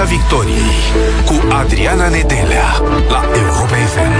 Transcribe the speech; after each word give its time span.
Piața 0.00 0.14
Victoriei 0.14 0.70
cu 1.26 1.52
Adriana 1.52 2.08
Nedelea 2.08 2.64
la 3.08 3.22
Europa 3.36 3.76
FM. 3.76 4.12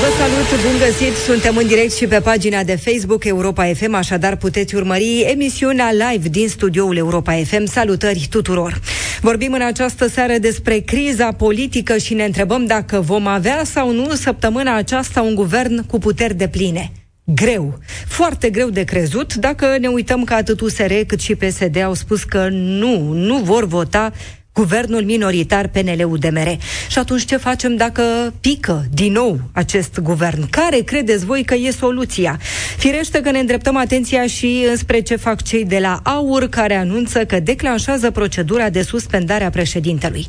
Vă 0.00 0.08
salut, 0.18 0.62
bun 0.62 0.78
găsit! 0.78 1.16
Suntem 1.16 1.56
în 1.56 1.66
direct 1.66 1.94
și 1.94 2.06
pe 2.06 2.20
pagina 2.20 2.62
de 2.62 2.76
Facebook 2.76 3.24
Europa 3.24 3.64
FM, 3.74 3.94
așadar 3.94 4.36
puteți 4.36 4.74
urmări 4.74 5.20
emisiunea 5.20 5.90
live 5.92 6.28
din 6.28 6.48
studioul 6.48 6.96
Europa 6.96 7.32
FM. 7.32 7.64
Salutări 7.64 8.26
tuturor! 8.30 8.80
Vorbim 9.20 9.52
în 9.52 9.62
această 9.62 10.08
seară 10.08 10.38
despre 10.38 10.78
criza 10.78 11.32
politică 11.32 11.96
și 11.96 12.14
ne 12.14 12.24
întrebăm 12.24 12.66
dacă 12.66 13.00
vom 13.00 13.26
avea 13.26 13.62
sau 13.64 13.92
nu 13.92 14.14
săptămâna 14.14 14.76
aceasta 14.76 15.22
un 15.22 15.34
guvern 15.34 15.86
cu 15.86 15.98
puteri 15.98 16.34
de 16.34 16.48
pline 16.48 16.92
greu, 17.34 17.78
foarte 18.06 18.50
greu 18.50 18.70
de 18.70 18.84
crezut, 18.84 19.34
dacă 19.34 19.76
ne 19.80 19.88
uităm 19.88 20.24
că 20.24 20.34
atât 20.34 20.60
USR 20.60 20.92
cât 21.06 21.20
și 21.20 21.34
PSD 21.34 21.82
au 21.82 21.94
spus 21.94 22.24
că 22.24 22.48
nu, 22.50 23.12
nu 23.12 23.38
vor 23.38 23.66
vota 23.66 24.12
guvernul 24.52 25.04
minoritar 25.04 25.68
PNL-UDMR. 25.68 26.58
Și 26.88 26.98
atunci 26.98 27.24
ce 27.24 27.36
facem 27.36 27.76
dacă 27.76 28.02
pică 28.40 28.84
din 28.92 29.12
nou 29.12 29.40
acest 29.52 29.98
guvern? 30.00 30.50
Care 30.50 30.78
credeți 30.78 31.24
voi 31.24 31.44
că 31.44 31.54
e 31.54 31.70
soluția? 31.70 32.40
Firește 32.76 33.20
că 33.20 33.30
ne 33.30 33.38
îndreptăm 33.38 33.76
atenția 33.76 34.26
și 34.26 34.66
înspre 34.68 35.00
ce 35.00 35.16
fac 35.16 35.42
cei 35.42 35.64
de 35.64 35.78
la 35.78 36.00
AUR 36.02 36.48
care 36.48 36.74
anunță 36.74 37.24
că 37.24 37.40
declanșează 37.40 38.10
procedura 38.10 38.70
de 38.70 38.82
suspendare 38.82 39.44
a 39.44 39.50
președintelui. 39.50 40.26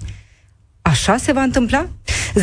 Așa 0.87 1.17
se 1.17 1.31
va 1.31 1.41
întâmpla? 1.41 1.87
0372069599 2.35 2.39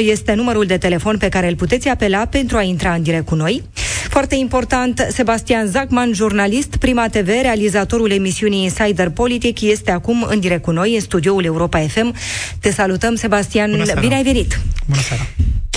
este 0.00 0.34
numărul 0.34 0.64
de 0.64 0.78
telefon 0.78 1.16
pe 1.16 1.28
care 1.28 1.48
îl 1.48 1.56
puteți 1.56 1.88
apela 1.88 2.26
pentru 2.26 2.56
a 2.56 2.62
intra 2.62 2.92
în 2.92 3.02
direct 3.02 3.26
cu 3.26 3.34
noi. 3.34 3.62
Foarte 4.08 4.34
important, 4.34 5.06
Sebastian 5.10 5.66
Zacman, 5.66 6.12
jurnalist, 6.12 6.76
Prima 6.76 7.08
TV, 7.08 7.26
realizatorul 7.26 8.10
emisiunii 8.10 8.62
Insider 8.62 9.10
Politic, 9.10 9.60
este 9.60 9.90
acum 9.90 10.26
în 10.28 10.40
direct 10.40 10.62
cu 10.62 10.70
noi, 10.70 10.94
în 10.94 11.00
studioul 11.00 11.44
Europa 11.44 11.78
FM. 11.78 12.14
Te 12.60 12.72
salutăm, 12.72 13.14
Sebastian. 13.14 13.82
Bine 14.00 14.14
ai 14.14 14.22
venit! 14.22 14.60
Bună 14.86 15.00
seara! 15.00 15.22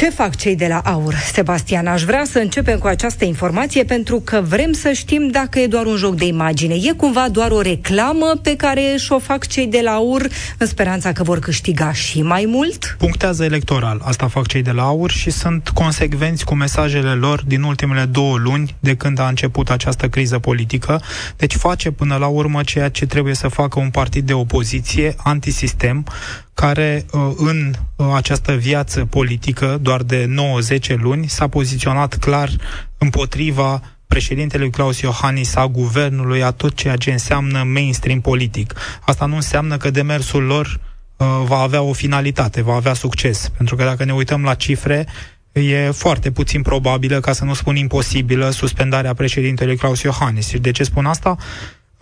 Ce 0.02 0.10
fac 0.10 0.36
cei 0.36 0.56
de 0.56 0.68
la 0.68 0.80
AUR, 0.80 1.16
Sebastian? 1.34 1.88
Aș 1.88 2.04
vrea 2.04 2.24
să 2.26 2.40
începem 2.40 2.80
cu 2.80 2.88
această 2.88 3.26
informație 3.26 3.84
pentru 3.84 4.20
că 4.20 4.42
vrem 4.48 4.72
să 4.72 4.92
știm 4.92 5.28
dacă 5.28 5.60
e 5.60 5.68
doar 5.68 5.86
un 5.86 5.96
joc 5.96 6.16
de 6.16 6.26
imagine. 6.26 6.74
E 6.74 6.94
cumva 6.98 7.30
doar 7.30 7.52
o 7.52 7.62
reclamă 7.62 8.40
pe 8.42 8.56
care 8.56 8.96
și-o 8.98 9.20
fac 9.20 9.48
cei 9.48 9.68
de 9.68 9.80
la 9.84 9.92
AUR 9.92 10.28
în 10.58 10.68
speranța 10.68 11.12
că 11.12 11.24
vor 11.24 11.40
câștiga 11.40 11.94
și 11.94 12.22
mai 12.22 12.46
mult? 12.48 12.96
Punctează 12.98 13.44
electoral. 13.44 14.02
Asta 14.04 14.28
fac 14.28 14.48
cei 14.48 14.62
de 14.62 14.72
la 14.72 14.84
AUR 14.84 15.12
și 15.12 15.30
sunt 15.30 15.70
consecvenți 15.70 16.46
cu 16.46 16.56
mesajele 16.56 17.12
lor 17.12 17.44
din 17.48 17.64
ultimele 17.64 18.06
două 18.06 18.38
luni 18.38 18.76
de 18.80 18.96
când 18.96 19.20
a 19.20 19.28
început 19.28 19.70
această 19.70 20.10
criză 20.10 20.40
politică. 20.40 21.02
Deci 21.38 21.56
face 21.56 21.92
până 21.92 22.16
la 22.16 22.28
urmă 22.28 22.64
ceea 22.64 22.90
ce 22.90 23.06
trebuie 23.06 23.34
să 23.34 23.48
facă 23.48 23.80
un 23.80 23.90
partid 23.90 24.26
de 24.26 24.34
opoziție 24.34 25.16
antisistem 25.18 26.06
care 26.62 27.06
uh, 27.12 27.32
în 27.38 27.74
uh, 27.96 28.08
această 28.14 28.54
viață 28.54 29.06
politică, 29.06 29.78
doar 29.82 30.04
de 30.04 30.30
9-10 30.96 30.96
luni, 30.96 31.28
s-a 31.28 31.48
poziționat 31.48 32.18
clar 32.18 32.50
împotriva 32.98 33.82
președintelui 34.08 34.70
Claus 34.70 35.00
Iohannis, 35.00 35.56
a 35.56 35.68
guvernului, 35.68 36.44
a 36.44 36.52
tot 36.52 36.76
ceea 36.76 36.96
ce 36.96 37.12
înseamnă 37.12 37.64
mainstream 37.64 38.22
politic. 38.22 38.74
Asta 39.02 39.26
nu 39.26 39.36
înseamnă 39.36 39.78
că 39.78 39.90
demersul 39.90 40.44
lor 40.44 40.80
uh, 41.18 41.28
va 41.46 41.58
avea 41.58 41.82
o 41.82 41.94
finalitate, 41.94 42.62
va 42.62 42.74
avea 42.74 42.94
succes. 42.94 43.52
Pentru 43.58 43.76
că 43.76 43.84
dacă 43.84 44.04
ne 44.04 44.14
uităm 44.14 44.44
la 44.44 44.54
cifre, 44.54 45.08
e 45.52 45.92
foarte 45.92 46.32
puțin 46.32 46.62
probabilă, 46.62 47.20
ca 47.20 47.34
să 47.34 47.46
nu 47.46 47.54
spun 47.54 47.76
imposibilă, 47.76 48.50
suspendarea 48.50 49.14
președintelui 49.14 49.76
Claus 49.76 50.02
Iohannis. 50.02 50.48
Și 50.48 50.58
de 50.58 50.72
ce 50.72 50.84
spun 50.84 51.06
asta? 51.06 51.38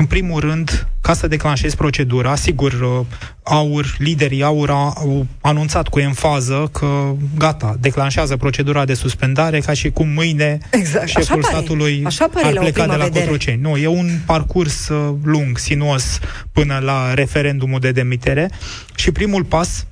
În 0.02 0.05
primul 0.05 0.39
rând, 0.39 0.88
ca 1.02 1.14
să 1.14 1.28
declanșezi 1.28 1.75
procedura, 1.75 2.36
sigur, 2.36 2.73
uh, 2.73 3.05
AUR, 3.44 3.95
liderii 3.97 4.44
AUR 4.44 4.69
au 4.69 5.28
anunțat 5.42 5.88
cu 5.88 6.00
enfază 6.00 6.69
că 6.72 7.14
gata, 7.37 7.76
declanșează 7.80 8.37
procedura 8.37 8.86
de 8.86 8.93
suspendare 8.93 9.60
ca 9.60 9.73
și 9.73 9.89
cum 9.89 10.08
mâine 10.08 10.58
exact. 10.71 11.08
șeful 11.08 11.37
Așa 11.37 11.48
statului 11.48 12.02
Așa 12.05 12.27
pare 12.27 12.48
ar 12.48 12.54
pleca 12.54 12.87
de 12.87 12.95
la 12.95 13.04
vedere. 13.04 13.20
Cotroceni. 13.20 13.61
Nu, 13.61 13.77
e 13.77 13.87
un 13.87 14.10
parcurs 14.26 14.89
uh, 14.89 15.15
lung, 15.23 15.58
sinuos, 15.58 16.20
până 16.52 16.80
la 16.81 17.14
referendumul 17.14 17.80
de 17.80 17.92
demitere 17.92 18.49
și 18.95 19.11
primul 19.11 19.43
pas 19.43 19.86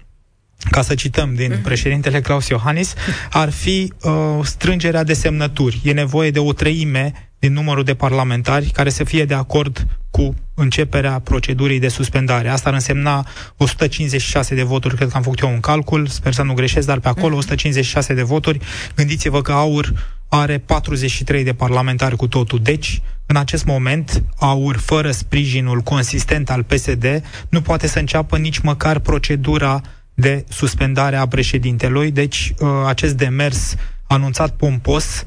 ca 0.71 0.81
să 0.81 0.95
cităm 0.95 1.35
din 1.35 1.53
mm-hmm. 1.53 1.63
președintele 1.63 2.21
Claus 2.21 2.47
Iohannis, 2.47 2.93
ar 3.31 3.51
fi 3.51 3.93
uh, 4.01 4.11
strângerea 4.43 5.03
de 5.03 5.13
semnături. 5.13 5.81
E 5.83 5.91
nevoie 5.91 6.31
de 6.31 6.39
o 6.39 6.53
treime 6.53 7.26
din 7.47 7.55
numărul 7.55 7.83
de 7.83 7.93
parlamentari 7.93 8.65
care 8.65 8.89
să 8.89 9.03
fie 9.03 9.25
de 9.25 9.33
acord 9.33 9.87
cu 10.11 10.35
începerea 10.53 11.19
procedurii 11.19 11.79
de 11.79 11.87
suspendare. 11.87 12.49
Asta 12.49 12.69
ar 12.69 12.75
însemna 12.75 13.27
156 13.57 14.55
de 14.55 14.63
voturi, 14.63 14.95
cred 14.95 15.09
că 15.09 15.15
am 15.15 15.21
făcut 15.21 15.39
eu 15.39 15.49
un 15.49 15.59
calcul, 15.59 16.07
sper 16.07 16.33
să 16.33 16.43
nu 16.43 16.53
greșesc, 16.53 16.87
dar 16.87 16.99
pe 16.99 17.07
acolo 17.07 17.35
156 17.35 18.13
de 18.13 18.21
voturi. 18.21 18.59
Gândiți-vă 18.95 19.41
că 19.41 19.51
AUR 19.51 19.93
are 20.29 20.57
43 20.57 21.43
de 21.43 21.53
parlamentari 21.53 22.15
cu 22.15 22.27
totul. 22.27 22.59
Deci, 22.59 23.01
în 23.25 23.35
acest 23.35 23.65
moment, 23.65 24.23
AUR, 24.37 24.77
fără 24.77 25.11
sprijinul 25.11 25.79
consistent 25.81 26.49
al 26.49 26.63
PSD, 26.63 27.23
nu 27.49 27.61
poate 27.61 27.87
să 27.87 27.99
înceapă 27.99 28.37
nici 28.37 28.59
măcar 28.59 28.99
procedura 28.99 29.81
de 30.13 30.45
suspendare 30.49 31.15
a 31.15 31.27
președintelui. 31.27 32.11
Deci, 32.11 32.53
uh, 32.59 32.69
acest 32.85 33.13
demers 33.13 33.75
anunțat 34.07 34.55
pompos 34.55 35.25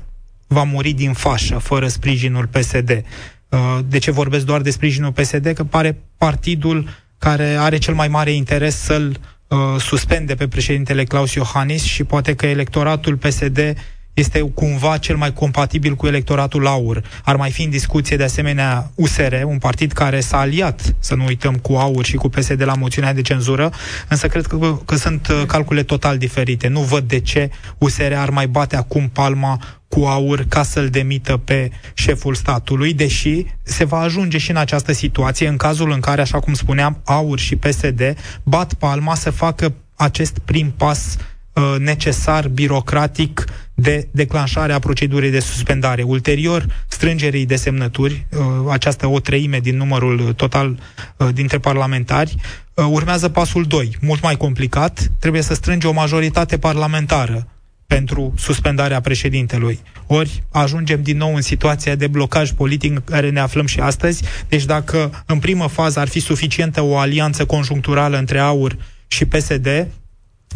va 0.53 0.63
muri 0.63 0.93
din 0.93 1.13
fașă, 1.13 1.59
fără 1.59 1.89
sprijinul 1.89 2.47
PSD. 2.47 3.05
Uh, 3.49 3.79
de 3.89 3.99
ce 3.99 4.11
vorbesc 4.11 4.45
doar 4.45 4.61
de 4.61 4.71
sprijinul 4.71 5.13
PSD? 5.13 5.53
Că 5.55 5.65
pare 5.65 5.99
partidul 6.17 6.89
care 7.19 7.45
are 7.45 7.79
cel 7.79 7.95
mai 7.95 8.09
mare 8.09 8.33
interes 8.33 8.77
să-l 8.77 9.17
uh, 9.49 9.59
suspende 9.79 10.35
pe 10.35 10.49
președintele 10.49 11.05
Claus 11.05 11.35
Iohannis 11.35 11.83
și 11.83 12.05
poate 12.05 12.35
că 12.35 12.47
electoratul 12.47 13.17
PSD 13.17 13.75
este 14.15 14.41
cumva 14.41 14.97
cel 14.97 15.17
mai 15.17 15.33
compatibil 15.33 15.95
cu 15.95 16.07
electoratul 16.07 16.67
AUR. 16.67 17.03
Ar 17.25 17.37
mai 17.37 17.51
fi 17.51 17.63
în 17.63 17.71
discuție 17.71 18.17
de 18.17 18.25
asemenea 18.25 18.91
USR, 18.95 19.35
un 19.45 19.59
partid 19.59 19.93
care 19.93 20.21
s-a 20.21 20.39
aliat, 20.39 20.95
să 20.99 21.15
nu 21.15 21.25
uităm, 21.25 21.55
cu 21.55 21.73
AUR 21.73 22.05
și 22.05 22.17
cu 22.17 22.29
PSD 22.29 22.65
la 22.65 22.75
moțiunea 22.75 23.15
de 23.15 23.23
cenzură, 23.23 23.73
însă 24.09 24.27
cred 24.27 24.47
că, 24.47 24.79
că 24.85 24.97
sunt 24.97 25.29
uh, 25.29 25.43
calcule 25.47 25.83
total 25.83 26.19
diferite. 26.19 26.69
Nu 26.69 26.81
văd 26.81 27.09
de 27.09 27.21
ce 27.21 27.51
USR 27.79 28.13
ar 28.13 28.31
mai 28.31 28.47
bate 28.47 28.77
acum 28.77 29.09
palma 29.09 29.61
cu 29.89 30.01
aur 30.01 30.45
ca 30.49 30.63
să-l 30.63 30.89
demită 30.89 31.37
pe 31.37 31.71
șeful 31.95 32.35
statului, 32.35 32.95
deși 32.95 33.45
se 33.63 33.85
va 33.85 33.99
ajunge 33.99 34.39
și 34.39 34.51
în 34.51 34.57
această 34.57 34.93
situație 34.93 35.49
în 35.49 35.57
cazul 35.57 35.91
în 35.91 36.01
care, 36.01 36.21
așa 36.21 36.41
cum 36.41 36.55
spuneam, 36.55 37.01
aur 37.05 37.39
și 37.39 37.57
PSD 37.57 38.17
bat 38.43 38.75
palma 38.75 39.15
să 39.15 39.31
facă 39.31 39.73
acest 39.97 40.39
prim 40.39 40.73
pas 40.77 41.17
uh, 41.53 41.75
necesar, 41.79 42.49
birocratic, 42.49 43.45
de 43.81 44.09
declanșare 44.11 44.73
a 44.73 44.79
procedurii 44.79 45.31
de 45.31 45.41
suspendare. 45.41 46.03
Ulterior, 46.03 46.67
strângerii 46.89 47.47
de 47.47 47.57
semnături, 47.57 48.27
uh, 48.31 48.45
această 48.71 49.07
o 49.07 49.21
treime 49.21 49.59
din 49.59 49.77
numărul 49.77 50.33
total 50.33 50.79
uh, 51.17 51.29
dintre 51.35 51.59
parlamentari, 51.59 52.35
uh, 52.75 52.85
urmează 52.91 53.29
pasul 53.29 53.65
2, 53.65 53.97
mult 54.01 54.23
mai 54.23 54.37
complicat, 54.37 55.11
trebuie 55.19 55.43
să 55.43 55.55
strânge 55.55 55.87
o 55.87 55.93
majoritate 55.93 56.59
parlamentară 56.59 57.47
pentru 57.87 58.35
suspendarea 58.37 59.01
președintelui. 59.01 59.81
Ori 60.07 60.43
ajungem 60.51 61.03
din 61.03 61.17
nou 61.17 61.35
în 61.35 61.43
situația 61.43 61.95
de 61.95 62.07
blocaj 62.07 62.51
politic 62.51 62.91
în 62.91 63.03
care 63.05 63.31
ne 63.31 63.41
aflăm 63.41 63.67
și 63.67 63.81
astăzi. 63.81 64.23
Deci 64.49 64.65
dacă 64.65 65.25
în 65.27 65.39
primă 65.39 65.67
fază 65.67 66.01
ar 66.01 66.09
fi 66.09 66.21
suficientă 66.21 66.83
o 66.83 66.97
alianță 66.97 67.45
conjuncturală 67.45 68.19
între 68.19 68.39
AUR 68.39 68.77
și 69.07 69.25
PSD, 69.25 69.87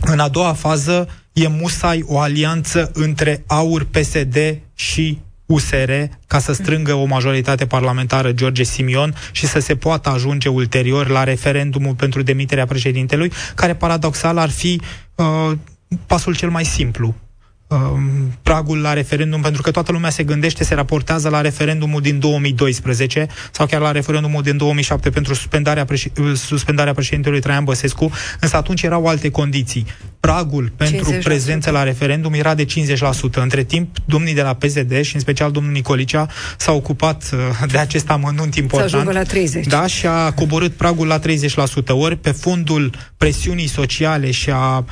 în 0.00 0.18
a 0.18 0.28
doua 0.28 0.52
fază 0.52 1.08
e 1.34 1.48
musai 1.48 2.04
o 2.06 2.18
alianță 2.18 2.90
între 2.94 3.44
AUR, 3.46 3.84
PSD 3.84 4.36
și 4.74 5.18
USR 5.46 5.90
ca 6.26 6.38
să 6.38 6.52
strângă 6.52 6.94
o 6.94 7.04
majoritate 7.04 7.66
parlamentară 7.66 8.32
George 8.32 8.62
Simion 8.62 9.14
și 9.32 9.46
să 9.46 9.58
se 9.58 9.76
poată 9.76 10.08
ajunge 10.08 10.48
ulterior 10.48 11.08
la 11.08 11.24
referendumul 11.24 11.94
pentru 11.94 12.22
demiterea 12.22 12.66
președintelui, 12.66 13.32
care 13.54 13.74
paradoxal 13.74 14.38
ar 14.38 14.50
fi 14.50 14.80
uh, 15.14 15.52
pasul 16.06 16.34
cel 16.36 16.50
mai 16.50 16.64
simplu. 16.64 17.06
Um, 17.06 17.23
pragul 18.42 18.80
la 18.80 18.92
referendum, 18.92 19.40
pentru 19.40 19.62
că 19.62 19.70
toată 19.70 19.92
lumea 19.92 20.10
se 20.10 20.22
gândește, 20.22 20.64
se 20.64 20.74
raportează 20.74 21.28
la 21.28 21.40
referendumul 21.40 22.00
din 22.00 22.18
2012 22.18 23.26
sau 23.52 23.66
chiar 23.66 23.80
la 23.80 23.90
referendumul 23.90 24.42
din 24.42 24.56
2007 24.56 25.10
pentru 25.10 25.34
suspendarea, 25.34 25.84
preș- 25.84 26.34
suspendarea 26.34 26.92
președintelui 26.92 27.40
Traian 27.40 27.64
Băsescu, 27.64 28.10
însă 28.40 28.56
atunci 28.56 28.82
erau 28.82 29.06
alte 29.06 29.30
condiții. 29.30 29.86
Pragul 30.20 30.72
pentru 30.76 31.12
50%. 31.12 31.22
prezență 31.22 31.70
la 31.70 31.82
referendum 31.82 32.32
era 32.32 32.54
de 32.54 32.64
50%. 32.64 33.40
Între 33.42 33.62
timp, 33.62 33.96
domnii 34.04 34.34
de 34.34 34.42
la 34.42 34.54
PSD 34.54 35.00
și 35.00 35.14
în 35.14 35.20
special 35.20 35.50
domnul 35.50 35.72
Nicolicea 35.72 36.28
s-au 36.56 36.76
ocupat 36.76 37.30
uh, 37.32 37.68
de 37.70 37.78
acest 37.78 38.10
amănunt 38.10 38.54
important. 38.54 39.12
la 39.12 39.22
30. 39.22 39.66
Da, 39.66 39.86
și 39.86 40.06
a 40.06 40.32
coborât 40.32 40.72
pragul 40.72 41.06
la 41.06 41.18
30%. 41.18 41.22
Ori 41.88 42.16
pe 42.16 42.30
fondul 42.30 42.90
presiunii 43.16 43.68
sociale 43.68 44.30
și 44.30 44.50
a 44.50 44.84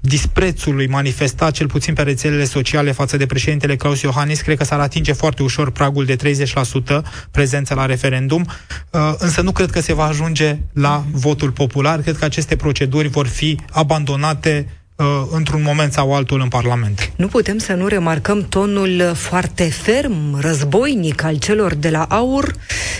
disprețului 0.00 0.86
manifestat 0.86 1.52
cel 1.52 1.66
puțin 1.66 1.94
pe 1.94 2.02
rețelele 2.02 2.44
sociale 2.44 2.92
față 2.92 3.16
de 3.16 3.26
președintele 3.26 3.76
Claus 3.76 4.00
Iohannis, 4.00 4.40
cred 4.40 4.56
că 4.56 4.64
s-ar 4.64 4.80
atinge 4.80 5.12
foarte 5.12 5.42
ușor 5.42 5.70
pragul 5.70 6.04
de 6.04 6.16
30% 6.16 7.02
prezență 7.30 7.74
la 7.74 7.86
referendum, 7.86 8.46
uh, 8.90 9.00
însă 9.18 9.40
nu 9.40 9.52
cred 9.52 9.70
că 9.70 9.80
se 9.80 9.92
va 9.94 10.04
ajunge 10.04 10.58
la 10.72 11.04
votul 11.10 11.50
popular. 11.50 12.00
Cred 12.00 12.16
că 12.16 12.24
aceste 12.24 12.56
proceduri 12.56 13.08
vor 13.08 13.26
fi 13.26 13.58
abandonate 13.70 14.66
uh, 14.68 14.83
într-un 15.30 15.62
moment 15.62 15.92
sau 15.92 16.14
altul 16.14 16.40
în 16.40 16.48
Parlament. 16.48 17.12
Nu 17.16 17.26
putem 17.26 17.58
să 17.58 17.72
nu 17.72 17.86
remarcăm 17.86 18.46
tonul 18.48 19.12
foarte 19.14 19.64
ferm, 19.64 20.40
războinic 20.40 21.22
al 21.22 21.36
celor 21.36 21.74
de 21.74 21.90
la 21.90 22.02
AUR, 22.02 22.54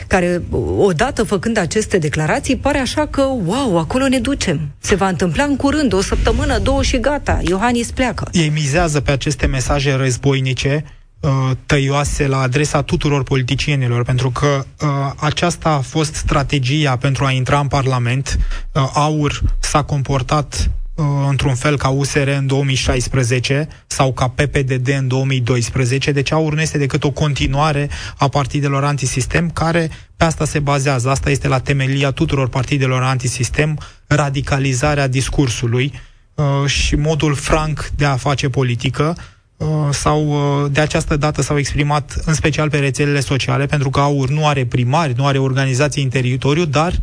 care, 0.07 0.43
odată 0.77 1.23
făcând 1.23 1.59
aceste 1.59 1.99
declarații, 1.99 2.57
pare 2.57 2.79
așa 2.79 3.07
că, 3.07 3.23
wow, 3.23 3.79
acolo 3.79 4.09
ne 4.09 4.19
ducem. 4.19 4.61
Se 4.79 4.95
va 4.95 5.09
întâmpla 5.09 5.45
în 5.45 5.57
curând, 5.57 5.93
o 5.93 6.01
săptămână, 6.01 6.59
două 6.59 6.83
și 6.83 7.01
gata. 7.01 7.41
Iohannis 7.49 7.91
pleacă. 7.91 8.29
Ei 8.33 8.49
mizează 8.49 9.01
pe 9.01 9.11
aceste 9.11 9.47
mesaje 9.47 9.93
războinice, 9.93 10.85
uh, 11.21 11.31
tăioase 11.67 12.27
la 12.27 12.39
adresa 12.39 12.83
tuturor 12.83 13.23
politicienilor, 13.23 14.05
pentru 14.05 14.31
că 14.31 14.65
uh, 14.81 14.89
aceasta 15.17 15.69
a 15.69 15.81
fost 15.81 16.15
strategia 16.15 16.97
pentru 16.97 17.25
a 17.25 17.31
intra 17.31 17.59
în 17.59 17.69
Parlament. 17.69 18.39
Uh, 18.73 18.91
AUR 18.95 19.43
s-a 19.59 19.83
comportat 19.83 20.69
Uh, 20.69 20.84
într-un 21.29 21.55
fel 21.55 21.77
ca 21.77 21.89
USR 21.89 22.29
în 22.29 22.47
2016 22.47 23.69
sau 23.87 24.13
ca 24.13 24.29
PPDD 24.29 24.89
în 24.99 25.09
2012, 25.09 26.13
deci 26.13 26.33
AUR 26.33 26.55
nu 26.55 26.61
este 26.61 26.79
decât 26.79 27.05
o 27.05 27.11
continuare 27.11 27.91
a 28.19 28.29
partidelor 28.29 28.85
antisistem 28.85 29.51
care 29.51 29.91
pe 30.17 30.25
asta 30.25 30.45
se 30.45 30.59
bazează. 30.59 31.11
Asta 31.11 31.31
este 31.31 31.49
la 31.49 31.59
temelia 31.59 32.11
tuturor 32.11 32.49
partidelor 32.49 33.03
antisistem, 33.03 33.79
radicalizarea 34.07 35.07
discursului 35.07 35.93
uh, 36.35 36.45
și 36.67 36.97
modul 36.97 37.35
franc 37.35 37.91
de 37.97 38.05
a 38.05 38.17
face 38.17 38.49
politică 38.49 39.17
uh, 39.57 39.67
sau 39.91 40.27
uh, 40.29 40.71
de 40.71 40.81
această 40.81 41.17
dată 41.17 41.43
s-au 41.43 41.59
exprimat 41.59 42.23
în 42.25 42.35
special 42.35 42.71
pe 42.71 42.79
rețelele 42.79 43.21
sociale, 43.21 43.67
pentru 43.67 43.91
că 43.91 44.01
AUR 44.01 44.29
nu 44.29 44.47
are 44.47 44.67
primari, 44.67 45.15
nu 45.17 45.27
are 45.27 45.39
organizații 45.39 46.03
în 46.03 46.09
teritoriu, 46.09 46.65
dar 46.65 46.93
uh, 46.93 46.99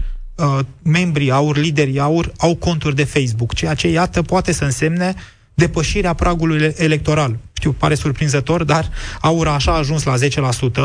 membrii 0.81 1.31
AUR, 1.31 1.57
liderii 1.57 1.99
AUR, 1.99 2.31
au 2.37 2.55
conturi 2.55 2.95
de 2.95 3.03
Facebook, 3.03 3.53
ceea 3.53 3.73
ce, 3.73 3.87
iată, 3.87 4.21
poate 4.21 4.51
să 4.51 4.63
însemne 4.63 5.15
depășirea 5.53 6.13
pragului 6.13 6.73
electoral. 6.75 7.37
Știu, 7.53 7.71
pare 7.71 7.95
surprinzător, 7.95 8.63
dar 8.63 8.89
AUR 9.21 9.47
așa 9.47 9.71
a 9.71 9.77
ajuns 9.77 10.03
la 10.03 10.15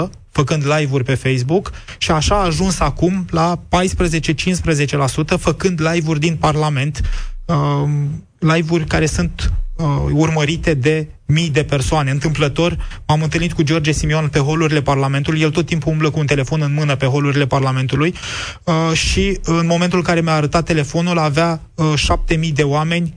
10%, 0.07 0.11
făcând 0.31 0.63
live-uri 0.77 1.05
pe 1.05 1.15
Facebook, 1.15 1.73
și 1.99 2.11
așa 2.11 2.35
a 2.35 2.45
ajuns 2.45 2.81
acum 2.81 3.27
la 3.31 3.61
14-15%, 3.69 5.39
făcând 5.39 5.81
live-uri 5.93 6.21
din 6.21 6.37
Parlament, 6.37 7.01
uh, 7.45 7.89
live-uri 8.39 8.85
care 8.85 9.07
sunt 9.07 9.53
uh, 9.77 9.87
urmărite 10.13 10.75
de 10.75 11.09
mii 11.27 11.51
de 11.51 11.65
persoane. 11.65 12.11
Întâmplător, 12.11 13.03
m-am 13.07 13.23
întâlnit 13.23 13.53
cu 13.53 13.63
George 13.63 13.93
Simion 13.93 14.29
pe 14.29 14.39
holurile 14.39 14.83
Parlamentului, 14.83 15.41
el 15.41 15.51
tot 15.51 15.67
timpul 15.67 15.93
umblă 15.93 16.11
cu 16.11 16.19
un 16.19 16.27
telefon 16.27 16.61
în 16.63 16.75
mână 16.75 16.97
pe 16.97 17.07
holurile 17.07 17.47
Parlamentului 17.47 18.15
uh, 18.65 18.93
și 18.93 19.39
în 19.43 19.67
momentul 19.67 19.99
în 19.99 20.05
care 20.05 20.21
mi-a 20.21 20.35
arătat 20.35 20.65
telefonul 20.65 21.19
avea 21.19 21.61
uh, 21.75 21.93
șapte 21.97 22.35
mii 22.37 22.53
de 22.53 22.63
oameni 22.63 23.15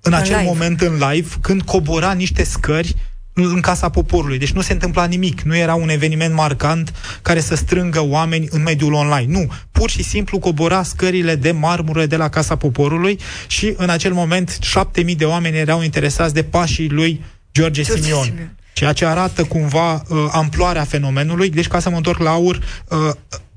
în 0.00 0.12
acel 0.12 0.36
live. 0.36 0.48
moment 0.48 0.80
în 0.80 0.98
live, 1.10 1.28
când 1.40 1.62
cobora 1.62 2.12
niște 2.12 2.44
scări 2.44 2.94
în 3.34 3.60
Casa 3.60 3.88
Poporului. 3.88 4.38
Deci 4.38 4.52
nu 4.52 4.60
se 4.60 4.72
întâmpla 4.72 5.04
nimic. 5.04 5.40
Nu 5.40 5.56
era 5.56 5.74
un 5.74 5.88
eveniment 5.88 6.34
marcant 6.34 6.92
care 7.22 7.40
să 7.40 7.54
strângă 7.54 8.00
oameni 8.04 8.46
în 8.50 8.62
mediul 8.62 8.92
online. 8.92 9.32
Nu. 9.32 9.52
Pur 9.70 9.90
și 9.90 10.02
simplu 10.02 10.38
cobora 10.38 10.82
scările 10.82 11.34
de 11.34 11.50
marmură 11.50 12.06
de 12.06 12.16
la 12.16 12.28
Casa 12.28 12.56
Poporului 12.56 13.18
și 13.46 13.74
în 13.76 13.88
acel 13.88 14.12
moment 14.12 14.58
șapte 14.60 15.02
mii 15.02 15.16
de 15.16 15.24
oameni 15.24 15.56
erau 15.56 15.82
interesați 15.82 16.34
de 16.34 16.42
pașii 16.42 16.88
lui 16.88 17.24
George, 17.52 17.82
George 17.82 18.02
Simion. 18.02 18.24
Simion. 18.24 18.56
Ceea 18.72 18.92
ce 18.92 19.06
arată 19.06 19.44
cumva 19.44 19.92
uh, 19.92 20.28
amploarea 20.30 20.84
fenomenului. 20.84 21.50
Deci, 21.50 21.68
ca 21.68 21.80
să 21.80 21.90
mă 21.90 21.96
întorc 21.96 22.18
la 22.18 22.30
aur, 22.30 22.60
uh, 22.88 22.98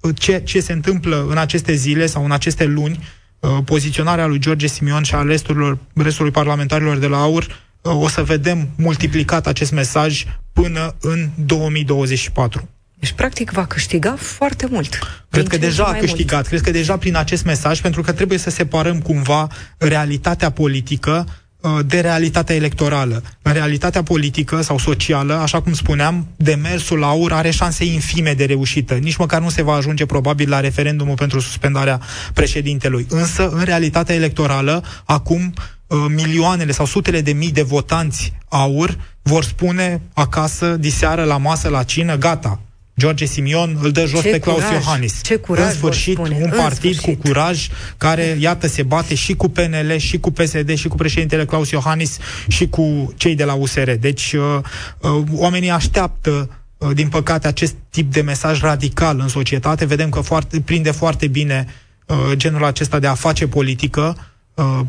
uh, 0.01 0.15
ce, 0.17 0.41
ce 0.45 0.59
se 0.59 0.73
întâmplă 0.73 1.25
în 1.29 1.37
aceste 1.37 1.73
zile 1.73 2.05
sau 2.05 2.25
în 2.25 2.31
aceste 2.31 2.65
luni, 2.65 2.99
uh, 3.39 3.57
poziționarea 3.65 4.25
lui 4.25 4.39
George 4.39 4.67
Simion 4.67 5.03
și 5.03 5.15
a 5.15 5.21
restul, 5.21 5.79
restului 5.93 6.31
parlamentarilor 6.31 6.97
de 6.97 7.07
la 7.07 7.21
aur 7.21 7.64
o 7.89 8.07
să 8.07 8.23
vedem 8.23 8.69
multiplicat 8.75 9.47
acest 9.47 9.71
mesaj 9.71 10.25
până 10.53 10.95
în 11.01 11.29
2024. 11.45 12.69
Deci, 12.99 13.11
practic, 13.11 13.51
va 13.51 13.65
câștiga 13.65 14.15
foarte 14.19 14.67
mult. 14.69 14.99
Cred 15.29 15.47
că 15.47 15.57
deja 15.57 15.83
a 15.83 15.93
câștigat. 15.93 16.33
Mult. 16.33 16.47
Cred 16.47 16.61
că 16.61 16.71
deja 16.71 16.97
prin 16.97 17.15
acest 17.15 17.45
mesaj, 17.45 17.81
pentru 17.81 18.01
că 18.01 18.11
trebuie 18.11 18.37
să 18.37 18.49
separăm 18.49 18.99
cumva 18.99 19.47
realitatea 19.77 20.49
politică 20.49 21.25
uh, 21.59 21.79
de 21.85 21.99
realitatea 21.99 22.55
electorală. 22.55 23.23
În 23.41 23.53
realitatea 23.53 24.03
politică 24.03 24.61
sau 24.61 24.77
socială, 24.77 25.33
așa 25.33 25.61
cum 25.61 25.73
spuneam, 25.73 26.27
demersul 26.35 27.03
aur 27.03 27.33
are 27.33 27.49
șanse 27.49 27.85
infime 27.85 28.33
de 28.33 28.45
reușită. 28.45 28.93
Nici 28.93 29.15
măcar 29.15 29.41
nu 29.41 29.49
se 29.49 29.61
va 29.61 29.73
ajunge 29.73 30.05
probabil 30.05 30.49
la 30.49 30.59
referendumul 30.59 31.15
pentru 31.15 31.39
suspendarea 31.39 32.01
președintelui. 32.33 33.05
Însă, 33.09 33.49
în 33.49 33.63
realitatea 33.63 34.15
electorală, 34.15 34.83
acum 35.03 35.53
Uh, 35.53 35.74
milioanele 36.09 36.71
sau 36.71 36.85
sutele 36.85 37.21
de 37.21 37.33
mii 37.33 37.51
de 37.51 37.61
votanți 37.61 38.33
aur 38.47 38.97
vor 39.21 39.43
spune 39.43 40.01
acasă, 40.13 40.77
diseară, 40.77 41.23
la 41.23 41.37
masă, 41.37 41.69
la 41.69 41.83
cină, 41.83 42.17
gata, 42.17 42.59
George 42.97 43.25
Simion 43.25 43.77
îl 43.81 43.91
dă 43.91 44.05
jos 44.05 44.21
ce 44.21 44.29
pe 44.29 44.39
Claus 44.39 44.63
curaj, 44.63 44.73
Iohannis. 44.73 45.21
Ce 45.23 45.35
curaj 45.35 45.65
în 45.65 45.71
sfârșit, 45.71 46.13
spune, 46.13 46.37
un 46.41 46.49
partid 46.49 46.95
sfârșit. 46.95 47.21
cu 47.21 47.27
curaj 47.27 47.67
care, 47.97 48.37
iată, 48.39 48.67
se 48.67 48.83
bate 48.83 49.15
și 49.15 49.33
cu 49.33 49.49
PNL, 49.49 49.97
și 49.97 50.19
cu 50.19 50.31
PSD, 50.31 50.73
și 50.73 50.87
cu 50.87 50.95
președintele 50.95 51.45
Claus 51.45 51.69
Iohannis, 51.69 52.17
și 52.47 52.67
cu 52.67 53.13
cei 53.17 53.35
de 53.35 53.43
la 53.43 53.53
USR. 53.53 53.91
Deci, 53.91 54.33
uh, 54.33 54.59
uh, 54.99 55.23
oamenii 55.31 55.69
așteaptă 55.69 56.49
uh, 56.77 56.89
din 56.93 57.07
păcate, 57.07 57.47
acest 57.47 57.75
tip 57.89 58.11
de 58.11 58.21
mesaj 58.21 58.61
radical 58.61 59.19
în 59.19 59.27
societate. 59.27 59.85
Vedem 59.85 60.09
că 60.09 60.19
foarte, 60.19 60.59
prinde 60.59 60.91
foarte 60.91 61.27
bine 61.27 61.67
uh, 62.05 62.17
genul 62.33 62.65
acesta 62.65 62.99
de 62.99 63.07
a 63.07 63.13
face 63.13 63.47
politică, 63.47 64.15
Uh, 64.17 64.33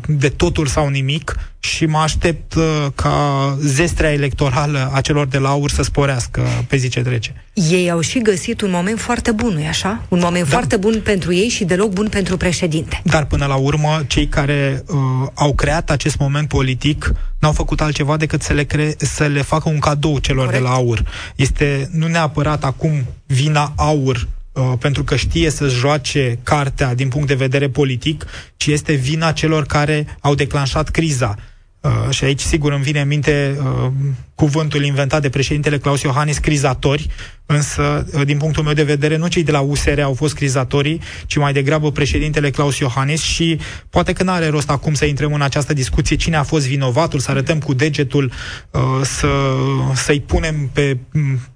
de 0.05 0.29
totul 0.29 0.65
sau 0.65 0.87
nimic 0.87 1.35
și 1.59 1.85
mă 1.85 1.97
aștept 1.97 2.53
uh, 2.53 2.85
ca 2.95 3.57
zestrea 3.61 4.11
electorală 4.11 4.91
a 4.93 5.01
celor 5.01 5.27
de 5.27 5.37
la 5.37 5.49
AUR 5.49 5.69
să 5.69 5.81
sporească 5.81 6.41
pe 6.67 6.77
zi 6.77 6.89
ce 6.89 7.01
trece. 7.01 7.43
Ei 7.53 7.91
au 7.91 7.99
și 7.99 8.19
găsit 8.19 8.61
un 8.61 8.69
moment 8.71 8.99
foarte 8.99 9.31
bun, 9.31 9.53
nu 9.53 9.67
așa? 9.67 10.05
Un 10.07 10.19
moment 10.19 10.43
da. 10.43 10.49
foarte 10.49 10.77
bun 10.77 11.01
pentru 11.03 11.33
ei 11.33 11.49
și 11.49 11.63
deloc 11.63 11.91
bun 11.91 12.07
pentru 12.09 12.37
președinte. 12.37 13.01
Dar 13.03 13.25
până 13.25 13.45
la 13.45 13.55
urmă, 13.55 14.03
cei 14.07 14.27
care 14.27 14.83
uh, 14.87 14.97
au 15.33 15.53
creat 15.53 15.89
acest 15.89 16.17
moment 16.17 16.47
politic 16.47 17.13
n-au 17.39 17.51
făcut 17.51 17.81
altceva 17.81 18.17
decât 18.17 18.41
să 18.41 18.53
le, 18.53 18.63
cre- 18.63 18.95
să 18.97 19.25
le 19.25 19.41
facă 19.41 19.69
un 19.69 19.79
cadou 19.79 20.19
celor 20.19 20.45
Corect. 20.45 20.63
de 20.63 20.69
la 20.69 20.75
AUR. 20.75 21.03
Este 21.35 21.89
nu 21.91 22.07
neapărat 22.07 22.63
acum 22.63 23.05
vina 23.25 23.73
AUR 23.75 24.27
Uh, 24.57 24.73
pentru 24.79 25.03
că 25.03 25.15
știe 25.15 25.49
să 25.49 25.67
joace 25.67 26.39
cartea 26.43 26.95
din 26.95 27.07
punct 27.07 27.27
de 27.27 27.33
vedere 27.33 27.69
politic, 27.69 28.25
ci 28.55 28.67
este 28.67 28.93
vina 28.93 29.31
celor 29.31 29.65
care 29.65 30.17
au 30.21 30.35
declanșat 30.35 30.89
criza. 30.89 31.35
Uh, 31.81 32.09
și 32.09 32.23
aici, 32.23 32.39
sigur, 32.39 32.71
îmi 32.71 32.83
vine 32.83 33.01
în 33.01 33.07
minte 33.07 33.57
uh, 33.59 33.91
cuvântul 34.35 34.83
inventat 34.83 35.21
de 35.21 35.29
președintele 35.29 35.77
Claus 35.77 36.01
Iohannis, 36.01 36.37
crizatori, 36.37 37.07
însă, 37.45 38.05
uh, 38.13 38.25
din 38.25 38.37
punctul 38.37 38.63
meu 38.63 38.73
de 38.73 38.83
vedere, 38.83 39.17
nu 39.17 39.27
cei 39.27 39.43
de 39.43 39.51
la 39.51 39.59
USR 39.59 39.99
au 39.99 40.13
fost 40.13 40.35
crizatorii, 40.35 41.01
ci 41.25 41.37
mai 41.37 41.53
degrabă 41.53 41.91
președintele 41.91 42.49
Claus 42.49 42.77
Iohannis 42.77 43.21
și 43.21 43.59
poate 43.89 44.13
că 44.13 44.23
nu 44.23 44.31
are 44.31 44.47
rost 44.47 44.69
acum 44.69 44.93
să 44.93 45.05
intrăm 45.05 45.33
în 45.33 45.41
această 45.41 45.73
discuție 45.73 46.15
cine 46.15 46.35
a 46.35 46.43
fost 46.43 46.67
vinovatul, 46.67 47.19
să 47.19 47.31
arătăm 47.31 47.59
cu 47.59 47.73
degetul, 47.73 48.31
uh, 48.71 48.81
să, 49.03 49.29
să-i 49.95 50.21
punem 50.21 50.69
pe, 50.73 50.97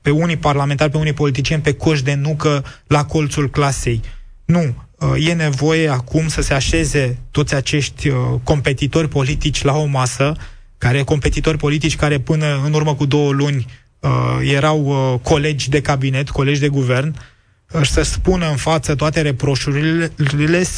pe 0.02 0.10
unii 0.10 0.38
parlamentari, 0.38 0.92
pe 0.92 0.98
unii 0.98 1.14
politicieni 1.14 1.62
pe 1.62 1.74
coș 1.74 2.02
de 2.02 2.14
nucă 2.14 2.64
la 2.88 3.06
colțul 3.06 3.50
clasei. 3.50 4.02
Nu, 4.46 4.60
Uh, 4.60 4.91
e 5.18 5.34
nevoie 5.34 5.90
acum 5.90 6.28
să 6.28 6.42
se 6.42 6.54
așeze 6.54 7.18
toți 7.32 7.56
acești 7.56 8.08
uh, 8.08 8.16
competitori 8.44 9.08
politici 9.08 9.64
la 9.64 9.78
o 9.78 9.86
masă, 9.86 10.34
care 10.78 11.04
competitori 11.04 11.58
politici 11.58 11.96
care 11.96 12.20
până 12.20 12.62
în 12.66 12.74
urmă 12.74 12.96
cu 12.96 13.06
două 13.06 13.32
luni 13.32 13.66
uh, 14.00 14.10
erau 14.42 15.20
colegi 15.24 15.70
de 15.70 15.82
cabinet, 15.82 16.30
colegi 16.30 16.60
de 16.60 16.68
guvern, 16.68 17.16
să 17.82 18.02
spună 18.02 18.50
în 18.50 18.56
față 18.56 18.96
toate 18.96 19.22
reproșurile 19.22 20.12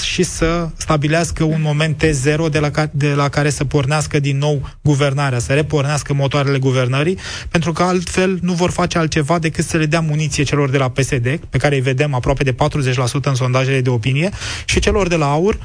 și 0.04 0.24
să 0.24 0.70
stabilească 0.78 1.44
un 1.44 1.62
moment 1.62 2.04
T0 2.06 2.52
de 2.52 2.60
la, 2.60 2.72
ca- 2.72 2.90
de 2.92 3.14
la 3.14 3.30
care 3.30 3.50
să 3.50 3.66
pornească 3.66 4.20
din 4.20 4.38
nou 4.38 4.70
guvernarea, 4.82 5.40
să 5.40 5.54
repornească 5.54 6.14
motoarele 6.14 6.58
guvernării, 6.58 7.18
pentru 7.50 7.72
că 7.72 7.84
altfel 7.84 8.40
nu 8.42 8.54
vor 8.54 8.70
face 8.70 8.98
altceva 8.98 9.40
decât 9.40 9.66
să 9.66 9.78
le 9.78 9.86
dea 9.86 10.02
muniție 10.02 10.44
celor 10.44 10.70
de 10.70 10.78
la 10.78 10.90
PSD, 10.90 11.40
pe 11.50 11.58
care 11.58 11.76
îi 11.76 11.82
vedem 11.82 12.14
aproape 12.14 12.44
de 12.44 12.54
40% 12.54 12.56
în 13.22 13.36
sondajele 13.36 13.82
de 13.82 13.90
opinie, 13.90 14.30
și 14.66 14.80
celor 14.80 15.08
de 15.08 15.16
la 15.16 15.32
AUR, 15.32 15.60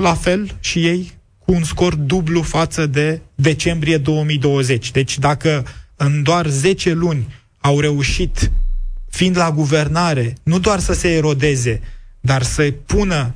la 0.00 0.14
fel 0.14 0.50
și 0.60 0.86
ei 0.86 1.12
cu 1.38 1.52
un 1.52 1.64
scor 1.64 1.94
dublu 1.94 2.42
față 2.42 2.86
de 2.86 3.20
decembrie 3.34 3.96
2020. 3.98 4.90
Deci 4.90 5.18
dacă 5.18 5.64
în 5.96 6.22
doar 6.22 6.46
10 6.46 6.92
luni 6.92 7.34
au 7.60 7.80
reușit 7.80 8.50
fiind 9.16 9.36
la 9.36 9.50
guvernare, 9.50 10.34
nu 10.42 10.58
doar 10.58 10.78
să 10.78 10.92
se 10.92 11.08
erodeze, 11.14 11.80
dar 12.20 12.42
să 12.42 12.72
pună 12.86 13.34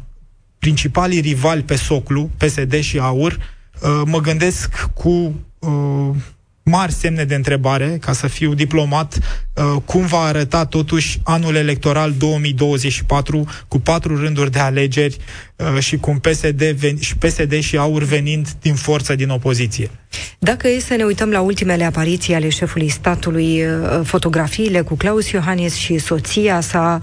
principalii 0.59 1.21
rivali 1.21 1.63
pe 1.63 1.77
soclu, 1.77 2.31
PSD 2.37 2.81
și 2.81 2.99
AUR, 2.99 3.33
uh, 3.33 4.03
mă 4.05 4.21
gândesc 4.21 4.91
cu 4.95 5.35
uh, 5.59 6.17
mari 6.63 6.93
semne 6.93 7.25
de 7.25 7.35
întrebare, 7.35 7.99
ca 8.01 8.13
să 8.13 8.27
fiu 8.27 8.55
diplomat, 8.55 9.19
uh, 9.19 9.83
cum 9.85 10.07
va 10.07 10.19
arăta 10.19 10.65
totuși 10.65 11.21
anul 11.25 11.55
electoral 11.55 12.13
2024 12.19 13.47
cu 13.69 13.79
patru 13.79 14.17
rânduri 14.17 14.51
de 14.51 14.59
alegeri 14.59 15.17
uh, 15.57 15.79
și 15.79 15.97
cu 15.97 16.11
PSD, 16.11 16.63
și 16.99 17.17
PSD 17.17 17.61
și 17.61 17.77
AUR 17.77 18.03
venind 18.03 18.49
din 18.61 18.75
forță 18.75 19.15
din 19.15 19.29
opoziție. 19.29 19.91
Dacă 20.39 20.69
e 20.69 20.81
să 20.81 20.95
ne 20.95 21.05
uităm 21.05 21.31
la 21.31 21.41
ultimele 21.41 21.85
apariții 21.85 22.35
ale 22.35 22.49
șefului 22.49 22.89
statului, 22.89 23.65
uh, 23.65 24.01
fotografiile 24.05 24.81
cu 24.81 24.97
Claus 24.97 25.31
Iohannis 25.31 25.75
și 25.75 25.99
soția 25.99 26.61
sa, 26.61 27.01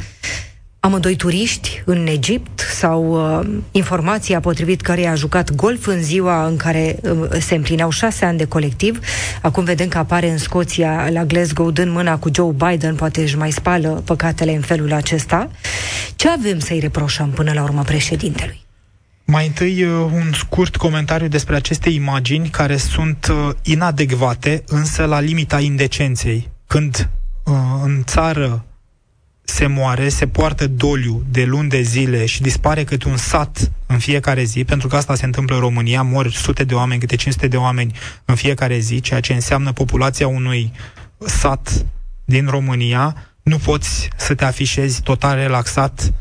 amândoi 0.87 1.15
turiști 1.15 1.81
în 1.85 2.07
Egipt 2.07 2.59
sau 2.59 3.03
uh, 3.39 3.47
informația 3.71 4.39
potrivit 4.39 4.81
care 4.81 5.07
a 5.07 5.15
jucat 5.15 5.55
golf 5.55 5.87
în 5.87 6.01
ziua 6.01 6.45
în 6.45 6.57
care 6.57 6.99
uh, 7.01 7.27
se 7.39 7.55
împlineau 7.55 7.89
șase 7.89 8.25
ani 8.25 8.37
de 8.37 8.45
colectiv. 8.45 8.99
Acum 9.41 9.63
vedem 9.63 9.87
că 9.87 9.97
apare 9.97 10.29
în 10.29 10.37
Scoția 10.37 11.09
la 11.09 11.25
Glasgow 11.25 11.71
dând 11.71 11.91
mâna 11.91 12.17
cu 12.17 12.29
Joe 12.33 12.51
Biden, 12.51 12.95
poate 12.95 13.21
își 13.21 13.37
mai 13.37 13.51
spală 13.51 14.01
păcatele 14.05 14.55
în 14.55 14.61
felul 14.61 14.93
acesta. 14.93 15.49
Ce 16.15 16.29
avem 16.29 16.59
să-i 16.59 16.79
reproșăm 16.79 17.29
până 17.29 17.51
la 17.53 17.63
urmă 17.63 17.81
președintelui? 17.81 18.65
Mai 19.25 19.47
întâi 19.47 19.83
uh, 19.83 19.91
un 20.13 20.33
scurt 20.33 20.75
comentariu 20.75 21.27
despre 21.27 21.55
aceste 21.55 21.89
imagini 21.89 22.49
care 22.49 22.77
sunt 22.77 23.27
uh, 23.31 23.49
inadecvate, 23.63 24.63
însă 24.67 25.05
la 25.05 25.19
limita 25.19 25.59
indecenței. 25.59 26.49
Când 26.67 27.09
uh, 27.43 27.53
în 27.83 28.03
țară 28.05 28.65
se 29.57 29.67
moare, 29.67 30.09
se 30.09 30.27
poartă 30.27 30.67
doliu 30.67 31.23
de 31.29 31.45
luni 31.45 31.69
de 31.69 31.81
zile 31.81 32.25
și 32.25 32.41
dispare 32.41 32.83
câte 32.83 33.07
un 33.07 33.17
sat 33.17 33.71
în 33.85 33.97
fiecare 33.97 34.43
zi, 34.43 34.63
pentru 34.63 34.87
că 34.87 34.95
asta 34.95 35.15
se 35.15 35.25
întâmplă 35.25 35.55
în 35.55 35.61
România, 35.61 36.01
mor 36.01 36.31
sute 36.31 36.63
de 36.63 36.73
oameni, 36.73 36.99
câte 36.99 37.15
500 37.15 37.47
de 37.47 37.57
oameni 37.57 37.97
în 38.25 38.35
fiecare 38.35 38.79
zi, 38.79 38.99
ceea 38.99 39.19
ce 39.19 39.33
înseamnă 39.33 39.71
populația 39.71 40.27
unui 40.27 40.71
sat 41.25 41.85
din 42.25 42.47
România, 42.47 43.15
nu 43.43 43.57
poți 43.57 44.09
să 44.17 44.35
te 44.35 44.45
afișezi 44.45 45.01
total 45.01 45.35
relaxat 45.35 46.13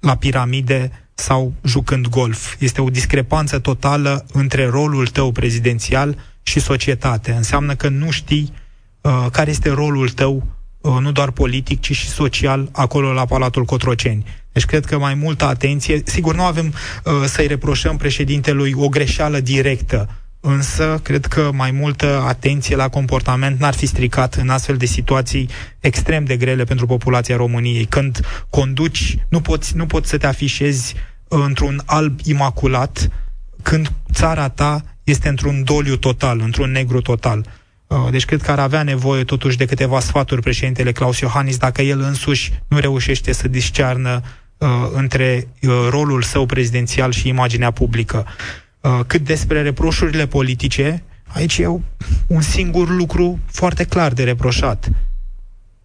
la 0.00 0.16
piramide 0.16 1.08
sau 1.14 1.52
jucând 1.62 2.06
golf. 2.06 2.54
Este 2.58 2.80
o 2.80 2.90
discrepanță 2.90 3.58
totală 3.58 4.26
între 4.32 4.66
rolul 4.66 5.06
tău 5.06 5.32
prezidențial 5.32 6.18
și 6.42 6.60
societate. 6.60 7.32
Înseamnă 7.32 7.74
că 7.74 7.88
nu 7.88 8.10
știi 8.10 8.52
uh, 9.00 9.26
care 9.30 9.50
este 9.50 9.70
rolul 9.70 10.08
tău 10.08 10.36
Uh, 10.36 10.53
nu 10.90 11.12
doar 11.12 11.30
politic, 11.30 11.80
ci 11.80 11.92
și 11.92 12.08
social, 12.08 12.68
acolo 12.72 13.12
la 13.12 13.24
Palatul 13.24 13.64
Cotroceni. 13.64 14.24
Deci 14.52 14.64
cred 14.64 14.84
că 14.84 14.98
mai 14.98 15.14
multă 15.14 15.44
atenție. 15.44 16.02
Sigur, 16.04 16.34
nu 16.34 16.42
avem 16.42 16.66
uh, 17.04 17.12
să-i 17.26 17.46
reproșăm 17.46 17.96
președintelui 17.96 18.74
o 18.76 18.88
greșeală 18.88 19.40
directă, 19.40 20.08
însă 20.40 21.00
cred 21.02 21.26
că 21.26 21.50
mai 21.54 21.70
multă 21.70 22.24
atenție 22.26 22.76
la 22.76 22.88
comportament 22.88 23.60
n-ar 23.60 23.74
fi 23.74 23.86
stricat 23.86 24.34
în 24.34 24.48
astfel 24.48 24.76
de 24.76 24.86
situații 24.86 25.48
extrem 25.80 26.24
de 26.24 26.36
grele 26.36 26.64
pentru 26.64 26.86
populația 26.86 27.36
României. 27.36 27.84
Când 27.84 28.20
conduci, 28.50 29.18
nu 29.28 29.40
poți, 29.40 29.76
nu 29.76 29.86
poți 29.86 30.08
să 30.08 30.16
te 30.16 30.26
afișezi 30.26 30.94
într-un 31.28 31.82
alb 31.84 32.18
imaculat 32.24 33.08
când 33.62 33.92
țara 34.12 34.48
ta 34.48 34.82
este 35.04 35.28
într-un 35.28 35.64
doliu 35.64 35.96
total, 35.96 36.40
într-un 36.40 36.70
negru 36.70 37.00
total. 37.00 37.46
Uh, 37.86 38.10
deci 38.10 38.24
cred 38.24 38.42
că 38.42 38.50
ar 38.50 38.58
avea 38.58 38.82
nevoie 38.82 39.24
totuși 39.24 39.56
de 39.56 39.64
câteva 39.64 40.00
sfaturi 40.00 40.40
președintele 40.40 40.92
Claus 40.92 41.18
Iohannis 41.18 41.56
dacă 41.56 41.82
el 41.82 42.00
însuși 42.00 42.52
nu 42.68 42.78
reușește 42.78 43.32
să 43.32 43.48
discearnă 43.48 44.22
uh, 44.58 44.68
între 44.92 45.48
uh, 45.62 45.70
rolul 45.90 46.22
său 46.22 46.46
prezidențial 46.46 47.12
și 47.12 47.28
imaginea 47.28 47.70
publică. 47.70 48.26
Uh, 48.80 49.00
cât 49.06 49.20
despre 49.20 49.62
reproșurile 49.62 50.26
politice, 50.26 51.02
aici 51.26 51.58
e 51.58 51.66
un 52.26 52.40
singur 52.40 52.88
lucru 52.88 53.38
foarte 53.46 53.84
clar 53.84 54.12
de 54.12 54.24
reproșat. 54.24 54.90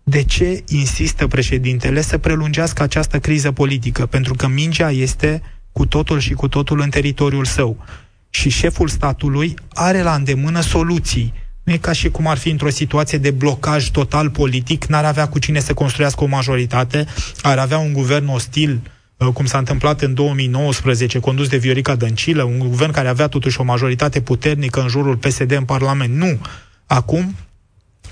De 0.04 0.24
ce 0.24 0.64
insistă 0.68 1.28
președintele 1.28 2.02
să 2.02 2.18
prelungească 2.18 2.84
această 2.84 3.20
criză 3.20 3.52
politică? 3.52 4.06
Pentru 4.06 4.34
că 4.34 4.48
mingea 4.48 4.92
este 4.92 5.42
cu 5.72 5.86
totul 5.86 6.20
și 6.20 6.34
cu 6.34 6.48
totul 6.48 6.80
în 6.80 6.90
teritoriul 6.90 7.46
său. 7.46 7.86
Și 8.30 8.50
șeful 8.50 8.88
statului 8.88 9.54
are 9.74 10.02
la 10.02 10.14
îndemână 10.14 10.62
soluții 10.62 11.34
nu 11.70 11.76
e 11.76 11.78
ca 11.78 11.92
și 11.92 12.10
cum 12.10 12.28
ar 12.28 12.38
fi 12.38 12.50
într-o 12.50 12.70
situație 12.70 13.18
de 13.18 13.32
blocaj 13.32 13.90
total 13.90 14.30
politic, 14.30 14.86
n-ar 14.86 15.06
avea 15.06 15.28
cu 15.28 15.40
cine 15.40 15.60
să 15.60 15.74
construiască 15.74 16.24
o 16.24 16.28
majoritate, 16.28 17.06
ar 17.42 17.58
avea 17.58 17.78
un 17.78 17.94
guvern 17.94 18.28
ostil, 18.28 18.82
uh, 19.18 19.28
cum 19.28 19.46
s-a 19.46 19.58
întâmplat 19.58 20.02
în 20.02 20.14
2019, 20.14 21.20
condus 21.20 21.48
de 21.48 21.58
Viorica 21.58 21.96
Dăncilă, 21.96 22.44
un 22.44 22.60
guvern 22.60 22.92
care 22.92 23.08
avea 23.08 23.28
totuși 23.28 23.60
o 23.60 23.64
majoritate 23.64 24.22
puternică 24.22 24.82
în 24.82 24.88
jurul 24.88 25.18
PSD 25.18 25.52
în 25.52 25.66
Parlament. 25.66 26.16
Nu. 26.16 26.40
Acum, 26.86 27.36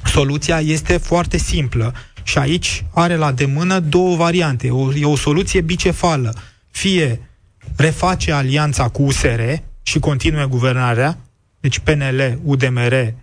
soluția 0.06 0.60
este 0.60 0.98
foarte 0.98 1.38
simplă 1.38 1.94
și 2.24 2.38
aici 2.38 2.86
are 2.94 3.16
la 3.16 3.32
demână 3.32 3.80
două 3.80 4.16
variante. 4.16 4.70
O, 4.70 4.94
e 4.94 5.06
o 5.06 5.16
soluție 5.16 5.62
bicefală. 5.62 6.34
Fie 6.72 7.30
reface 7.76 8.32
alianța 8.32 8.90
cu 8.90 9.04
USR 9.04 9.42
și 9.82 10.00
continue 10.00 10.46
guvernarea, 10.46 11.18
deci 11.60 11.80
PNL, 11.80 12.40
UDMR 12.44 13.14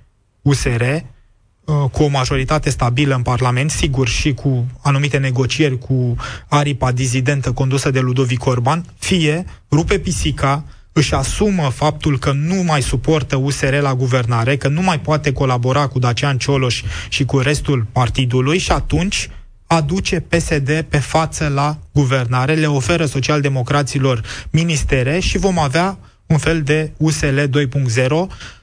USR, 0.45 0.83
uh, 0.83 1.91
cu 1.91 2.03
o 2.03 2.09
majoritate 2.09 2.71
stabilă 2.71 3.15
în 3.15 3.23
Parlament, 3.23 3.71
sigur 3.71 4.09
și 4.09 4.35
cu 4.35 4.67
anumite 4.83 5.19
negocieri 5.19 5.79
cu 5.79 6.17
aripa 6.49 6.93
dizidentă 6.93 7.53
condusă 7.53 7.91
de 7.91 8.01
Ludovic 8.01 8.47
Orban, 8.47 8.85
fie 8.99 9.45
rupe 9.71 9.99
pisica, 9.99 10.65
își 10.93 11.15
asumă 11.15 11.69
faptul 11.69 12.19
că 12.19 12.33
nu 12.33 12.63
mai 12.63 12.83
suportă 12.83 13.37
USR 13.37 13.75
la 13.75 13.95
guvernare, 13.95 14.57
că 14.57 14.69
nu 14.69 14.83
mai 14.83 15.01
poate 15.01 15.33
colabora 15.33 15.87
cu 15.87 15.99
Dacian 15.99 16.39
Cioloș 16.39 16.83
și 17.09 17.25
cu 17.25 17.39
restul 17.39 17.87
partidului 17.93 18.59
și 18.59 18.73
atunci 18.73 19.31
aduce 19.67 20.21
PSD 20.21 20.85
pe 20.89 20.99
față 20.99 21.49
la 21.49 21.79
guvernare, 21.93 22.55
le 22.55 22.67
oferă 22.67 23.05
socialdemocraților 23.05 24.23
ministere 24.51 25.19
și 25.19 25.39
vom 25.39 25.59
avea 25.59 25.99
un 26.27 26.39
fel 26.39 26.63
de 26.63 26.93
USL 26.97 27.41
2.0, 27.41 27.49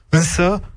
însă 0.10 0.62
Uh, 0.62 0.71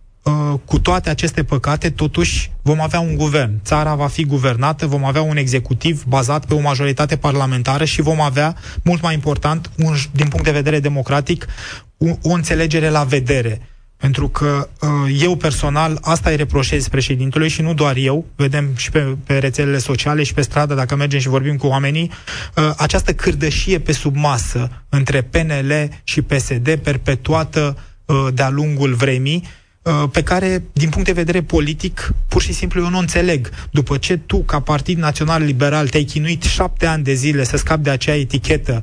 cu 0.64 0.78
toate 0.78 1.10
aceste 1.10 1.44
păcate, 1.44 1.90
totuși 1.90 2.50
vom 2.62 2.80
avea 2.80 3.00
un 3.00 3.16
guvern. 3.16 3.60
Țara 3.64 3.94
va 3.94 4.06
fi 4.06 4.24
guvernată, 4.24 4.86
vom 4.86 5.04
avea 5.04 5.22
un 5.22 5.36
executiv 5.36 6.04
bazat 6.04 6.46
pe 6.46 6.54
o 6.54 6.60
majoritate 6.60 7.16
parlamentară 7.16 7.84
și 7.84 8.02
vom 8.02 8.20
avea, 8.20 8.56
mult 8.82 9.02
mai 9.02 9.14
important, 9.14 9.70
un, 9.78 9.94
din 10.12 10.28
punct 10.28 10.44
de 10.44 10.50
vedere 10.50 10.80
democratic, 10.80 11.46
o, 11.96 12.06
o 12.22 12.32
înțelegere 12.32 12.88
la 12.88 13.04
vedere. 13.04 13.60
Pentru 13.96 14.28
că 14.28 14.68
uh, 14.80 15.16
eu 15.20 15.36
personal 15.36 15.98
asta 16.02 16.30
îi 16.30 16.36
reproșez 16.36 16.88
președintelui 16.88 17.48
și 17.48 17.62
nu 17.62 17.74
doar 17.74 17.96
eu, 17.96 18.24
vedem 18.36 18.70
și 18.76 18.90
pe, 18.90 19.16
pe 19.26 19.38
rețelele 19.38 19.78
sociale 19.78 20.22
și 20.22 20.34
pe 20.34 20.42
stradă, 20.42 20.74
dacă 20.74 20.96
mergem 20.96 21.20
și 21.20 21.28
vorbim 21.28 21.56
cu 21.56 21.66
oamenii, 21.66 22.10
uh, 22.56 22.70
această 22.76 23.12
cârdășie 23.12 23.78
pe 23.78 23.92
sub 23.92 24.16
masă 24.16 24.70
între 24.88 25.22
PNL 25.22 25.88
și 26.04 26.22
PSD 26.22 26.78
perpetuată 26.82 27.76
uh, 28.04 28.26
de-a 28.34 28.50
lungul 28.50 28.94
vremii, 28.94 29.42
Uh, 29.42 29.62
pe 30.10 30.22
care, 30.22 30.62
din 30.72 30.88
punct 30.88 31.06
de 31.06 31.12
vedere 31.12 31.42
politic, 31.42 32.14
pur 32.28 32.42
și 32.42 32.52
simplu 32.52 32.82
eu 32.82 32.88
nu 32.88 32.98
înțeleg. 32.98 33.50
După 33.70 33.96
ce 33.96 34.16
tu, 34.16 34.38
ca 34.38 34.60
Partid 34.60 34.98
Național 34.98 35.42
Liberal, 35.42 35.88
te-ai 35.88 36.04
chinuit 36.04 36.42
șapte 36.42 36.86
ani 36.86 37.04
de 37.04 37.14
zile 37.14 37.44
să 37.44 37.56
scapi 37.56 37.82
de 37.82 37.90
acea 37.90 38.14
etichetă 38.14 38.82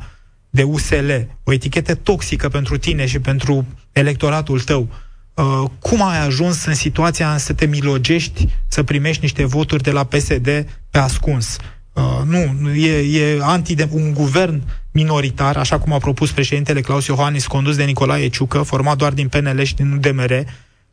de 0.49 0.63
USL, 0.63 1.11
o 1.43 1.53
etichetă 1.53 1.95
toxică 1.95 2.49
pentru 2.49 2.77
tine 2.77 3.05
și 3.05 3.19
pentru 3.19 3.65
electoratul 3.91 4.59
tău, 4.59 4.87
uh, 5.33 5.63
cum 5.79 6.03
ai 6.03 6.25
ajuns 6.25 6.65
în 6.65 6.73
situația 6.73 7.37
să 7.37 7.53
te 7.53 7.65
milogești, 7.65 8.47
să 8.67 8.83
primești 8.83 9.21
niște 9.21 9.45
voturi 9.45 9.83
de 9.83 9.91
la 9.91 10.03
PSD 10.03 10.65
pe 10.89 10.97
ascuns? 10.97 11.57
Uh, 11.93 12.21
nu, 12.25 12.73
e, 12.73 13.19
e 13.19 13.39
anti 13.41 13.75
de, 13.75 13.87
un 13.91 14.13
guvern 14.13 14.61
minoritar, 14.91 15.57
așa 15.57 15.79
cum 15.79 15.93
a 15.93 15.97
propus 15.97 16.31
președintele 16.31 16.81
Claus 16.81 17.05
Iohannis, 17.05 17.47
condus 17.47 17.75
de 17.75 17.83
Nicolae 17.83 18.27
Ciucă, 18.27 18.61
format 18.61 18.97
doar 18.97 19.13
din 19.13 19.27
PNL 19.27 19.63
și 19.63 19.75
din 19.75 19.91
UDMR, 19.91 20.45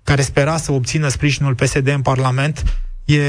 care 0.08 0.22
spera 0.22 0.56
să 0.56 0.72
obțină 0.72 1.08
sprijinul 1.08 1.54
PSD 1.54 1.88
în 1.88 2.02
Parlament, 2.02 2.62
e, 3.04 3.20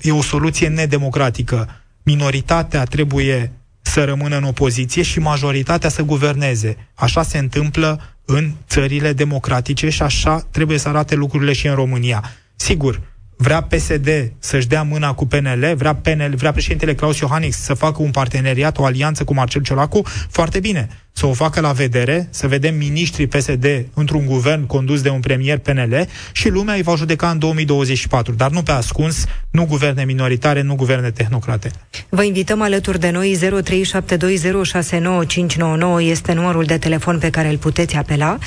e 0.00 0.12
o 0.12 0.22
soluție 0.22 0.68
nedemocratică. 0.68 1.68
Minoritatea 2.02 2.84
trebuie 2.84 3.52
să 3.82 4.04
rămână 4.04 4.36
în 4.36 4.42
opoziție 4.42 5.02
și 5.02 5.18
majoritatea 5.18 5.88
să 5.88 6.02
guverneze. 6.02 6.76
Așa 6.94 7.22
se 7.22 7.38
întâmplă 7.38 8.16
în 8.24 8.52
țările 8.68 9.12
democratice 9.12 9.90
și 9.90 10.02
așa 10.02 10.46
trebuie 10.50 10.78
să 10.78 10.88
arate 10.88 11.14
lucrurile 11.14 11.52
și 11.52 11.66
în 11.66 11.74
România. 11.74 12.22
Sigur, 12.56 13.00
vrea 13.36 13.62
PSD 13.62 14.32
să-și 14.38 14.66
dea 14.66 14.82
mâna 14.82 15.12
cu 15.12 15.26
PNL, 15.26 15.74
vrea, 15.76 15.94
PNL, 15.94 16.34
vrea 16.36 16.52
președintele 16.52 16.94
Claus 16.94 17.18
Iohannis 17.18 17.56
să 17.56 17.74
facă 17.74 18.02
un 18.02 18.10
parteneriat, 18.10 18.78
o 18.78 18.84
alianță 18.84 19.24
cu 19.24 19.34
Marcel 19.34 19.62
Ciolacu, 19.62 20.02
foarte 20.30 20.60
bine. 20.60 20.88
Să 21.16 21.26
o 21.26 21.32
facă 21.32 21.60
la 21.60 21.72
vedere, 21.72 22.28
să 22.30 22.48
vedem 22.48 22.74
miniștrii 22.74 23.26
PSD 23.26 23.86
într-un 23.94 24.26
guvern 24.26 24.66
condus 24.66 25.02
de 25.02 25.08
un 25.08 25.20
premier 25.20 25.58
PNL 25.58 26.08
și 26.32 26.48
lumea 26.48 26.74
îi 26.74 26.82
va 26.82 26.94
judeca 26.94 27.30
în 27.30 27.38
2024, 27.38 28.32
dar 28.32 28.50
nu 28.50 28.62
pe 28.62 28.70
ascuns, 28.70 29.24
nu 29.50 29.66
guverne 29.66 30.04
minoritare, 30.04 30.62
nu 30.62 30.74
guverne 30.74 31.10
tehnocrate. 31.10 31.70
Vă 32.08 32.22
invităm 32.22 32.62
alături 32.62 33.00
de 33.00 33.10
noi 33.10 33.38
0372069599 33.62 36.00
este 36.00 36.32
numărul 36.32 36.64
de 36.64 36.78
telefon 36.78 37.18
pe 37.18 37.30
care 37.30 37.48
îl 37.48 37.56
puteți 37.56 37.96
apela. 37.96 38.38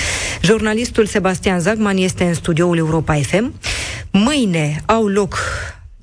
Jurnalistul 0.41 1.05
Sebastian 1.05 1.59
Zagman 1.59 1.97
este 1.97 2.23
în 2.23 2.33
studioul 2.33 2.77
Europa 2.77 3.13
FM. 3.13 3.53
Mâine 4.11 4.81
au 4.85 5.07
loc 5.07 5.37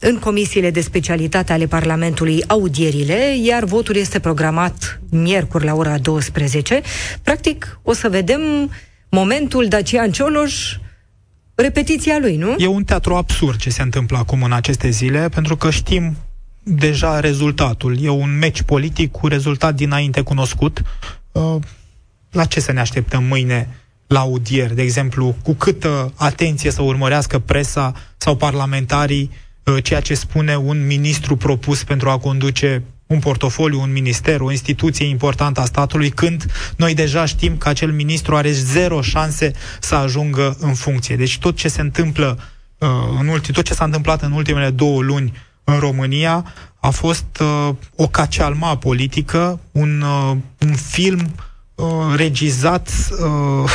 în 0.07 0.19
comisiile 0.19 0.71
de 0.71 0.81
specialitate 0.81 1.53
ale 1.53 1.67
Parlamentului 1.67 2.45
audierile, 2.47 3.37
iar 3.43 3.65
votul 3.65 3.97
este 3.97 4.19
programat 4.19 5.01
miercuri 5.11 5.65
la 5.65 5.75
ora 5.75 5.99
12. 5.99 6.83
Practic, 7.23 7.79
o 7.83 7.93
să 7.93 8.09
vedem 8.09 8.41
momentul 9.09 9.69
Dacian 9.69 10.11
Cioloș 10.11 10.77
repetiția 11.55 12.19
lui, 12.21 12.37
nu? 12.37 12.55
E 12.59 12.67
un 12.67 12.85
teatru 12.85 13.15
absurd 13.15 13.59
ce 13.59 13.71
se 13.71 13.83
întâmplă 13.83 14.19
acum 14.19 14.43
în 14.43 14.53
aceste 14.53 14.91
zile, 14.91 15.29
pentru 15.29 15.57
că 15.57 15.71
știm 15.71 16.17
deja 16.63 17.21
rezultatul. 17.21 18.03
E 18.03 18.09
un 18.09 18.39
meci 18.39 18.63
politic 18.63 19.11
cu 19.11 19.27
rezultat 19.27 19.75
dinainte 19.75 20.21
cunoscut. 20.21 20.83
Uh, 21.33 21.57
la 22.31 22.45
ce 22.45 22.61
să 22.61 22.73
ne 22.73 22.81
așteptăm 22.81 23.25
mâine 23.25 23.69
la 24.07 24.21
audier, 24.21 24.73
de 24.73 24.83
exemplu, 24.83 25.35
cu 25.43 25.53
câtă 25.53 26.13
atenție 26.15 26.71
să 26.71 26.83
urmărească 26.83 27.39
presa 27.39 27.93
sau 28.17 28.37
parlamentarii 28.37 29.31
Uh, 29.31 29.44
ceea 29.83 30.01
ce 30.01 30.15
spune 30.15 30.57
un 30.57 30.87
ministru 30.87 31.37
propus 31.37 31.85
pentru 31.85 32.11
a 32.11 32.19
conduce 32.19 32.83
un 33.07 33.19
portofoliu, 33.19 33.81
un 33.81 33.93
minister, 33.93 34.41
o 34.41 34.51
instituție 34.51 35.07
importantă 35.07 35.61
a 35.61 35.65
statului, 35.65 36.11
când 36.11 36.45
noi 36.77 36.95
deja 36.95 37.25
știm 37.25 37.57
că 37.57 37.69
acel 37.69 37.93
ministru 37.93 38.37
are 38.37 38.51
zero 38.51 39.01
șanse 39.01 39.53
să 39.81 39.95
ajungă 39.95 40.57
în 40.61 40.75
funcție. 40.75 41.17
Deci 41.17 41.39
tot 41.39 41.57
ce 41.57 41.69
se 41.69 41.81
întâmplă 41.81 42.39
uh, 42.79 42.89
în 43.21 43.29
ulti, 43.29 43.53
tot 43.53 43.65
ce 43.65 43.75
s-a 43.75 43.85
întâmplat 43.85 44.23
în 44.23 44.33
ultimele 44.33 44.71
două 44.71 45.03
luni 45.03 45.33
în 45.65 45.79
România 45.79 46.45
a 46.81 46.91
fost 46.91 47.41
uh, 47.41 47.75
o 47.97 48.09
cacealma 48.09 48.77
politică, 48.77 49.61
un, 49.71 50.01
uh, 50.01 50.37
un 50.59 50.75
film 50.75 51.21
uh, 51.21 51.43
regizat 52.17 52.89
uh, 53.11 53.71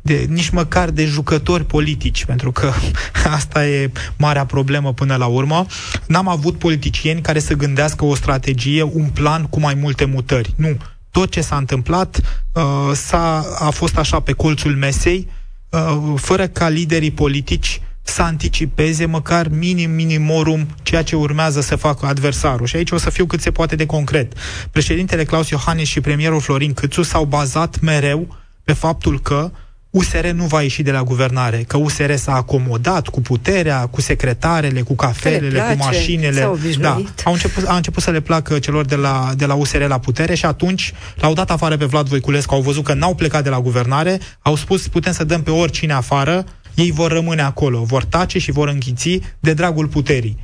de, 0.00 0.26
nici 0.28 0.48
măcar 0.48 0.90
de 0.90 1.04
jucători 1.04 1.64
politici, 1.64 2.24
pentru 2.24 2.52
că 2.52 2.72
asta 3.36 3.66
e 3.66 3.90
marea 4.16 4.46
problemă 4.46 4.92
până 4.92 5.16
la 5.16 5.26
urmă. 5.26 5.66
N-am 6.06 6.28
avut 6.28 6.58
politicieni 6.58 7.20
care 7.20 7.38
să 7.38 7.54
gândească 7.54 8.04
o 8.04 8.14
strategie, 8.14 8.82
un 8.82 9.08
plan 9.08 9.44
cu 9.44 9.60
mai 9.60 9.74
multe 9.74 10.04
mutări. 10.04 10.54
Nu. 10.56 10.76
Tot 11.10 11.30
ce 11.30 11.40
s-a 11.40 11.56
întâmplat 11.56 12.20
uh, 12.52 12.90
s-a, 12.94 13.46
a 13.58 13.70
fost 13.70 13.96
așa 13.96 14.20
pe 14.20 14.32
colțul 14.32 14.76
mesei, 14.76 15.28
uh, 15.68 16.12
fără 16.16 16.46
ca 16.46 16.68
liderii 16.68 17.10
politici 17.10 17.80
să 18.02 18.22
anticipeze 18.22 19.04
măcar 19.04 19.48
minim 19.48 19.90
minimorum 19.90 20.66
ceea 20.82 21.02
ce 21.02 21.16
urmează 21.16 21.60
să 21.60 21.76
facă 21.76 22.06
adversarul. 22.06 22.66
Și 22.66 22.76
aici 22.76 22.90
o 22.90 22.98
să 22.98 23.10
fiu 23.10 23.26
cât 23.26 23.40
se 23.40 23.50
poate 23.50 23.76
de 23.76 23.86
concret. 23.86 24.32
Președintele 24.70 25.24
Claus 25.24 25.48
Iohannis 25.48 25.88
și 25.88 26.00
premierul 26.00 26.40
Florin 26.40 26.72
Câțu 26.72 27.02
s-au 27.02 27.24
bazat 27.24 27.80
mereu 27.80 28.36
pe 28.64 28.72
faptul 28.72 29.20
că 29.20 29.50
USR 29.92 30.26
nu 30.26 30.44
va 30.44 30.62
ieși 30.62 30.82
de 30.82 30.90
la 30.90 31.02
guvernare, 31.02 31.64
că 31.66 31.76
USR 31.76 32.14
s-a 32.14 32.34
acomodat 32.34 33.08
cu 33.08 33.20
puterea, 33.20 33.86
cu 33.86 34.00
secretarele, 34.00 34.80
cu 34.80 34.94
cafelele, 34.94 35.58
place, 35.58 35.76
cu 35.76 35.84
mașinile. 35.84 36.40
Da, 36.80 37.02
au 37.24 37.32
început, 37.32 37.64
a 37.66 37.76
început 37.76 38.02
să 38.02 38.10
le 38.10 38.20
placă 38.20 38.58
celor 38.58 38.84
de 38.84 38.94
la, 38.94 39.32
de 39.36 39.46
la 39.46 39.54
USR 39.54 39.86
la 39.86 39.98
putere 39.98 40.34
și 40.34 40.44
atunci 40.44 40.92
l-au 41.14 41.32
dat 41.32 41.50
afară 41.50 41.76
pe 41.76 41.84
Vlad 41.84 42.08
Voiculescu, 42.08 42.54
au 42.54 42.60
văzut 42.60 42.84
că 42.84 42.94
n-au 42.94 43.14
plecat 43.14 43.42
de 43.42 43.48
la 43.48 43.60
guvernare, 43.60 44.20
au 44.42 44.56
spus 44.56 44.88
putem 44.88 45.12
să 45.12 45.24
dăm 45.24 45.42
pe 45.42 45.50
oricine 45.50 45.92
afară, 45.92 46.44
ei 46.74 46.90
vor 46.90 47.12
rămâne 47.12 47.42
acolo, 47.42 47.82
vor 47.82 48.04
tace 48.04 48.38
și 48.38 48.50
vor 48.50 48.68
închiți 48.68 49.20
de 49.40 49.52
dragul 49.52 49.86
puterii. 49.86 50.38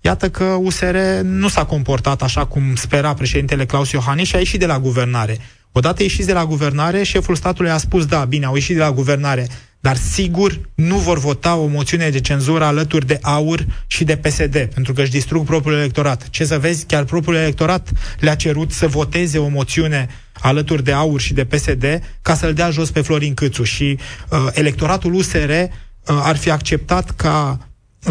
Iată 0.00 0.30
că 0.30 0.44
USR 0.44 0.96
nu 1.22 1.48
s-a 1.48 1.64
comportat 1.64 2.22
așa 2.22 2.46
cum 2.46 2.74
spera 2.74 3.14
președintele 3.14 3.66
Claus 3.66 3.90
Iohannis 3.90 4.28
și 4.28 4.34
a 4.34 4.38
ieșit 4.38 4.60
de 4.60 4.66
la 4.66 4.78
guvernare. 4.78 5.38
Odată 5.72 6.02
ieșiți 6.02 6.26
de 6.26 6.32
la 6.32 6.46
guvernare, 6.46 7.02
șeful 7.02 7.34
statului 7.34 7.70
a 7.70 7.76
spus, 7.78 8.06
da, 8.06 8.24
bine, 8.24 8.44
au 8.46 8.54
ieșit 8.54 8.76
de 8.76 8.82
la 8.82 8.92
guvernare, 8.92 9.48
dar 9.80 9.96
sigur 9.96 10.60
nu 10.74 10.96
vor 10.96 11.18
vota 11.18 11.54
o 11.54 11.66
moțiune 11.66 12.08
de 12.08 12.20
cenzură 12.20 12.64
alături 12.64 13.06
de 13.06 13.18
AUR 13.22 13.66
și 13.86 14.04
de 14.04 14.16
PSD, 14.16 14.68
pentru 14.74 14.92
că 14.92 15.00
își 15.00 15.10
distrug 15.10 15.44
propriul 15.44 15.78
electorat. 15.78 16.28
Ce 16.30 16.44
să 16.44 16.58
vezi, 16.58 16.86
chiar 16.86 17.04
propriul 17.04 17.36
electorat 17.36 17.88
le-a 18.18 18.34
cerut 18.34 18.72
să 18.72 18.86
voteze 18.86 19.38
o 19.38 19.48
moțiune 19.48 20.08
alături 20.40 20.84
de 20.84 20.92
AUR 20.92 21.20
și 21.20 21.34
de 21.34 21.44
PSD 21.44 21.84
ca 22.22 22.34
să-l 22.34 22.54
dea 22.54 22.70
jos 22.70 22.90
pe 22.90 23.00
Florin 23.00 23.34
Câțu 23.34 23.62
și 23.62 23.98
uh, 24.28 24.38
electoratul 24.52 25.14
USR 25.14 25.50
uh, 25.50 25.68
ar 26.06 26.36
fi 26.36 26.50
acceptat 26.50 27.10
ca 27.10 27.58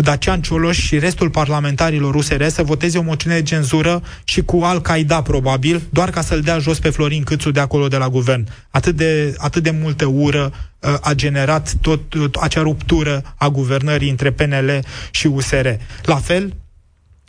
Dacian 0.02 0.42
Cioloș 0.42 0.78
și 0.78 1.00
restul 1.00 1.30
parlamentarilor 1.30 2.16
USR 2.16 2.48
să 2.48 2.64
voteze 2.64 2.98
o 2.98 3.02
moțiune 3.02 3.36
de 3.36 3.44
cenzură 3.44 4.04
și 4.24 4.42
cu 4.42 4.58
Al-Qaeda, 4.64 5.22
probabil, 5.22 5.82
doar 5.90 6.10
ca 6.10 6.22
să-l 6.22 6.42
dea 6.42 6.60
jos 6.60 6.80
pe 6.80 6.90
Florin 6.90 7.24
Câțu 7.24 7.52
de 7.52 7.60
acolo 7.60 7.88
de 7.88 7.98
la 7.98 8.10
guvern. 8.10 8.48
Atât 8.70 8.96
de, 8.96 9.34
atât 9.38 9.64
de 9.64 9.70
multă 9.82 10.06
ură 10.06 10.52
uh, 10.80 10.96
a 11.02 11.14
generat 11.14 11.74
tot, 11.82 12.10
tot 12.10 12.36
acea 12.36 12.62
ruptură 12.62 13.34
a 13.36 13.50
guvernării 13.50 14.10
între 14.10 14.32
PNL 14.32 14.80
și 15.12 15.28
USR. 15.28 15.68
La 16.04 16.16
fel, 16.16 16.54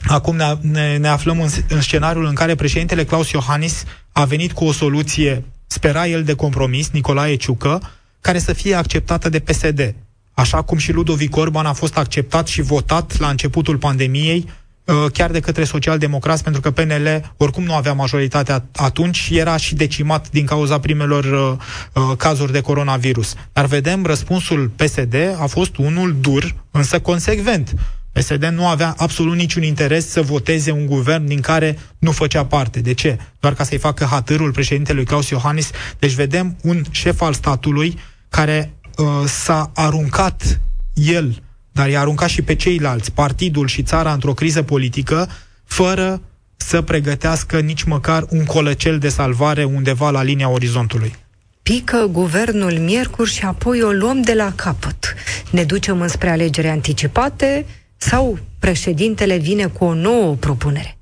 acum 0.07 0.37
ne, 0.37 0.55
ne, 0.61 0.97
ne 0.97 1.09
aflăm 1.09 1.41
în, 1.41 1.49
în 1.69 1.81
scenariul 1.81 2.25
în 2.25 2.35
care 2.35 2.55
președintele 2.55 3.05
Claus 3.05 3.31
Iohannis 3.31 3.85
a 4.13 4.25
venit 4.25 4.53
cu 4.53 4.65
o 4.65 4.73
soluție, 4.73 5.45
spera 5.67 6.07
el 6.07 6.25
de 6.25 6.35
compromis, 6.35 6.89
Nicolae 6.91 7.35
Ciucă, 7.35 7.91
care 8.21 8.39
să 8.39 8.53
fie 8.53 8.75
acceptată 8.75 9.29
de 9.29 9.39
PSD 9.39 9.95
așa 10.41 10.63
cum 10.63 10.79
și 10.79 10.93
Ludovic 10.93 11.37
Orban 11.37 11.67
a 11.67 11.73
fost 11.73 11.97
acceptat 11.97 12.47
și 12.47 12.63
votat 12.63 13.19
la 13.19 13.29
începutul 13.29 13.77
pandemiei, 13.77 14.49
uh, 14.85 14.95
chiar 15.13 15.31
de 15.31 15.41
către 15.41 15.65
socialdemocrați, 15.65 16.43
pentru 16.43 16.61
că 16.61 16.71
PNL 16.71 17.33
oricum 17.37 17.65
nu 17.65 17.75
avea 17.75 17.93
majoritatea 17.93 18.65
atunci 18.75 19.17
și 19.17 19.39
era 19.39 19.57
și 19.57 19.75
decimat 19.75 20.31
din 20.31 20.47
cauza 20.47 20.79
primelor 20.81 21.25
uh, 21.25 22.03
uh, 22.03 22.17
cazuri 22.17 22.53
de 22.53 22.61
coronavirus. 22.61 23.35
Dar 23.53 23.67
vedem, 23.67 24.07
răspunsul 24.07 24.71
PSD 24.77 25.15
a 25.41 25.47
fost 25.47 25.77
unul 25.77 26.17
dur, 26.21 26.55
însă 26.71 27.01
consecvent. 27.01 27.75
PSD 28.21 28.45
nu 28.45 28.67
avea 28.67 28.95
absolut 28.97 29.37
niciun 29.37 29.63
interes 29.63 30.09
să 30.09 30.23
voteze 30.23 30.71
un 30.71 30.87
guvern 30.87 31.27
din 31.27 31.41
care 31.41 31.79
nu 31.99 32.11
făcea 32.11 32.45
parte. 32.45 32.81
De 32.81 32.95
ce? 32.95 33.19
Doar 33.41 33.55
ca 33.55 33.65
să-i 33.65 33.79
facă 33.79 34.05
hatărul 34.05 34.53
președintelui 34.53 35.05
Claus 35.05 35.29
Iohannis. 35.29 35.71
Deci 35.99 36.13
vedem 36.13 36.57
un 36.63 36.83
șef 36.91 37.21
al 37.21 37.33
statului 37.33 37.99
care 38.29 38.73
uh, 38.97 39.07
s-a 39.27 39.71
aruncat 39.75 40.61
el, 40.95 41.43
dar 41.73 41.89
i-a 41.89 42.01
aruncat 42.01 42.29
și 42.29 42.43
pe 42.43 42.55
ceilalți, 42.55 43.13
partidul 43.13 43.67
și 43.67 43.83
țara 43.83 44.13
într-o 44.13 44.35
criză 44.35 44.63
politică, 44.63 45.29
fără 45.65 46.21
să 46.57 46.83
pregătească 46.83 47.61
nici 47.61 47.83
măcar 47.83 48.27
un 48.31 48.45
colăcel 48.45 48.99
de 48.99 49.09
salvare 49.09 49.65
undeva 49.65 50.11
la 50.11 50.23
linia 50.23 50.49
orizontului. 50.49 51.15
Pică 51.63 52.09
guvernul 52.13 52.73
miercuri 52.73 53.31
și 53.31 53.45
apoi 53.45 53.83
o 53.83 53.91
luăm 53.91 54.23
de 54.23 54.35
la 54.35 54.53
capăt. 54.55 55.15
Ne 55.51 55.65
ducem 55.65 56.01
înspre 56.01 56.31
alegeri 56.31 56.69
anticipate 56.69 57.67
sau 58.01 58.39
președintele 58.59 59.37
vine 59.37 59.67
cu 59.67 59.85
o 59.85 59.95
nouă 59.95 60.35
propunere? 60.35 60.99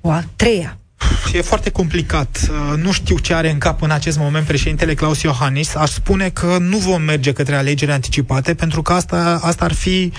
O 0.00 0.10
a 0.10 0.24
treia 0.36 0.76
e 1.32 1.40
foarte 1.40 1.70
complicat. 1.70 2.48
Uh, 2.50 2.78
nu 2.78 2.92
știu 2.92 3.18
ce 3.18 3.34
are 3.34 3.50
în 3.50 3.58
cap 3.58 3.82
în 3.82 3.90
acest 3.90 4.18
moment 4.18 4.46
președintele 4.46 4.94
Claus 4.94 5.22
Iohannis. 5.22 5.74
Aș 5.74 5.90
spune 5.90 6.28
că 6.28 6.56
nu 6.60 6.76
vom 6.78 7.02
merge 7.02 7.32
către 7.32 7.54
alegeri 7.54 7.92
anticipate, 7.92 8.54
pentru 8.54 8.82
că 8.82 8.92
asta, 8.92 9.40
asta 9.42 9.64
ar 9.64 9.72
fi 9.72 10.12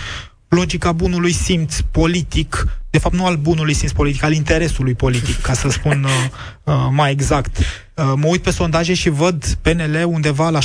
logica 0.53 0.91
bunului 0.91 1.31
simț 1.31 1.79
politic, 1.79 2.67
de 2.89 2.97
fapt 2.97 3.15
nu 3.15 3.25
al 3.25 3.35
bunului 3.35 3.73
simț 3.73 3.91
politic, 3.91 4.23
al 4.23 4.33
interesului 4.33 4.93
politic, 4.93 5.41
ca 5.41 5.53
să 5.53 5.69
spun 5.69 6.03
uh, 6.07 6.73
uh, 6.73 6.87
mai 6.91 7.11
exact. 7.11 7.57
Uh, 7.57 8.13
mă 8.15 8.27
uit 8.27 8.41
pe 8.41 8.51
sondaje 8.51 8.93
și 8.93 9.09
văd 9.09 9.57
PNL 9.61 10.03
undeva 10.05 10.49
la 10.49 10.59
17% 10.59 10.63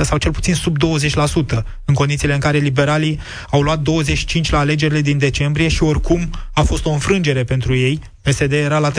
sau 0.00 0.18
cel 0.18 0.32
puțin 0.32 0.54
sub 0.54 0.76
20%, 0.78 1.62
în 1.84 1.94
condițiile 1.94 2.34
în 2.34 2.40
care 2.40 2.58
liberalii 2.58 3.20
au 3.50 3.60
luat 3.60 3.80
25% 3.80 4.50
la 4.50 4.58
alegerile 4.58 5.00
din 5.00 5.18
decembrie 5.18 5.68
și 5.68 5.82
oricum 5.82 6.30
a 6.52 6.62
fost 6.62 6.86
o 6.86 6.90
înfrângere 6.90 7.44
pentru 7.44 7.74
ei. 7.74 8.00
PSD 8.22 8.52
era 8.52 8.78
la 8.78 8.90
30% 8.90 8.94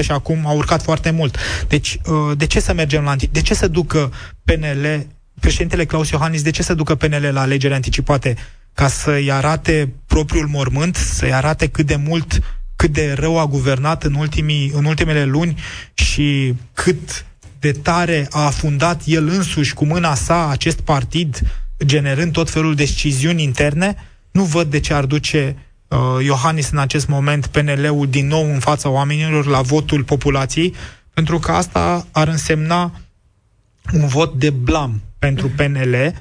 și 0.00 0.10
acum 0.10 0.46
a 0.46 0.52
urcat 0.52 0.82
foarte 0.82 1.10
mult. 1.10 1.36
Deci, 1.68 1.98
uh, 2.06 2.36
de 2.36 2.46
ce 2.46 2.60
să 2.60 2.72
mergem 2.72 3.02
la 3.02 3.10
anti... 3.10 3.26
De 3.26 3.42
ce 3.42 3.54
să 3.54 3.68
ducă 3.68 4.12
PNL, 4.44 5.06
președintele 5.40 5.84
Claus 5.84 6.10
Iohannis, 6.10 6.42
de 6.42 6.50
ce 6.50 6.62
să 6.62 6.74
ducă 6.74 6.94
PNL 6.94 7.30
la 7.32 7.40
alegeri 7.40 7.74
anticipate? 7.74 8.36
Ca 8.74 8.88
să-i 8.88 9.32
arate 9.32 9.92
propriul 10.06 10.46
mormânt, 10.46 10.96
să-i 10.96 11.32
arate 11.32 11.68
cât 11.68 11.86
de 11.86 11.96
mult, 11.96 12.40
cât 12.76 12.92
de 12.92 13.12
rău 13.12 13.38
a 13.38 13.46
guvernat 13.46 14.02
în, 14.02 14.14
ultimii, 14.14 14.70
în 14.74 14.84
ultimele 14.84 15.24
luni 15.24 15.58
și 15.94 16.54
cât 16.72 17.26
de 17.58 17.72
tare 17.72 18.28
a 18.30 18.44
afundat 18.44 19.02
el 19.04 19.28
însuși 19.28 19.74
cu 19.74 19.84
mâna 19.84 20.14
sa 20.14 20.48
acest 20.48 20.80
partid, 20.80 21.40
generând 21.84 22.32
tot 22.32 22.50
felul 22.50 22.74
de 22.74 22.82
deciziuni 22.84 23.42
interne, 23.42 23.96
nu 24.30 24.44
văd 24.44 24.70
de 24.70 24.80
ce 24.80 24.94
ar 24.94 25.04
duce 25.04 25.56
uh, 25.88 26.24
Iohannis 26.24 26.70
în 26.70 26.78
acest 26.78 27.06
moment 27.06 27.46
PNL-ul 27.46 28.08
din 28.08 28.26
nou 28.26 28.52
în 28.52 28.58
fața 28.58 28.88
oamenilor 28.88 29.46
la 29.46 29.60
votul 29.60 30.04
populației, 30.04 30.74
pentru 31.14 31.38
că 31.38 31.52
asta 31.52 32.06
ar 32.12 32.28
însemna 32.28 33.00
un 33.92 34.06
vot 34.06 34.34
de 34.34 34.50
blam 34.50 35.02
pentru 35.18 35.50
PNL, 35.56 36.14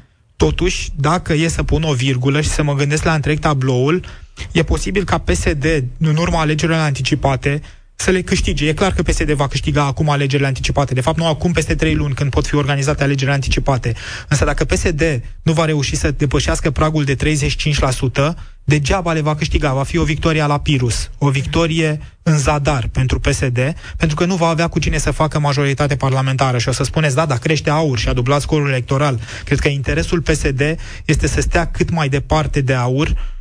totuși, 0.43 0.89
dacă 0.95 1.33
e 1.33 1.47
să 1.47 1.63
pun 1.63 1.83
o 1.83 1.93
virgulă 1.93 2.41
și 2.41 2.49
să 2.49 2.63
mă 2.63 2.73
gândesc 2.73 3.03
la 3.03 3.13
întreg 3.13 3.39
tabloul, 3.39 4.03
e 4.51 4.63
posibil 4.63 5.03
ca 5.03 5.17
PSD, 5.17 5.83
în 5.99 6.15
urma 6.15 6.39
alegerilor 6.39 6.79
anticipate, 6.79 7.61
să 7.95 8.11
le 8.11 8.21
câștige. 8.21 8.67
E 8.67 8.73
clar 8.73 8.91
că 8.91 9.01
PSD 9.01 9.31
va 9.31 9.47
câștiga 9.47 9.85
acum 9.85 10.09
alegerile 10.09 10.47
anticipate. 10.47 10.93
De 10.93 11.01
fapt, 11.01 11.17
nu 11.17 11.27
acum 11.27 11.51
peste 11.51 11.75
trei 11.75 11.95
luni, 11.95 12.13
când 12.13 12.29
pot 12.29 12.47
fi 12.47 12.55
organizate 12.55 13.03
alegerile 13.03 13.33
anticipate. 13.33 13.93
Însă 14.27 14.45
dacă 14.45 14.65
PSD 14.65 15.21
nu 15.41 15.53
va 15.53 15.65
reuși 15.65 15.95
să 15.95 16.11
depășească 16.11 16.71
pragul 16.71 17.03
de 17.03 17.15
35%, 17.15 18.33
degeaba 18.63 19.13
le 19.13 19.21
va 19.21 19.35
câștiga. 19.35 19.73
Va 19.73 19.83
fi 19.83 19.97
o 19.97 20.03
victorie 20.03 20.45
la 20.45 20.59
Pirus, 20.59 21.09
o 21.17 21.29
victorie 21.29 21.99
în 22.23 22.37
zadar 22.37 22.89
pentru 22.91 23.19
PSD, 23.19 23.75
pentru 23.97 24.15
că 24.15 24.25
nu 24.25 24.35
va 24.35 24.47
avea 24.47 24.67
cu 24.67 24.79
cine 24.79 24.97
să 24.97 25.11
facă 25.11 25.39
majoritate 25.39 25.95
parlamentară. 25.95 26.57
Și 26.57 26.69
o 26.69 26.71
să 26.71 26.83
spuneți, 26.83 27.15
da, 27.15 27.25
dar 27.25 27.37
crește 27.37 27.69
aur 27.69 27.97
și 27.97 28.09
a 28.09 28.13
dublat 28.13 28.41
scorul 28.41 28.69
electoral. 28.69 29.19
Cred 29.45 29.59
că 29.59 29.67
interesul 29.67 30.21
PSD 30.21 30.61
este 31.05 31.27
să 31.27 31.41
stea 31.41 31.65
cât 31.65 31.89
mai 31.89 32.09
departe 32.09 32.61
de 32.61 32.73
aur, 32.73 33.07
Uh, 33.07 33.33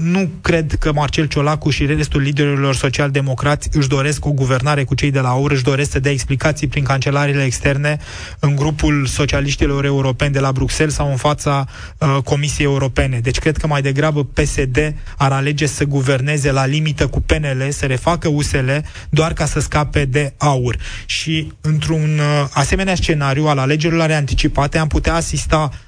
nu 0.00 0.30
cred 0.40 0.76
că 0.78 0.92
Marcel 0.92 1.26
Ciolacu 1.26 1.70
și 1.70 1.86
restul 1.86 2.20
liderilor 2.20 2.74
social-democrați 2.74 3.68
își 3.72 3.88
doresc 3.88 4.24
o 4.24 4.30
guvernare 4.32 4.84
cu 4.84 4.94
cei 4.94 5.10
de 5.10 5.20
la 5.20 5.32
UR, 5.32 5.50
își 5.50 5.62
doresc 5.62 5.90
să 5.90 5.98
dea 5.98 6.12
explicații 6.12 6.66
prin 6.66 6.84
cancelariile 6.84 7.44
externe 7.44 7.98
în 8.38 8.56
grupul 8.56 9.06
socialiștilor 9.06 9.84
europeni 9.84 10.32
de 10.32 10.40
la 10.40 10.52
Bruxelles 10.52 10.94
sau 10.94 11.10
în 11.10 11.16
fața 11.16 11.66
uh, 11.98 12.16
Comisiei 12.24 12.66
Europene. 12.66 13.18
Deci 13.18 13.38
cred 13.38 13.56
că 13.56 13.66
mai 13.66 13.82
degrabă 13.82 14.24
PSD 14.24 14.94
ar 15.16 15.32
alege 15.32 15.66
să 15.66 15.84
guverneze 15.84 16.52
la 16.52 16.66
limită 16.66 17.06
cu 17.06 17.20
PNL, 17.20 17.66
să 17.70 17.86
refacă 17.86 18.28
USL, 18.28 18.70
doar 19.10 19.32
ca 19.32 19.46
să 19.46 19.60
scape 19.60 20.04
de 20.04 20.34
aur. 20.36 20.76
Și 21.06 21.52
într-un 21.60 22.18
uh, 22.18 22.48
asemenea 22.50 22.94
scenariu 22.94 23.46
al 23.46 23.58
alegerilor 23.58 24.10
anticipate 24.10 24.78
am 24.78 24.88
putea 24.88 25.14
asista 25.14 25.70
Uh, 25.70 25.85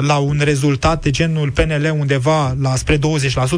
la 0.00 0.16
un 0.16 0.40
rezultat 0.44 1.02
de 1.02 1.10
genul 1.10 1.50
PNL 1.50 1.94
undeva 1.98 2.56
la 2.60 2.76
spre 2.76 2.96
20%, 2.96 3.00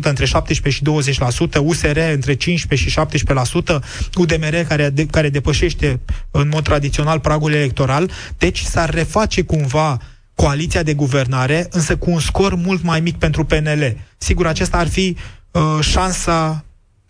între 0.03 0.25
17 0.25 0.83
și 0.83 1.19
20%, 1.59 1.59
USR 1.63 1.99
între 2.13 2.35
15 2.35 2.89
și 2.89 2.99
17%, 2.99 3.79
UDMR 4.15 4.55
care, 4.69 4.91
de, 4.91 5.07
care 5.07 5.29
depășește 5.29 6.01
în 6.31 6.49
mod 6.49 6.63
tradițional 6.63 7.21
pragul 7.21 7.53
electoral, 7.53 8.11
deci 8.39 8.61
s-ar 8.61 8.91
reface 8.91 9.43
cumva 9.43 9.99
coaliția 10.35 10.83
de 10.83 10.95
guvernare, 10.95 11.67
însă 11.71 11.97
cu 11.97 12.11
un 12.11 12.21
scor 12.21 12.55
mult 12.55 12.83
mai 12.83 13.01
mic 13.01 13.17
pentru 13.17 13.45
PNL. 13.45 13.97
Sigur, 14.19 14.47
acesta 14.47 14.77
ar 14.77 14.89
fi 14.89 15.17
uh, 15.51 15.63
șansa 15.81 16.65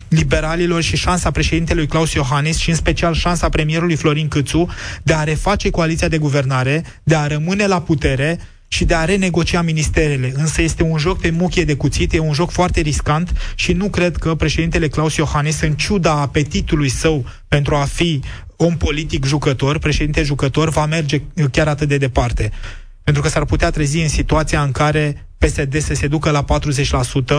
liberalilor 0.07 0.81
și 0.81 0.95
șansa 0.95 1.31
președintelui 1.31 1.87
Claus 1.87 2.13
Iohannis 2.13 2.57
și 2.57 2.69
în 2.69 2.75
special 2.75 3.13
șansa 3.13 3.49
premierului 3.49 3.95
Florin 3.95 4.27
Câțu 4.27 4.69
de 5.03 5.13
a 5.13 5.23
reface 5.23 5.69
coaliția 5.69 6.07
de 6.07 6.17
guvernare, 6.17 6.83
de 7.03 7.15
a 7.15 7.27
rămâne 7.27 7.67
la 7.67 7.81
putere 7.81 8.39
și 8.73 8.85
de 8.85 8.93
a 8.93 9.05
renegocia 9.05 9.61
ministerele. 9.61 10.31
Însă 10.35 10.61
este 10.61 10.83
un 10.83 10.97
joc 10.97 11.19
pe 11.19 11.29
muchie 11.29 11.63
de 11.63 11.75
cuțit, 11.75 12.13
e 12.13 12.19
un 12.19 12.33
joc 12.33 12.51
foarte 12.51 12.81
riscant 12.81 13.53
și 13.55 13.73
nu 13.73 13.89
cred 13.89 14.17
că 14.17 14.35
președintele 14.35 14.87
Claus 14.87 15.15
Iohannis, 15.15 15.61
în 15.61 15.73
ciuda 15.73 16.11
apetitului 16.11 16.89
său 16.89 17.25
pentru 17.47 17.75
a 17.75 17.83
fi 17.83 18.21
om 18.55 18.77
politic 18.77 19.25
jucător, 19.25 19.77
președinte 19.77 20.23
jucător, 20.23 20.69
va 20.69 20.85
merge 20.85 21.21
chiar 21.51 21.67
atât 21.67 21.87
de 21.87 21.97
departe. 21.97 22.51
Pentru 23.03 23.21
că 23.21 23.29
s-ar 23.29 23.45
putea 23.45 23.69
trezi 23.69 24.01
în 24.01 24.07
situația 24.07 24.61
în 24.61 24.71
care 24.71 25.27
PSD 25.37 25.81
să 25.81 25.93
se 25.93 26.07
ducă 26.07 26.29
la 26.29 26.45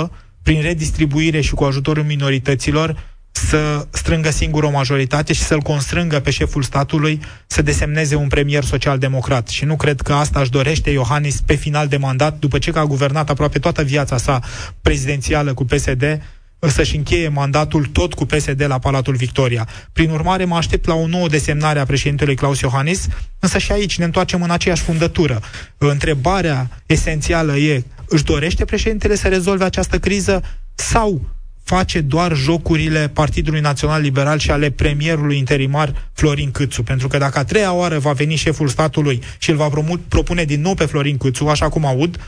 40% 0.09 0.11
prin 0.43 0.63
redistribuire 0.63 1.41
și 1.41 1.55
cu 1.55 1.65
ajutorul 1.65 2.05
minorităților, 2.05 3.14
să 3.37 3.87
strângă 3.91 4.31
singur 4.31 4.63
o 4.63 4.71
majoritate 4.71 5.33
și 5.33 5.43
să-l 5.43 5.61
constrângă 5.61 6.21
pe 6.21 6.31
șeful 6.31 6.63
statului 6.63 7.21
să 7.47 7.63
desemneze 7.63 8.15
un 8.15 8.29
premier 8.29 8.65
social-democrat. 8.65 9.49
Și 9.49 9.65
nu 9.65 9.77
cred 9.77 10.01
că 10.01 10.13
asta 10.13 10.41
își 10.41 10.51
dorește 10.51 10.91
Iohannis 10.91 11.41
pe 11.41 11.55
final 11.55 11.87
de 11.87 11.97
mandat, 11.97 12.39
după 12.39 12.59
ce 12.59 12.71
că 12.71 12.79
a 12.79 12.85
guvernat 12.85 13.31
aproape 13.31 13.59
toată 13.59 13.83
viața 13.83 14.17
sa 14.17 14.41
prezidențială 14.83 15.55
cu 15.55 15.65
PSD, 15.65 16.21
să-și 16.59 16.97
încheie 16.97 17.29
mandatul 17.29 17.85
tot 17.85 18.15
cu 18.15 18.25
PSD 18.25 18.65
la 18.67 18.79
Palatul 18.79 19.15
Victoria. 19.15 19.69
Prin 19.93 20.11
urmare, 20.11 20.45
mă 20.45 20.57
aștept 20.57 20.87
la 20.87 20.95
o 20.95 21.07
nouă 21.07 21.29
desemnare 21.29 21.79
a 21.79 21.85
președintelui 21.85 22.35
Claus 22.35 22.61
Iohannis, 22.61 23.07
însă 23.39 23.59
și 23.59 23.73
aici 23.73 23.99
ne 23.99 24.05
întoarcem 24.05 24.43
în 24.43 24.51
aceeași 24.51 24.83
fundătură. 24.83 25.41
Întrebarea 25.79 26.71
esențială 26.87 27.57
e, 27.57 27.85
își 28.09 28.25
dorește 28.25 28.65
președintele 28.65 29.17
să 29.17 29.29
rezolve 29.29 29.65
această 29.65 29.99
criză 29.99 30.43
sau 30.75 31.21
face 31.65 32.01
doar 32.01 32.37
jocurile 32.37 33.09
Partidului 33.09 33.61
Național 33.61 34.01
Liberal 34.01 34.39
și 34.39 34.51
ale 34.51 34.71
premierului 34.71 35.39
interimar 35.39 36.11
Florin 36.13 36.51
Câțu. 36.51 36.83
Pentru 36.83 37.09
că 37.09 37.19
dacă 37.19 37.39
a 37.39 37.45
treia 37.45 37.73
oară 37.73 37.99
va 37.99 38.13
veni 38.13 38.35
șeful 38.35 38.69
statului 38.69 39.23
și 39.39 39.51
îl 39.51 39.57
va 39.57 39.71
propune 40.09 40.45
din 40.45 40.61
nou 40.61 40.75
pe 40.75 40.85
Florin 40.85 41.17
Câțu, 41.17 41.47
așa 41.47 41.69
cum 41.69 41.87
aud, 41.87 42.21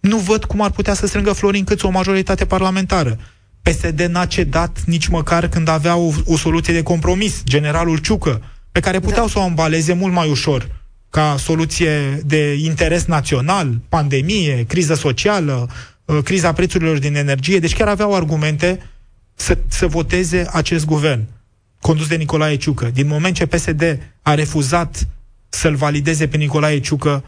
nu 0.00 0.16
văd 0.16 0.44
cum 0.44 0.60
ar 0.60 0.70
putea 0.70 0.94
să 0.94 1.06
strângă 1.06 1.32
Florin 1.32 1.64
Câțu 1.64 1.86
o 1.86 1.90
majoritate 1.90 2.44
parlamentară. 2.44 3.18
PSD 3.62 4.00
n-a 4.00 4.26
cedat 4.26 4.78
nici 4.86 5.06
măcar 5.06 5.48
când 5.48 5.68
avea 5.68 5.96
o, 5.96 6.10
o 6.24 6.36
soluție 6.36 6.72
de 6.72 6.82
compromis, 6.82 7.42
generalul 7.44 7.98
Ciucă, 7.98 8.42
pe 8.72 8.80
care 8.80 9.00
puteau 9.00 9.24
da. 9.24 9.30
să 9.30 9.38
o 9.38 9.42
ambaleze 9.42 9.92
mult 9.92 10.12
mai 10.12 10.30
ușor 10.30 10.78
ca 11.10 11.36
soluție 11.38 12.20
de 12.24 12.54
interes 12.54 13.04
național, 13.04 13.80
pandemie, 13.88 14.64
criză 14.68 14.94
socială, 14.94 15.68
Uh, 15.68 15.99
criza 16.24 16.52
prețurilor 16.52 16.98
din 16.98 17.14
energie, 17.14 17.58
deci 17.58 17.74
chiar 17.74 17.88
aveau 17.88 18.14
argumente 18.14 18.80
să, 19.34 19.58
să 19.68 19.86
voteze 19.86 20.46
acest 20.52 20.84
guvern 20.84 21.26
condus 21.80 22.06
de 22.06 22.14
Nicolae 22.14 22.56
Ciucă. 22.56 22.90
Din 22.94 23.06
moment 23.06 23.34
ce 23.34 23.46
PSD 23.46 23.98
a 24.22 24.34
refuzat 24.34 25.08
să-l 25.48 25.74
valideze 25.74 26.28
pe 26.28 26.36
Nicolae 26.36 26.80
Ciucă, 26.80 27.24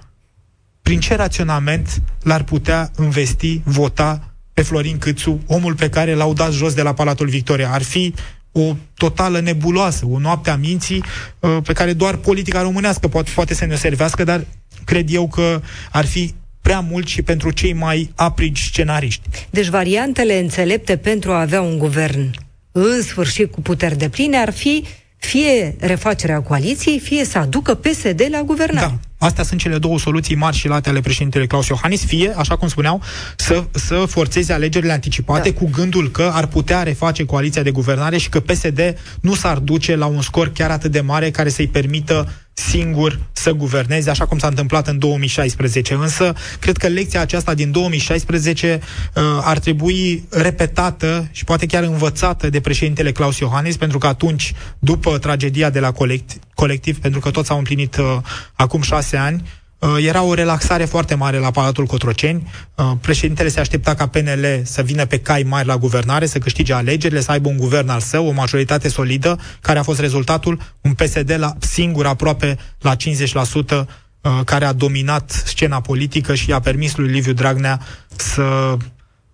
prin 0.83 1.01
ce 1.01 1.15
raționament 1.15 2.03
l-ar 2.23 2.43
putea 2.43 2.91
investi, 3.01 3.61
vota 3.65 4.35
pe 4.53 4.63
Florin 4.63 4.99
Câțu, 4.99 5.41
omul 5.47 5.75
pe 5.75 5.89
care 5.89 6.15
l-au 6.15 6.33
dat 6.33 6.53
jos 6.53 6.75
de 6.75 6.83
la 6.83 6.93
Palatul 6.93 7.29
Victoria? 7.29 7.71
Ar 7.71 7.83
fi 7.83 8.15
o 8.53 8.77
totală 8.95 9.41
nebuloasă, 9.41 10.07
o 10.11 10.19
noapte 10.19 10.51
a 10.51 10.57
minții 10.57 11.05
uh, 11.39 11.59
pe 11.63 11.73
care 11.73 11.93
doar 11.93 12.17
politica 12.17 12.63
românească 12.63 13.09
poate, 13.09 13.31
poate 13.35 13.55
să 13.55 13.65
ne 13.65 13.75
servească, 13.75 14.25
dar 14.25 14.47
cred 14.85 15.15
eu 15.15 15.29
că 15.29 15.61
ar 15.91 16.05
fi 16.05 16.35
prea 16.63 16.81
mult 16.81 17.07
și 17.07 17.23
pentru 17.23 17.51
cei 17.51 17.73
mai 17.73 18.11
aprigi 18.15 18.65
scenariști. 18.65 19.29
Deci 19.51 19.67
variantele 19.67 20.39
înțelepte 20.39 20.97
pentru 20.97 21.33
a 21.33 21.41
avea 21.41 21.61
un 21.61 21.79
guvern 21.79 22.35
în 22.73 23.03
sfârșit 23.03 23.53
cu 23.53 23.61
puteri 23.61 23.99
de 23.99 24.09
pline 24.09 24.37
ar 24.37 24.53
fi 24.53 24.85
fie 25.27 25.77
refacerea 25.79 26.41
coaliției, 26.41 26.99
fie 26.99 27.25
să 27.25 27.39
aducă 27.39 27.75
PSD 27.75 28.27
la 28.31 28.43
guvernare. 28.43 28.87
Da. 28.87 29.27
Astea 29.27 29.45
sunt 29.45 29.61
cele 29.61 29.79
două 29.79 29.99
soluții 29.99 30.35
mari 30.37 30.57
și 30.57 30.69
late 30.69 30.89
ale 30.89 31.01
președintelui 31.01 31.47
Claus 31.47 31.67
Iohannis, 31.67 32.05
fie, 32.05 32.33
așa 32.37 32.57
cum 32.57 32.69
spuneau, 32.69 33.03
să, 33.37 33.65
să 33.71 34.05
forțeze 34.09 34.53
alegerile 34.53 34.93
anticipate 34.93 35.51
da. 35.51 35.59
cu 35.59 35.71
gândul 35.73 36.11
că 36.11 36.31
ar 36.33 36.47
putea 36.47 36.83
reface 36.83 37.25
coaliția 37.25 37.63
de 37.63 37.71
guvernare 37.71 38.17
și 38.17 38.29
că 38.29 38.41
PSD 38.41 38.97
nu 39.21 39.35
s-ar 39.35 39.59
duce 39.59 39.97
la 39.97 40.07
un 40.07 40.23
scor 40.23 40.53
chiar 40.53 40.71
atât 40.71 40.91
de 40.91 41.01
mare 41.01 41.31
care 41.31 41.49
să-i 41.49 41.69
permită 41.69 42.33
singur 42.55 43.19
să 43.33 43.51
guverneze, 43.53 44.11
așa 44.11 44.27
cum 44.27 44.39
s-a 44.39 44.47
întâmplat 44.47 44.89
în 44.89 44.99
2016. 44.99 45.95
Însă, 45.95 46.35
cred 46.59 46.77
că 46.77 46.87
lecția 46.87 47.21
aceasta 47.21 47.55
din 47.55 47.71
2016 47.71 48.81
uh, 49.15 49.23
ar 49.41 49.59
trebui 49.59 50.25
repetată 50.31 51.29
și 51.31 51.45
poate 51.45 51.67
chiar 51.67 51.83
învățată 51.83 52.49
de 52.51 52.61
președintele 52.61 53.13
Claus 53.13 53.39
Iohannis, 53.39 53.77
pentru 53.77 53.99
că 53.99 54.07
atunci, 54.07 54.53
după 54.79 55.19
tragedia 55.19 55.71
de 55.71 55.81
la 55.81 55.93
colect- 55.93 56.39
colectiv, 56.55 56.99
pentru 56.99 57.21
că 57.21 57.31
toți 57.31 57.51
au 57.51 57.59
împlinit 57.59 57.97
uh, 57.97 58.17
acum 58.55 58.81
șase 58.83 59.17
ani, 59.17 59.43
Uh, 59.43 59.62
era 59.99 60.23
o 60.23 60.35
relaxare 60.35 60.85
foarte 60.85 61.15
mare 61.15 61.39
la 61.39 61.51
Palatul 61.51 61.87
Cotroceni. 61.87 62.51
Uh, 62.75 62.93
președintele 63.01 63.49
se 63.49 63.61
aștepta 63.61 63.95
ca 63.95 64.07
PNL 64.07 64.61
să 64.63 64.83
vină 64.83 65.05
pe 65.05 65.19
cai 65.19 65.43
mari 65.43 65.67
la 65.67 65.77
guvernare, 65.77 66.27
să 66.27 66.39
câștige 66.39 66.73
alegerile, 66.73 67.21
să 67.21 67.31
aibă 67.31 67.49
un 67.49 67.57
guvern 67.57 67.89
al 67.89 68.01
său, 68.01 68.27
o 68.27 68.33
majoritate 68.33 68.89
solidă, 68.89 69.39
care 69.61 69.79
a 69.79 69.83
fost 69.83 70.01
rezultatul, 70.01 70.61
un 70.81 70.93
PSD 70.93 71.35
la 71.39 71.55
singur 71.59 72.07
aproape 72.07 72.59
la 72.81 72.97
50%, 72.97 73.87
uh, 74.21 74.41
care 74.45 74.65
a 74.65 74.73
dominat 74.73 75.31
scena 75.31 75.81
politică 75.81 76.35
și 76.35 76.53
a 76.53 76.61
permis 76.61 76.97
lui 76.97 77.09
Liviu 77.09 77.33
Dragnea 77.33 77.81
să 78.17 78.77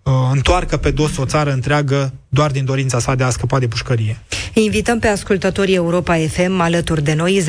uh, 0.03 0.13
întoarcă 0.31 0.77
pe 0.77 0.91
dos 0.91 1.17
o 1.17 1.25
țară 1.25 1.51
întreagă 1.51 2.13
doar 2.29 2.51
din 2.51 2.65
dorința 2.65 2.99
sa 2.99 3.15
de 3.15 3.23
a 3.23 3.29
scăpa 3.29 3.59
de 3.59 3.67
pușcărie. 3.67 4.17
Invităm 4.63 4.99
pe 4.99 5.07
ascultătorii 5.07 5.75
Europa 5.75 6.15
FM 6.15 6.59
alături 6.59 7.03
de 7.03 7.13
noi 7.13 7.41
0372069599. 7.41 7.45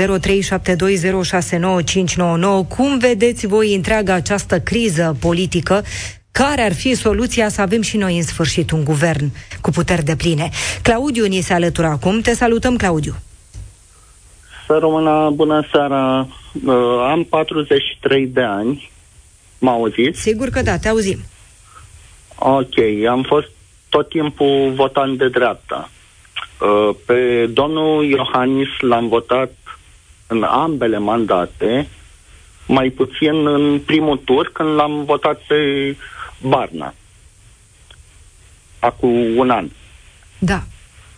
Cum 2.69 2.99
vedeți 2.99 3.47
voi 3.47 3.75
întreaga 3.75 4.15
această 4.15 4.61
criză 4.61 5.17
politică 5.21 5.83
care 6.31 6.63
ar 6.63 6.75
fi 6.75 6.95
soluția 6.95 7.49
să 7.49 7.61
avem 7.61 7.83
și 7.83 7.97
noi 7.97 8.17
în 8.17 8.23
sfârșit 8.23 8.71
un 8.71 8.85
guvern 8.85 9.31
cu 9.61 9.71
puteri 9.71 10.05
de 10.05 10.17
pline? 10.17 10.49
Claudiu 10.83 11.27
ni 11.27 11.41
se 11.41 11.53
alătură 11.53 11.87
acum. 11.87 12.21
Te 12.21 12.35
salutăm, 12.35 12.77
Claudiu. 12.77 13.15
Să 14.67 14.79
rămână 14.81 15.31
bună 15.35 15.67
seara. 15.73 16.29
Uh, 16.67 16.75
am 17.11 17.25
43 17.25 18.27
de 18.27 18.43
ani. 18.43 18.91
M-au 19.59 19.75
auzit? 19.75 20.17
Sigur 20.17 20.49
că 20.49 20.63
da, 20.63 20.79
te 20.79 20.89
auzim. 20.89 21.19
Ok, 22.39 22.79
am 23.09 23.23
fost 23.23 23.49
tot 23.89 24.09
timpul 24.09 24.73
votant 24.75 25.19
de 25.19 25.29
dreapta. 25.29 25.91
Uh, 26.61 26.95
pe 27.07 27.47
domnul 27.47 28.05
Iohannis 28.05 28.69
l-am 28.81 29.09
votat 29.09 29.53
în 30.27 30.43
ambele 30.43 30.99
mandate, 30.99 31.89
mai 32.67 32.91
puțin 32.91 33.47
în 33.47 33.81
primul 33.87 34.17
tur, 34.17 34.51
când 34.53 34.75
l-am 34.75 35.05
votat 35.05 35.41
pe 35.47 35.57
Barna. 36.43 36.95
Acum 38.79 39.37
un 39.37 39.51
an. 39.51 39.69
Da. 40.39 40.63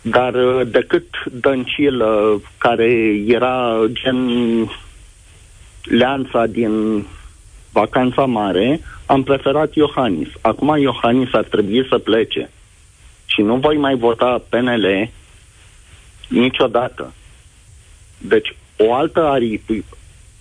Dar 0.01 0.33
uh, 0.33 0.67
decât 0.67 1.07
Dăncilă, 1.31 2.41
care 2.57 2.89
era 3.27 3.79
gen 3.87 4.27
leanța 5.83 6.45
din 6.45 7.05
vacanța 7.71 8.25
mare, 8.25 8.79
am 9.05 9.23
preferat 9.23 9.73
Iohannis. 9.73 10.27
Acum 10.41 10.77
Iohannis 10.77 11.33
ar 11.33 11.43
trebui 11.43 11.85
să 11.89 11.97
plece. 11.97 12.49
Și 13.25 13.41
nu 13.41 13.55
voi 13.55 13.77
mai 13.77 13.95
vota 13.95 14.41
PNL 14.49 15.09
niciodată. 16.27 17.13
Deci, 18.17 18.55
o 18.77 18.93
altă 18.93 19.27
aripă, 19.27 19.73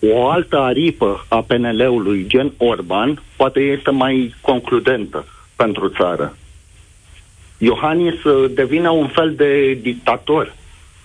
o 0.00 0.28
altă 0.30 0.58
aripă 0.58 1.26
a 1.28 1.42
PNL-ului, 1.42 2.24
gen 2.26 2.52
Orban, 2.56 3.22
poate 3.36 3.60
este 3.60 3.90
mai 3.90 4.34
concludentă 4.40 5.26
pentru 5.56 5.88
țară. 5.88 6.36
Iohannis 7.58 8.22
uh, 8.24 8.50
devine 8.54 8.90
un 8.90 9.08
fel 9.08 9.34
de 9.34 9.78
dictator 9.82 10.54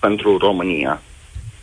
pentru 0.00 0.36
România. 0.36 1.02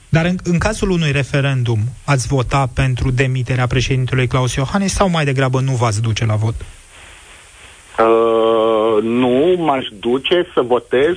Dar 0.10 0.26
în, 0.26 0.36
în 0.44 0.58
cazul 0.58 0.90
unui 0.90 1.12
referendum, 1.12 1.80
ați 2.06 2.28
vota 2.28 2.70
pentru 2.74 3.12
demiterea 3.12 3.68
președintelui 3.68 4.28
Claus 4.28 4.54
Iohannis 4.54 4.94
sau 4.94 5.10
mai 5.10 5.26
degrabă 5.26 5.60
nu 5.60 5.72
v-ați 5.72 6.02
duce 6.02 6.26
la 6.26 6.36
vot? 6.36 6.56
Uh, 8.00 9.04
nu 9.04 9.56
m-aș 9.58 9.86
duce 10.00 10.48
să 10.54 10.62
votez 10.62 11.16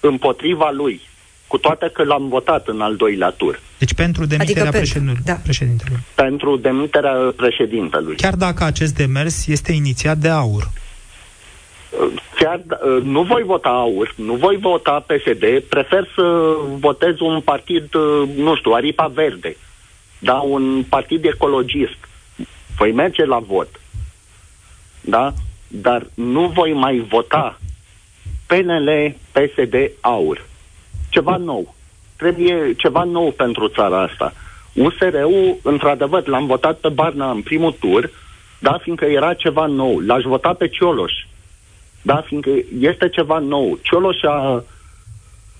împotriva 0.00 0.70
lui, 0.70 1.00
cu 1.46 1.58
toate 1.58 1.90
că 1.92 2.04
l-am 2.04 2.28
votat 2.28 2.68
în 2.68 2.80
al 2.80 2.96
doilea 2.96 3.30
tur. 3.30 3.60
Deci 3.78 3.94
pentru 3.94 4.24
demiterea 4.24 4.62
adică 4.62 4.76
președintelui, 4.78 5.22
da. 5.24 5.34
președintelui. 5.34 5.98
Pentru 6.14 6.56
demiterea 6.56 7.32
președintelui. 7.36 8.16
Chiar 8.16 8.34
dacă 8.34 8.64
acest 8.64 8.94
demers 8.94 9.46
este 9.46 9.72
inițiat 9.72 10.16
de 10.16 10.28
aur 10.28 10.70
chiar 12.34 12.60
uh, 12.68 13.02
nu 13.02 13.22
voi 13.22 13.42
vota 13.42 13.68
AUR, 13.68 14.14
nu 14.16 14.34
voi 14.34 14.56
vota 14.56 15.04
PSD, 15.06 15.60
prefer 15.68 16.08
să 16.14 16.56
votez 16.78 17.20
un 17.20 17.40
partid, 17.40 17.94
uh, 17.94 18.28
nu 18.36 18.56
știu, 18.56 18.72
Aripa 18.72 19.06
Verde, 19.06 19.56
da, 20.18 20.34
un 20.34 20.84
partid 20.88 21.24
ecologist. 21.24 21.96
Voi 22.76 22.92
merge 22.92 23.24
la 23.24 23.38
vot, 23.38 23.80
da, 25.00 25.32
dar 25.68 26.06
nu 26.14 26.46
voi 26.46 26.72
mai 26.72 27.06
vota 27.08 27.60
PNL, 28.46 29.16
PSD, 29.32 29.74
AUR. 30.00 30.46
Ceva 31.14 31.36
nou. 31.36 31.74
Trebuie 32.16 32.74
ceva 32.76 33.02
nou 33.02 33.30
pentru 33.30 33.68
țara 33.68 34.02
asta. 34.02 34.32
USR-ul, 34.72 35.56
într-adevăr, 35.62 36.26
l-am 36.26 36.46
votat 36.46 36.76
pe 36.78 36.88
Barna 36.88 37.30
în 37.30 37.42
primul 37.42 37.72
tur, 37.72 38.10
da, 38.58 38.78
fiindcă 38.82 39.04
era 39.04 39.34
ceva 39.34 39.66
nou. 39.66 39.98
L-aș 39.98 40.22
vota 40.22 40.52
pe 40.52 40.68
Cioloș, 40.68 41.12
da? 42.02 42.22
Fiindcă 42.26 42.50
este 42.78 43.08
ceva 43.08 43.38
nou. 43.38 43.78
Cioloș 43.82 44.22
a 44.22 44.64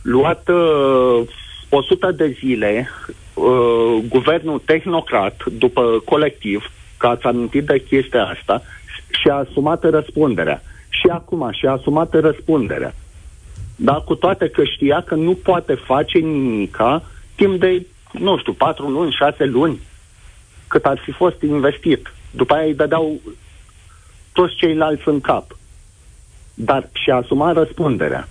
luat 0.02 0.48
uh, 0.48 1.22
100 1.68 2.10
de 2.10 2.36
zile 2.38 2.88
uh, 3.34 4.04
guvernul 4.08 4.62
tehnocrat 4.64 5.44
după 5.58 6.02
colectiv, 6.04 6.70
că 6.96 7.06
ați 7.06 7.26
amintit 7.26 7.64
de 7.64 7.84
chestia 7.88 8.24
asta, 8.24 8.62
și 9.10 9.28
a 9.28 9.34
asumat 9.34 9.90
răspunderea. 9.90 10.62
Și 10.88 11.08
acum 11.12 11.50
și-a 11.52 11.72
asumat 11.72 12.14
răspunderea. 12.20 12.94
Dar 13.76 14.04
cu 14.04 14.14
toate 14.14 14.48
că 14.48 14.64
știa 14.64 15.02
că 15.06 15.14
nu 15.14 15.34
poate 15.34 15.74
face 15.74 16.18
nimica 16.18 17.02
timp 17.34 17.60
de, 17.60 17.86
nu 18.12 18.38
știu, 18.38 18.52
patru 18.52 18.88
luni, 18.88 19.16
șase 19.18 19.44
luni, 19.44 19.80
cât 20.68 20.84
ar 20.84 20.98
fi 20.98 21.10
fost 21.10 21.42
investit. 21.42 22.12
După 22.30 22.54
aia 22.54 22.64
îi 22.64 22.74
dădeau 22.74 23.20
toți 24.32 24.54
ceilalți 24.54 25.08
în 25.08 25.20
cap 25.20 25.56
dar 26.54 26.88
și-a 26.92 27.14
asumat 27.14 27.54
răspunderea. 27.54 28.28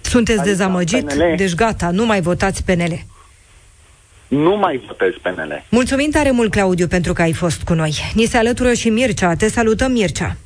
Sunteți 0.00 0.38
adică 0.38 0.54
dezamăgit? 0.54 1.06
PNL, 1.06 1.34
deci 1.36 1.54
gata, 1.54 1.90
nu 1.90 2.06
mai 2.06 2.20
votați 2.20 2.64
PNL. 2.64 3.04
Nu 4.28 4.56
mai 4.56 4.82
votez 4.86 5.12
PNL. 5.22 5.64
Mulțumim 5.68 6.10
tare 6.10 6.30
mult, 6.30 6.50
Claudiu, 6.50 6.86
pentru 6.86 7.12
că 7.12 7.22
ai 7.22 7.32
fost 7.32 7.62
cu 7.62 7.74
noi. 7.74 7.94
Ni 8.14 8.24
se 8.24 8.36
alătură 8.36 8.72
și 8.72 8.88
Mircea. 8.88 9.34
Te 9.34 9.48
salutăm, 9.48 9.92
Mircea. 9.92 10.36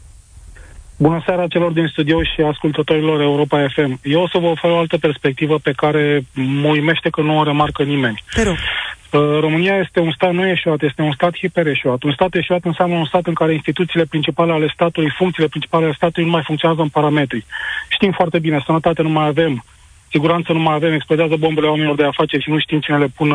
Bună 0.96 1.22
seara 1.26 1.46
celor 1.46 1.72
din 1.72 1.86
studio 1.86 2.22
și 2.22 2.40
ascultătorilor 2.40 3.20
Europa 3.20 3.66
FM. 3.74 4.00
Eu 4.02 4.22
o 4.22 4.28
să 4.28 4.38
vă 4.38 4.46
ofer 4.46 4.70
o 4.70 4.78
altă 4.78 4.98
perspectivă 4.98 5.58
pe 5.58 5.72
care 5.72 6.22
mă 6.34 6.68
uimește 6.68 7.10
că 7.10 7.20
nu 7.20 7.38
o 7.38 7.44
remarcă 7.44 7.82
nimeni. 7.82 8.22
Te 8.34 8.42
rog. 8.42 8.54
Uh, 8.54 9.40
România 9.40 9.76
este 9.76 10.00
un 10.00 10.12
stat 10.12 10.32
nu 10.32 10.46
eșuat, 10.46 10.82
este 10.82 11.02
un 11.02 11.12
stat 11.12 11.36
hipereșuat. 11.36 12.02
Un 12.02 12.12
stat 12.12 12.34
eșuat 12.34 12.64
înseamnă 12.64 12.96
un 12.96 13.04
stat 13.04 13.26
în 13.26 13.34
care 13.34 13.52
instituțiile 13.52 14.04
principale 14.04 14.52
ale 14.52 14.70
statului, 14.74 15.14
funcțiile 15.16 15.48
principale 15.48 15.84
ale 15.84 15.94
statului 15.94 16.28
nu 16.28 16.34
mai 16.34 16.42
funcționează 16.46 16.82
în 16.82 16.88
parametri. 16.88 17.44
Știm 17.88 18.12
foarte 18.12 18.38
bine, 18.38 18.62
sănătate 18.66 19.02
nu 19.02 19.08
mai 19.08 19.26
avem, 19.26 19.64
siguranță 20.10 20.52
nu 20.52 20.58
mai 20.58 20.74
avem, 20.74 20.92
explodează 20.92 21.36
bombele 21.36 21.66
oamenilor 21.66 21.96
de 21.96 22.04
afaceri 22.04 22.42
și 22.42 22.50
nu 22.50 22.58
știm 22.58 22.80
cine 22.80 22.98
le 22.98 23.06
pun, 23.16 23.28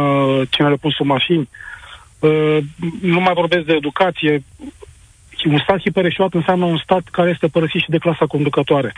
cine 0.49 0.69
le 0.69 0.75
pun 0.75 0.91
sub 0.91 1.05
mașini. 1.05 1.49
Uh, 2.19 2.57
nu 3.01 3.19
mai 3.19 3.33
vorbesc 3.33 3.65
de 3.65 3.73
educație. 3.73 4.43
Un 5.47 5.57
stat 5.57 5.79
hipereșuat 5.79 6.33
înseamnă 6.33 6.65
un 6.65 6.77
stat 6.77 7.01
care 7.11 7.29
este 7.29 7.47
părăsit 7.47 7.81
și 7.81 7.89
de 7.89 7.97
clasa 7.97 8.25
conducătoare. 8.25 8.93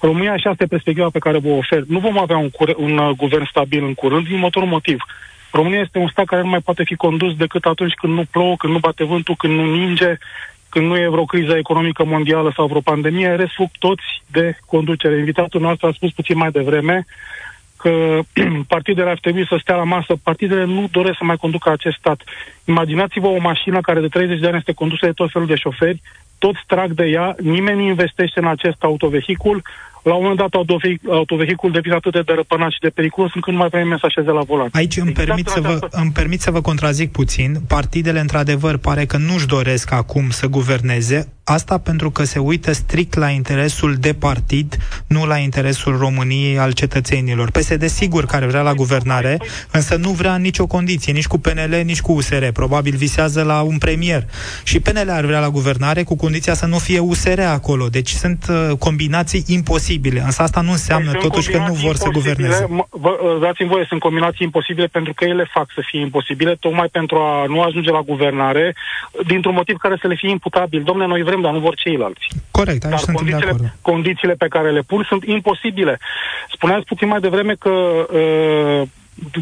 România, 0.00 0.36
și 0.36 0.46
asta 0.46 0.62
e 0.64 0.66
perspectiva 0.66 1.08
pe 1.12 1.18
care 1.18 1.38
vă 1.38 1.48
ofer. 1.48 1.82
Nu 1.86 1.98
vom 1.98 2.18
avea 2.18 2.36
un, 2.36 2.50
cur- 2.50 2.76
un 2.76 2.98
uh, 2.98 3.10
guvern 3.16 3.44
stabil 3.44 3.84
în 3.84 3.94
curând, 3.94 4.24
din 4.24 4.34
următorul 4.34 4.68
motiv. 4.68 4.96
România 5.50 5.80
este 5.80 5.98
un 5.98 6.08
stat 6.08 6.24
care 6.24 6.42
nu 6.42 6.48
mai 6.48 6.60
poate 6.60 6.84
fi 6.84 6.94
condus 6.94 7.36
decât 7.36 7.64
atunci 7.64 7.92
când 7.92 8.12
nu 8.12 8.24
plouă, 8.30 8.56
când 8.56 8.72
nu 8.72 8.78
bate 8.78 9.04
vântul, 9.04 9.34
când 9.38 9.54
nu 9.54 9.74
ninge, 9.74 10.16
când 10.68 10.86
nu 10.86 10.96
e 10.96 11.08
vreo 11.08 11.24
criză 11.24 11.56
economică 11.56 12.04
mondială 12.04 12.52
sau 12.56 12.66
vreo 12.66 12.80
pandemie, 12.80 13.34
rest 13.34 13.52
fug 13.54 13.68
toți 13.78 14.22
de 14.26 14.56
conducere. 14.66 15.18
Invitatul 15.18 15.60
nostru 15.60 15.86
a 15.86 15.92
spus 15.92 16.12
puțin 16.12 16.36
mai 16.36 16.50
devreme 16.50 17.06
că 17.82 18.20
partidele 18.74 19.10
ar 19.10 19.18
trebui 19.18 19.46
să 19.46 19.56
stea 19.60 19.76
la 19.76 19.84
masă. 19.84 20.12
Partidele 20.22 20.64
nu 20.64 20.88
doresc 20.90 21.16
să 21.18 21.24
mai 21.24 21.36
conducă 21.36 21.70
acest 21.70 21.96
stat. 21.96 22.20
Imaginați-vă 22.64 23.26
o 23.26 23.40
mașină 23.40 23.80
care 23.80 24.00
de 24.00 24.08
30 24.08 24.40
de 24.40 24.46
ani 24.46 24.56
este 24.56 24.72
condusă 24.72 25.06
de 25.06 25.12
tot 25.12 25.30
felul 25.32 25.48
de 25.48 25.54
șoferi, 25.54 26.00
toți 26.38 26.60
trag 26.66 26.90
de 26.92 27.04
ea, 27.04 27.34
nimeni 27.40 27.78
nu 27.80 27.88
investește 27.88 28.40
în 28.40 28.46
acest 28.46 28.82
autovehicul, 28.82 29.62
la 30.02 30.14
un 30.14 30.22
moment 30.22 30.40
dat 30.40 30.54
autovehicul 31.08 31.70
devine 31.72 31.94
atât 31.94 32.12
de 32.12 32.22
dărăpânat 32.22 32.70
și 32.70 32.78
de 32.80 32.88
periculos 32.88 33.30
încât 33.34 33.52
nu 33.52 33.58
mai 33.58 33.68
vrem 33.68 33.96
să 34.00 34.06
așeze 34.06 34.30
la 34.30 34.40
volan. 34.40 34.68
Aici 34.72 34.96
îmi, 34.96 35.10
exact 35.10 35.26
permit 35.26 35.48
să 35.48 35.60
vă, 35.60 35.88
îmi 35.90 36.12
permit 36.12 36.40
să 36.40 36.50
vă 36.50 36.60
contrazic 36.60 37.12
puțin. 37.12 37.56
Partidele, 37.68 38.20
într-adevăr, 38.20 38.76
pare 38.76 39.04
că 39.04 39.16
nu-și 39.16 39.46
doresc 39.46 39.92
acum 39.92 40.30
să 40.30 40.46
guverneze. 40.46 41.32
Asta 41.44 41.78
pentru 41.78 42.10
că 42.10 42.24
se 42.24 42.38
uită 42.38 42.72
strict 42.72 43.14
la 43.14 43.28
interesul 43.28 43.94
de 43.94 44.12
partid, 44.12 44.76
nu 45.06 45.26
la 45.26 45.36
interesul 45.36 45.96
României 45.96 46.58
al 46.58 46.72
cetățenilor. 46.72 47.50
PSD 47.50 47.84
sigur 47.84 48.24
care 48.24 48.46
vrea 48.46 48.62
la 48.62 48.72
guvernare, 48.72 49.38
însă 49.70 49.96
nu 49.96 50.10
vrea 50.10 50.36
nicio 50.36 50.66
condiție, 50.66 51.12
nici 51.12 51.26
cu 51.26 51.38
PNL, 51.38 51.80
nici 51.84 52.00
cu 52.00 52.12
USR. 52.12 52.44
Probabil 52.52 52.96
visează 52.96 53.42
la 53.42 53.60
un 53.60 53.78
premier. 53.78 54.24
Și 54.64 54.80
PNL 54.80 55.10
ar 55.10 55.24
vrea 55.24 55.40
la 55.40 55.48
guvernare 55.48 56.02
cu 56.02 56.16
condiția 56.16 56.54
să 56.54 56.66
nu 56.66 56.78
fie 56.78 56.98
USR 56.98 57.40
acolo. 57.40 57.88
Deci 57.88 58.10
sunt 58.10 58.46
uh, 58.50 58.76
combinații 58.78 59.44
imposibile. 59.46 60.20
Însă 60.20 60.42
asta 60.42 60.60
nu 60.60 60.70
înseamnă 60.70 61.10
păi 61.10 61.20
totuși 61.20 61.50
că 61.50 61.58
nu 61.68 61.72
vor 61.72 61.94
să 61.94 62.08
guverneze. 62.08 62.68
Vă, 62.90 63.38
dați-mi 63.40 63.68
voie, 63.68 63.84
sunt 63.88 64.00
combinații 64.00 64.44
imposibile 64.44 64.86
pentru 64.86 65.12
că 65.14 65.24
ele 65.24 65.50
fac 65.52 65.66
să 65.74 65.82
fie 65.90 66.00
imposibile, 66.00 66.54
tocmai 66.54 66.88
pentru 66.88 67.16
a 67.16 67.44
nu 67.46 67.60
ajunge 67.60 67.90
la 67.90 68.00
guvernare, 68.00 68.74
dintr-un 69.26 69.54
motiv 69.54 69.76
care 69.76 69.96
să 70.00 70.06
le 70.06 70.14
fie 70.14 70.30
imputabil. 70.30 70.82
Domne, 70.82 71.06
noi 71.06 71.22
vrem, 71.22 71.31
dar 71.40 71.52
nu 71.52 71.58
vor 71.58 71.74
ceilalți. 71.74 72.26
Corect, 72.50 72.84
aici 72.84 72.92
dar 72.92 72.98
sunt 72.98 73.16
condițiile, 73.16 73.52
de 73.52 73.64
acord. 73.64 73.76
condițiile 73.80 74.34
pe 74.34 74.48
care 74.48 74.70
le 74.70 74.80
pun 74.80 75.04
sunt 75.08 75.24
imposibile. 75.24 75.98
Spuneați 76.52 76.84
puțin 76.84 77.08
mai 77.08 77.20
devreme 77.20 77.54
că 77.54 77.70
uh, 77.70 78.82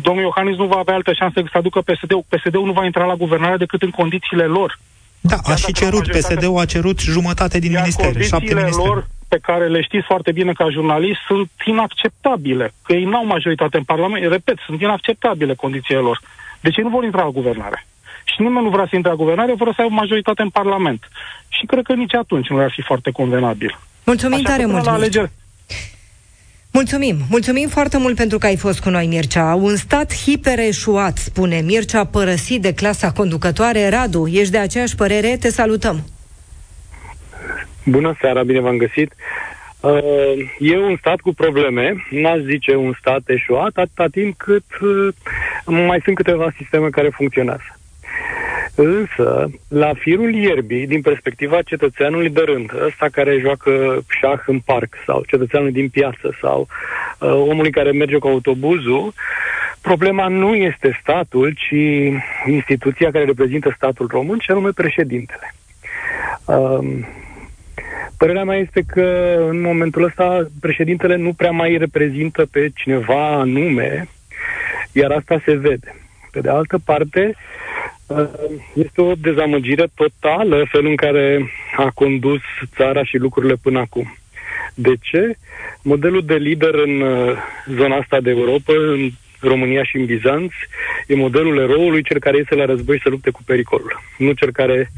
domnul 0.03 0.23
Iohannis 0.23 0.57
nu 0.57 0.67
va 0.67 0.77
avea 0.79 0.95
altă 0.95 1.13
șansă 1.13 1.43
să 1.53 1.59
aducă 1.59 1.81
PSD-ul. 1.81 2.25
PSD-ul 2.29 2.67
nu 2.67 2.73
va 2.73 2.85
intra 2.85 3.05
la 3.05 3.15
guvernare 3.15 3.57
decât 3.57 3.83
în 3.83 3.91
condițiile 3.91 4.45
lor. 4.45 4.79
Da, 5.21 5.37
a 5.43 5.55
și 5.55 5.73
cerut, 5.73 6.07
PSD-ul 6.09 6.59
a 6.59 6.65
cerut 6.65 7.01
jumătate 7.01 7.59
din 7.59 7.73
ministere, 7.73 8.23
șapte 8.23 8.55
ministere. 8.55 8.87
lor 8.87 9.07
pe 9.29 9.39
care 9.43 9.69
le 9.69 9.83
știți 9.83 10.07
foarte 10.07 10.33
bine 10.33 10.53
ca 10.53 10.71
jurnalist 10.71 11.21
sunt 11.27 11.51
inacceptabile. 11.65 12.73
Că 12.85 12.93
ei 12.93 13.05
n-au 13.05 13.27
majoritate 13.27 13.77
în 13.77 13.83
Parlament. 13.83 14.31
Repet, 14.31 14.59
sunt 14.67 14.81
inacceptabile 14.81 15.55
condițiile 15.55 16.01
lor. 16.01 16.21
Deci 16.61 16.77
ei 16.77 16.85
nu 16.85 16.91
vor 16.91 17.05
intra 17.05 17.23
la 17.23 17.31
guvernare. 17.31 17.87
Și 18.35 18.43
nimeni 18.43 18.65
nu 18.65 18.71
vrea 18.71 18.87
să 18.91 18.97
intre 18.97 19.11
la 19.11 19.17
guvernare 19.17 19.55
fără 19.59 19.73
să 19.75 19.81
aibă 19.81 19.95
majoritate 19.95 20.43
în 20.43 20.49
Parlament. 20.49 21.09
Și 21.49 21.67
cred 21.67 21.85
că 21.85 21.95
nici 21.95 22.15
atunci 22.15 22.49
nu 22.49 22.59
ar 22.59 22.73
fi 22.75 22.83
foarte 22.83 23.11
convenabil. 23.11 23.79
Mulțumim 24.05 24.39
Așa 24.39 24.51
tare 24.51 24.67
mult, 24.67 24.85
la 24.85 24.93
alegeri. 24.93 25.31
Mulțumim. 26.73 27.17
Mulțumim 27.31 27.69
foarte 27.69 27.99
mult 27.99 28.17
pentru 28.17 28.39
că 28.39 28.47
ai 28.47 28.57
fost 28.57 28.81
cu 28.81 28.89
noi, 28.89 29.07
Mircea. 29.07 29.55
Un 29.55 29.77
stat 29.77 30.15
hipereșuat, 30.15 31.17
spune 31.17 31.61
Mircea, 31.61 32.05
părăsit 32.05 32.63
de 32.63 32.75
clasa 32.75 33.13
conducătoare. 33.13 33.89
Radu, 33.89 34.27
ești 34.27 34.53
de 34.53 34.59
aceeași 34.59 34.95
părere? 34.95 35.37
Te 35.41 35.49
salutăm. 35.49 36.05
Bună 37.85 38.17
seara, 38.21 38.43
bine 38.43 38.61
v-am 38.61 38.77
găsit. 38.77 39.15
Uh, 39.81 39.93
e 40.59 40.79
un 40.79 40.97
stat 40.97 41.21
cu 41.21 41.33
probleme, 41.35 42.05
n-aș 42.11 42.39
zice 42.39 42.75
un 42.75 42.95
stat 43.01 43.21
eșuat, 43.27 43.77
atâta 43.77 44.07
timp 44.11 44.37
cât 44.37 44.65
uh, 44.81 45.15
mai 45.65 46.01
sunt 46.05 46.17
câteva 46.17 46.53
sisteme 46.57 46.89
care 46.89 47.09
funcționează. 47.09 47.80
Însă, 48.75 49.51
la 49.69 49.93
firul 49.95 50.35
ierbii, 50.35 50.87
din 50.87 51.01
perspectiva 51.01 51.63
cetățeanului 51.63 52.31
de 52.31 52.41
rând, 52.41 52.71
ăsta 52.87 53.07
care 53.13 53.39
joacă 53.39 54.03
șah 54.09 54.41
în 54.47 54.59
parc, 54.59 54.95
sau 55.07 55.23
cetățeanul 55.27 55.73
din 55.73 55.89
piață, 55.89 56.37
sau 56.41 56.69
uh, 57.19 57.31
omului 57.31 57.71
care 57.71 57.93
merge 57.93 58.17
cu 58.17 58.27
autobuzul, 58.27 59.13
problema 59.81 60.29
nu 60.29 60.55
este 60.55 60.99
statul, 61.03 61.53
ci 61.53 61.75
instituția 62.47 63.11
care 63.11 63.25
reprezintă 63.25 63.73
statul 63.77 64.07
român, 64.11 64.39
și 64.39 64.51
anume 64.51 64.71
președintele. 64.71 65.55
Uh, 66.45 66.99
Părerea 68.19 68.45
mea 68.45 68.57
este 68.57 68.83
că 68.87 69.37
în 69.49 69.61
momentul 69.61 70.05
ăsta 70.05 70.47
președintele 70.61 71.17
nu 71.17 71.33
prea 71.33 71.51
mai 71.51 71.77
reprezintă 71.77 72.47
pe 72.51 72.71
cineva 72.75 73.27
anume, 73.27 74.09
iar 74.93 75.11
asta 75.11 75.43
se 75.45 75.53
vede. 75.53 75.95
Pe 76.31 76.41
de 76.41 76.49
altă 76.49 76.79
parte, 76.85 77.35
uh, 77.35 77.70
este 78.75 79.01
o 79.01 79.15
dezamăgire 79.15 79.87
totală 79.95 80.67
felul 80.71 80.91
în 80.91 80.97
care 80.97 81.51
a 81.77 81.91
condus 81.95 82.41
țara 82.77 83.05
și 83.05 83.17
lucrurile 83.17 83.55
până 83.63 83.79
acum. 83.79 84.17
De 84.75 84.93
ce? 85.01 85.37
Modelul 85.83 86.25
de 86.25 86.35
lider 86.35 86.75
în 86.75 87.01
uh, 87.01 87.37
zona 87.77 87.97
asta 87.97 88.21
de 88.21 88.31
Europa, 88.31 88.73
în 88.73 89.11
România 89.41 89.85
și 89.85 89.97
în 89.97 90.05
Bizanț, 90.05 90.53
e 91.07 91.15
modelul 91.15 91.59
eroului, 91.59 92.03
cel 92.03 92.19
care 92.19 92.37
iese 92.37 92.55
la 92.55 92.65
război 92.65 93.01
să 93.03 93.09
lupte 93.09 93.31
cu 93.31 93.41
pericolul. 93.47 94.01
Nu 94.19 94.33
cel 94.33 94.53
care 94.53 94.91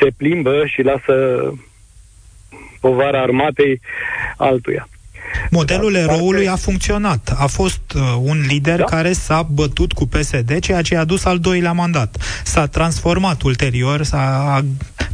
se 0.00 0.08
plimbă 0.16 0.62
și 0.66 0.82
lasă 0.82 1.14
povara 2.80 3.20
armatei 3.20 3.80
altuia. 4.36 4.88
Modelul 5.50 5.92
da, 5.92 5.98
eroului 5.98 6.48
a 6.48 6.56
funcționat. 6.56 7.34
A 7.38 7.46
fost 7.46 7.92
uh, 7.94 8.02
un 8.20 8.40
lider 8.48 8.78
da. 8.78 8.84
care 8.84 9.12
s-a 9.12 9.42
bătut 9.42 9.92
cu 9.92 10.06
PSD, 10.06 10.58
ceea 10.60 10.82
ce 10.82 10.96
a 10.96 11.04
dus 11.04 11.24
al 11.24 11.38
doilea 11.38 11.72
mandat. 11.72 12.16
S-a 12.44 12.66
transformat 12.66 13.42
ulterior, 13.42 14.02
s-a, 14.02 14.54
a, 14.54 14.60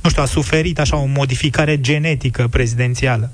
nu 0.03 0.11
știu, 0.11 0.23
a 0.23 0.27
suferit 0.27 0.79
așa 0.79 0.97
o 0.97 1.05
modificare 1.05 1.81
genetică 1.81 2.47
prezidențială. 2.51 3.31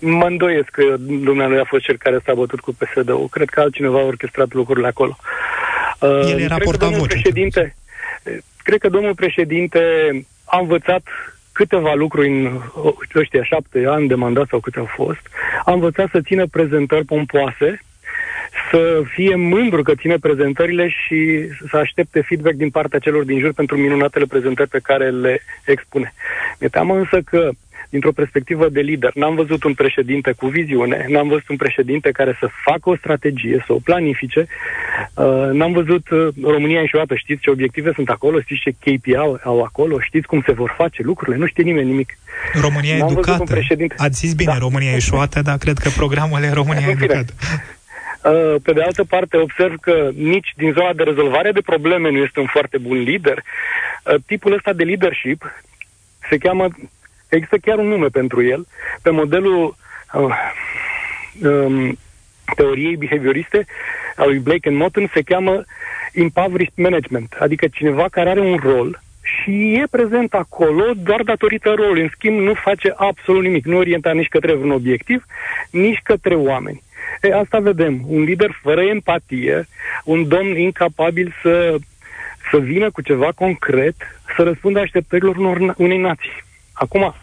Mă 0.00 0.24
îndoiesc 0.24 0.68
că 0.70 0.96
dumnealui 0.98 1.58
a 1.58 1.64
fost 1.64 1.84
cel 1.84 1.96
care 1.96 2.18
s-a 2.24 2.34
bătut 2.34 2.60
cu 2.60 2.74
PSD-ul. 2.74 3.28
Cred 3.30 3.48
că 3.48 3.60
altcineva 3.60 3.98
a 3.98 4.04
orchestrat 4.04 4.52
lucrurile 4.52 4.86
acolo. 4.86 5.16
Uh, 6.00 6.30
El 6.30 6.40
era 6.40 6.56
porta 6.56 6.88
voce. 6.88 7.06
Președinte, 7.06 7.76
cred 8.62 8.78
că 8.78 8.88
domnul 8.88 9.14
președinte 9.14 9.80
a 10.44 10.58
învățat 10.58 11.02
câteva 11.56 11.94
lucruri 11.94 12.28
în 12.28 12.60
ăștia 13.14 13.42
șapte 13.42 13.86
ani 13.86 14.08
de 14.08 14.14
mandat 14.14 14.48
sau 14.48 14.60
câte 14.60 14.78
au 14.78 14.84
fost. 14.84 15.20
Am 15.64 15.74
învățat 15.74 16.08
să 16.10 16.20
țină 16.20 16.46
prezentări 16.46 17.04
pompoase, 17.04 17.80
să 18.70 19.02
fie 19.14 19.34
mândru 19.34 19.82
că 19.82 19.94
ține 19.94 20.16
prezentările 20.16 20.88
și 20.88 21.48
să 21.70 21.76
aștepte 21.76 22.20
feedback 22.20 22.54
din 22.54 22.70
partea 22.70 22.98
celor 22.98 23.24
din 23.24 23.38
jur 23.38 23.52
pentru 23.52 23.76
minunatele 23.76 24.24
prezentări 24.24 24.68
pe 24.68 24.78
care 24.82 25.10
le 25.10 25.42
expune. 25.64 26.14
Mi-e 26.58 26.68
teamă 26.68 26.94
însă 26.94 27.20
că 27.24 27.50
dintr-o 27.90 28.12
perspectivă 28.12 28.68
de 28.68 28.80
lider. 28.80 29.10
N-am 29.14 29.34
văzut 29.34 29.64
un 29.64 29.74
președinte 29.74 30.32
cu 30.32 30.46
viziune, 30.46 31.06
n-am 31.08 31.28
văzut 31.28 31.48
un 31.48 31.56
președinte 31.56 32.10
care 32.10 32.36
să 32.40 32.48
facă 32.64 32.90
o 32.90 32.96
strategie, 32.96 33.64
să 33.66 33.72
o 33.72 33.78
planifice, 33.78 34.46
uh, 35.14 35.50
n-am 35.52 35.72
văzut 35.72 36.08
uh, 36.10 36.28
România 36.42 36.80
înșuată, 36.80 37.14
știți 37.14 37.40
ce 37.40 37.50
obiective 37.50 37.92
sunt 37.94 38.08
acolo, 38.08 38.40
știți 38.40 38.60
ce 38.60 38.70
KPI 38.70 39.16
au, 39.16 39.40
au 39.44 39.62
acolo, 39.62 40.00
știți 40.00 40.26
cum 40.26 40.42
se 40.46 40.52
vor 40.52 40.74
face 40.76 41.02
lucrurile, 41.02 41.36
nu 41.36 41.46
știe 41.46 41.64
nimeni 41.64 41.88
nimic. 41.88 42.18
România 42.60 42.96
n-am 42.96 43.10
educată. 43.10 43.44
Președinte... 43.44 43.94
Ați 43.98 44.18
zis 44.18 44.34
bine, 44.34 44.52
da. 44.52 44.58
România 44.58 44.94
eșuată, 44.94 45.42
dar 45.42 45.56
cred 45.56 45.78
că 45.78 45.88
programul 45.96 46.42
e 46.42 46.50
România 46.52 46.88
educată. 46.88 47.32
Uh, 48.26 48.54
pe 48.62 48.72
de 48.72 48.82
altă 48.82 49.04
parte, 49.04 49.36
observ 49.36 49.74
că 49.80 50.10
nici 50.14 50.52
din 50.56 50.72
zona 50.72 50.92
de 50.92 51.02
rezolvare 51.02 51.52
de 51.52 51.60
probleme 51.60 52.10
nu 52.10 52.18
este 52.18 52.40
un 52.40 52.46
foarte 52.46 52.78
bun 52.78 52.98
lider. 52.98 53.42
Uh, 53.42 54.14
tipul 54.26 54.52
ăsta 54.52 54.72
de 54.72 54.84
leadership 54.84 55.62
se 56.28 56.36
cheamă 56.36 56.68
Există 57.28 57.56
chiar 57.56 57.78
un 57.78 57.88
nume 57.88 58.06
pentru 58.06 58.42
el, 58.42 58.66
pe 59.02 59.10
modelul 59.10 59.76
uh, 60.12 60.36
um, 61.42 61.98
teoriei 62.54 62.96
behavioriste 62.96 63.66
a 64.16 64.24
lui 64.24 64.38
Blake 64.38 64.68
and 64.68 64.78
Motten 64.78 65.10
se 65.12 65.22
cheamă 65.22 65.64
impoverished 66.14 66.76
management, 66.76 67.36
adică 67.38 67.66
cineva 67.66 68.08
care 68.10 68.30
are 68.30 68.40
un 68.40 68.56
rol 68.56 69.00
și 69.26 69.74
e 69.74 69.86
prezent 69.90 70.34
acolo 70.34 70.92
doar 70.96 71.22
datorită 71.22 71.72
rolului. 71.76 72.02
În 72.02 72.08
schimb, 72.12 72.38
nu 72.38 72.54
face 72.54 72.92
absolut 72.96 73.42
nimic. 73.42 73.64
Nu 73.64 73.76
orienta 73.76 74.12
nici 74.12 74.28
către 74.28 74.54
un 74.54 74.70
obiectiv, 74.70 75.24
nici 75.70 76.00
către 76.02 76.34
oameni. 76.34 76.82
E, 77.22 77.34
asta 77.34 77.58
vedem. 77.58 78.00
Un 78.06 78.22
lider 78.22 78.58
fără 78.62 78.80
empatie, 78.82 79.66
un 80.04 80.28
domn 80.28 80.56
incapabil 80.56 81.34
să, 81.42 81.76
să 82.50 82.58
vină 82.58 82.90
cu 82.90 83.02
ceva 83.02 83.32
concret, 83.34 83.94
să 84.36 84.42
răspundă 84.42 84.78
așteptărilor 84.78 85.36
unor, 85.36 85.74
unei 85.76 85.98
nații. 85.98 86.44
Acum, 86.78 87.14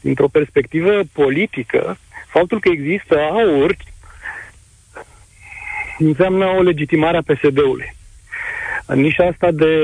dintr-o 0.00 0.28
perspectivă 0.28 1.00
politică, 1.12 1.98
faptul 2.26 2.60
că 2.60 2.68
există 2.68 3.18
aur 3.18 3.76
înseamnă 5.98 6.46
o 6.46 6.62
legitimare 6.62 7.16
a 7.16 7.34
PSD-ului. 7.34 7.94
În 8.86 9.00
nișa 9.00 9.24
asta 9.24 9.50
de, 9.50 9.74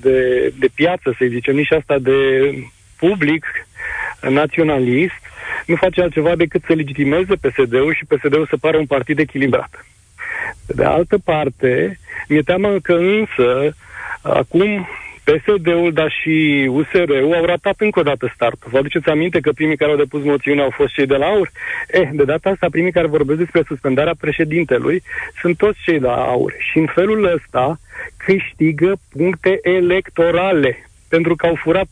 de, 0.00 0.48
de 0.58 0.68
piață, 0.74 1.14
să 1.18 1.24
zicem, 1.28 1.54
nișa 1.54 1.76
asta 1.76 1.98
de 1.98 2.18
public 2.96 3.44
naționalist, 4.20 5.20
nu 5.66 5.76
face 5.76 6.02
altceva 6.02 6.36
decât 6.36 6.62
să 6.66 6.72
legitimeze 6.72 7.34
PSD-ul 7.34 7.94
și 7.94 8.04
PSD-ul 8.04 8.46
să 8.46 8.56
pară 8.56 8.76
un 8.76 8.86
partid 8.86 9.18
echilibrat. 9.18 9.86
De 10.66 10.84
altă 10.84 11.18
parte, 11.18 11.98
mi-e 12.28 12.42
teamă 12.42 12.78
că 12.78 12.92
însă 12.92 13.76
acum 14.22 14.88
PSD-ul, 15.30 15.92
dar 15.92 16.10
și 16.20 16.66
USR-ul 16.70 17.34
au 17.34 17.44
ratat 17.44 17.74
încă 17.78 18.00
o 18.00 18.02
dată 18.02 18.32
startul. 18.34 18.70
Vă 18.70 18.78
aduceți 18.78 19.08
aminte 19.08 19.40
că 19.40 19.52
primii 19.52 19.76
care 19.76 19.90
au 19.90 19.96
depus 19.96 20.22
moțiune 20.22 20.62
au 20.62 20.70
fost 20.70 20.92
cei 20.92 21.06
de 21.06 21.16
la 21.16 21.26
AUR? 21.26 21.50
Eh, 21.88 22.08
de 22.12 22.24
data 22.24 22.50
asta, 22.50 22.66
primii 22.70 22.92
care 22.92 23.06
vorbesc 23.06 23.38
despre 23.38 23.62
suspendarea 23.66 24.14
președintelui 24.20 25.02
sunt 25.40 25.56
toți 25.56 25.78
cei 25.84 25.98
de 25.98 26.06
la 26.06 26.24
AUR. 26.24 26.54
Și 26.58 26.78
în 26.78 26.86
felul 26.86 27.24
ăsta 27.24 27.80
câștigă 28.16 28.92
puncte 29.16 29.58
electorale 29.62 30.90
pentru 31.08 31.36
că 31.36 31.46
au 31.46 31.54
furat 31.54 31.88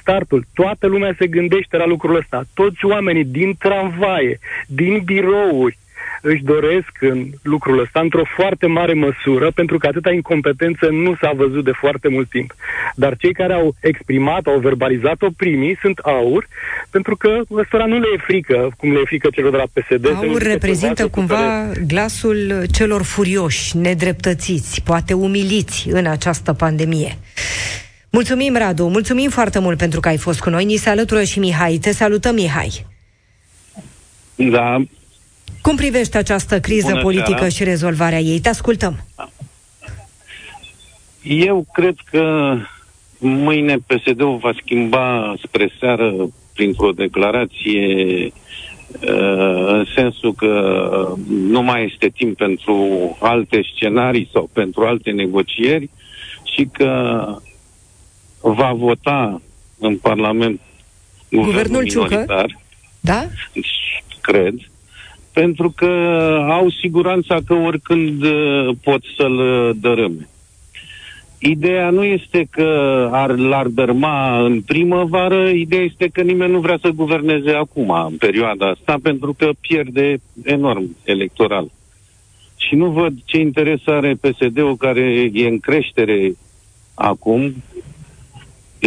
startul. 0.00 0.44
Toată 0.54 0.86
lumea 0.86 1.14
se 1.18 1.26
gândește 1.26 1.76
la 1.76 1.86
lucrul 1.86 2.16
ăsta. 2.16 2.44
Toți 2.54 2.84
oamenii 2.84 3.24
din 3.24 3.54
tramvaie, 3.58 4.38
din 4.66 5.02
birouri, 5.04 5.78
își 6.22 6.42
doresc 6.42 6.92
în 7.00 7.26
lucrul 7.42 7.80
ăsta 7.80 8.00
într-o 8.00 8.24
foarte 8.36 8.66
mare 8.66 8.94
măsură, 8.94 9.50
pentru 9.50 9.78
că 9.78 9.86
atâta 9.86 10.10
incompetență 10.10 10.88
nu 10.90 11.14
s-a 11.20 11.32
văzut 11.36 11.64
de 11.64 11.70
foarte 11.74 12.08
mult 12.08 12.28
timp. 12.28 12.54
Dar 12.94 13.16
cei 13.16 13.32
care 13.32 13.52
au 13.52 13.74
exprimat, 13.80 14.46
au 14.46 14.58
verbalizat-o 14.58 15.28
primii 15.36 15.78
sunt 15.80 15.98
aur, 15.98 16.46
pentru 16.90 17.16
că 17.16 17.40
ăstora 17.50 17.86
nu 17.86 17.98
le 17.98 18.06
e 18.14 18.22
frică, 18.26 18.70
cum 18.76 18.92
le 18.92 18.98
e 18.98 19.06
frică 19.06 19.28
celor 19.32 19.50
de 19.50 19.56
la 19.56 19.72
PSD. 19.72 20.06
Aur 20.14 20.42
reprezintă 20.42 21.08
cumva 21.08 21.70
glasul 21.86 22.64
celor 22.72 23.02
furioși, 23.02 23.76
nedreptățiți, 23.76 24.82
poate 24.82 25.12
umiliți 25.12 25.88
în 25.90 26.06
această 26.06 26.52
pandemie. 26.52 27.18
Mulțumim, 28.10 28.56
Radu, 28.56 28.86
mulțumim 28.86 29.30
foarte 29.30 29.58
mult 29.58 29.78
pentru 29.78 30.00
că 30.00 30.08
ai 30.08 30.16
fost 30.16 30.40
cu 30.40 30.50
noi. 30.50 30.64
Ni 30.64 30.76
se 30.76 30.88
alătură 30.88 31.22
și 31.22 31.38
Mihai. 31.38 31.78
Te 31.80 31.92
salutăm, 31.92 32.34
Mihai. 32.34 32.86
Da, 34.34 34.76
cum 35.64 35.76
privești 35.76 36.16
această 36.16 36.60
criză 36.60 36.88
Bună 36.90 37.02
politică 37.02 37.32
seara. 37.32 37.48
și 37.48 37.64
rezolvarea 37.64 38.18
ei? 38.18 38.40
Te 38.40 38.48
ascultăm. 38.48 39.04
Eu 41.22 41.66
cred 41.72 41.94
că 42.10 42.56
mâine 43.18 43.76
PSD-ul 43.76 44.36
va 44.36 44.52
schimba 44.62 45.34
spre 45.42 45.70
seară 45.80 46.14
printr-o 46.54 46.90
declarație 46.92 48.24
uh, 48.24 49.66
în 49.66 49.84
sensul 49.94 50.34
că 50.34 50.52
nu 51.26 51.62
mai 51.62 51.84
este 51.92 52.08
timp 52.08 52.36
pentru 52.36 52.76
alte 53.20 53.60
scenarii 53.74 54.28
sau 54.32 54.50
pentru 54.52 54.86
alte 54.86 55.10
negocieri 55.10 55.90
și 56.42 56.68
că 56.72 57.24
va 58.40 58.72
vota 58.72 59.40
în 59.78 59.96
Parlament 59.96 60.60
guvernul, 61.30 61.52
guvernul 61.52 61.82
minoritar. 61.82 62.46
Ciucă? 62.46 62.60
Da? 63.00 63.26
Cred 64.20 64.54
pentru 65.34 65.72
că 65.76 65.90
au 66.50 66.70
siguranța 66.70 67.38
că 67.46 67.54
oricând 67.54 68.22
uh, 68.22 68.76
pot 68.82 69.02
să-l 69.16 69.38
uh, 69.38 69.70
dărâme. 69.80 70.28
Ideea 71.38 71.90
nu 71.90 72.04
este 72.04 72.46
că 72.50 72.68
ar, 73.12 73.36
l-ar 73.36 73.66
dărma 73.66 74.44
în 74.44 74.60
primăvară, 74.60 75.48
ideea 75.48 75.82
este 75.82 76.08
că 76.12 76.22
nimeni 76.22 76.52
nu 76.52 76.60
vrea 76.60 76.78
să 76.80 76.88
guverneze 76.88 77.50
acum, 77.50 77.90
în 77.90 78.16
perioada 78.16 78.68
asta, 78.68 78.96
pentru 79.02 79.34
că 79.38 79.50
pierde 79.60 80.16
enorm 80.44 80.96
electoral. 81.04 81.70
Și 82.56 82.74
nu 82.74 82.90
văd 82.90 83.12
ce 83.24 83.38
interes 83.38 83.80
are 83.86 84.14
PSD-ul 84.20 84.76
care 84.76 85.30
e 85.32 85.48
în 85.48 85.58
creștere 85.58 86.32
acum. 86.94 87.54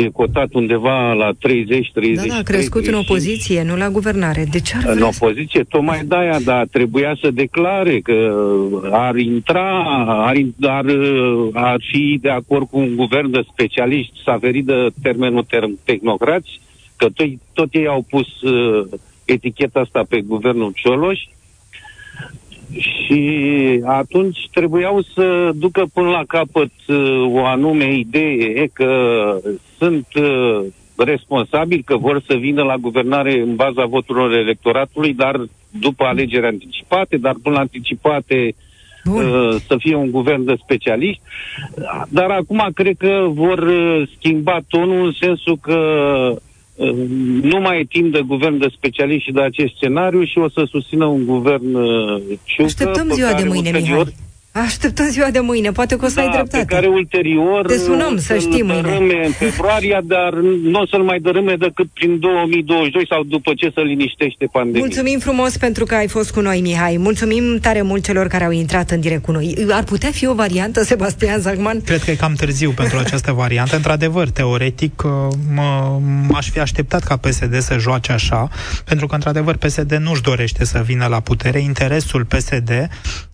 E 0.01 0.09
cotat 0.09 0.53
undeva 0.53 1.13
la 1.13 1.31
30 1.39 1.91
30 1.93 2.15
Da, 2.15 2.33
da, 2.33 2.39
a 2.39 2.41
crescut 2.41 2.83
35. 2.83 2.87
în 2.87 2.99
opoziție, 2.99 3.63
nu 3.63 3.75
la 3.75 3.89
guvernare. 3.89 4.45
De 4.51 4.59
ce 4.59 4.73
ar 4.77 4.95
În 4.95 5.01
opoziție, 5.01 5.63
tocmai 5.63 6.01
de 6.05 6.15
aia, 6.15 6.39
dar 6.39 6.67
trebuia 6.71 7.17
să 7.21 7.31
declare 7.31 7.99
că 7.99 8.35
ar 8.91 9.15
intra, 9.15 9.83
ar, 10.07 10.35
ar, 10.61 10.85
ar 11.53 11.79
fi 11.91 12.19
de 12.21 12.29
acord 12.29 12.67
cu 12.69 12.77
un 12.77 12.95
guvern 12.95 13.31
de 13.31 13.41
specialiști, 13.51 14.21
s-a 14.25 14.37
ferit 14.41 14.65
de 14.65 14.87
termenul 15.01 15.43
term, 15.43 15.79
tehnocrați, 15.83 16.59
că 16.95 17.07
tot, 17.13 17.27
tot 17.53 17.73
ei 17.73 17.87
au 17.87 18.05
pus 18.09 18.41
uh, 18.41 18.87
eticheta 19.25 19.79
asta 19.79 20.05
pe 20.09 20.21
guvernul 20.21 20.71
Cioloș 20.75 21.19
și 22.75 23.81
atunci 23.85 24.37
trebuiau 24.53 25.01
să 25.13 25.51
ducă 25.55 25.85
până 25.93 26.09
la 26.09 26.23
capăt 26.27 26.71
uh, 26.87 27.33
o 27.33 27.45
anume 27.45 27.93
idee 27.93 28.69
că 28.73 28.91
sunt 29.77 30.07
uh, 30.15 30.65
responsabili, 30.95 31.83
că 31.83 31.97
vor 31.97 32.21
să 32.27 32.35
vină 32.35 32.63
la 32.63 32.75
guvernare 32.75 33.39
în 33.39 33.55
baza 33.55 33.85
voturilor 33.85 34.33
electoratului, 34.33 35.13
dar 35.13 35.39
după 35.69 36.03
alegeri 36.03 36.45
anticipate, 36.45 37.17
dar 37.17 37.35
până 37.43 37.57
anticipate 37.57 38.55
uh, 39.05 39.55
să 39.67 39.75
fie 39.77 39.95
un 39.95 40.11
guvern 40.11 40.45
de 40.45 40.55
specialiști. 40.63 41.21
Dar 42.09 42.29
acum 42.29 42.69
cred 42.73 42.97
că 42.97 43.25
vor 43.29 43.57
uh, 43.59 44.09
schimba 44.17 44.59
tonul 44.69 45.05
în 45.05 45.11
sensul 45.11 45.57
că 45.61 45.79
nu 47.41 47.59
mai 47.59 47.79
e 47.79 47.83
timp 47.83 48.11
de 48.11 48.21
guvern 48.27 48.57
de 48.57 48.67
specialiști 48.75 49.23
și 49.23 49.31
de 49.31 49.41
acest 49.41 49.75
scenariu 49.75 50.23
și 50.23 50.37
o 50.37 50.49
să 50.49 50.67
susțină 50.69 51.05
un 51.05 51.25
guvern 51.25 51.73
uh, 51.73 52.21
ciucă. 52.43 52.63
Așteptăm 52.63 53.09
ziua 53.09 53.33
de 53.33 53.43
mâine, 53.43 53.69
ulterior, 53.69 54.05
Mihai. 54.05 54.26
Așteptăm 54.65 55.09
ziua 55.09 55.29
de 55.29 55.39
mâine, 55.39 55.71
poate 55.71 55.95
că 55.95 56.05
o 56.05 56.07
să 56.07 56.15
da, 56.15 56.21
ai 56.21 56.29
dreptate. 56.31 56.65
pe 56.65 56.73
care 56.73 56.87
ulterior 56.87 57.65
Te 57.65 57.77
sunăm, 57.77 58.17
să 58.17 58.37
știi 58.37 58.63
mâine. 58.63 58.97
în 58.97 59.31
februarie, 59.43 59.99
dar 60.03 60.33
nu 60.63 60.79
o 60.79 60.85
să-l 60.87 61.03
mai 61.03 61.19
dărâme 61.19 61.55
decât 61.59 61.87
prin 61.93 62.19
2022 62.19 63.05
sau 63.09 63.23
după 63.23 63.53
ce 63.55 63.71
să 63.73 63.81
liniștește 63.81 64.45
pandemia. 64.51 64.79
Mulțumim 64.79 65.19
frumos 65.19 65.57
pentru 65.57 65.85
că 65.85 65.95
ai 65.95 66.07
fost 66.07 66.31
cu 66.31 66.39
noi, 66.41 66.59
Mihai. 66.61 66.97
Mulțumim 66.97 67.57
tare 67.61 67.81
mult 67.81 68.03
celor 68.03 68.27
care 68.27 68.43
au 68.43 68.51
intrat 68.51 68.91
în 68.91 68.99
direct 68.99 69.23
cu 69.23 69.31
noi. 69.31 69.65
Ar 69.71 69.83
putea 69.83 70.11
fi 70.11 70.27
o 70.27 70.33
variantă, 70.33 70.83
Sebastian 70.91 71.39
Zagman? 71.39 71.81
Cred 71.81 72.03
că 72.03 72.11
e 72.11 72.15
cam 72.15 72.33
târziu 72.33 72.71
pentru 72.71 72.97
această 72.97 73.31
variantă. 73.31 73.75
Într-adevăr, 73.75 74.29
teoretic, 74.29 75.03
uh, 75.05 75.11
mă, 75.55 75.99
aș 76.33 76.49
fi 76.49 76.59
așteptat 76.59 77.03
ca 77.03 77.17
PSD 77.17 77.57
să 77.59 77.75
joace 77.79 78.11
așa, 78.11 78.49
pentru 78.85 79.07
că, 79.07 79.15
într-adevăr, 79.15 79.55
PSD 79.55 79.91
nu-și 79.93 80.21
dorește 80.21 80.65
să 80.65 80.81
vină 80.85 81.05
la 81.05 81.19
putere. 81.19 81.59
Interesul 81.59 82.25
PSD 82.25 82.89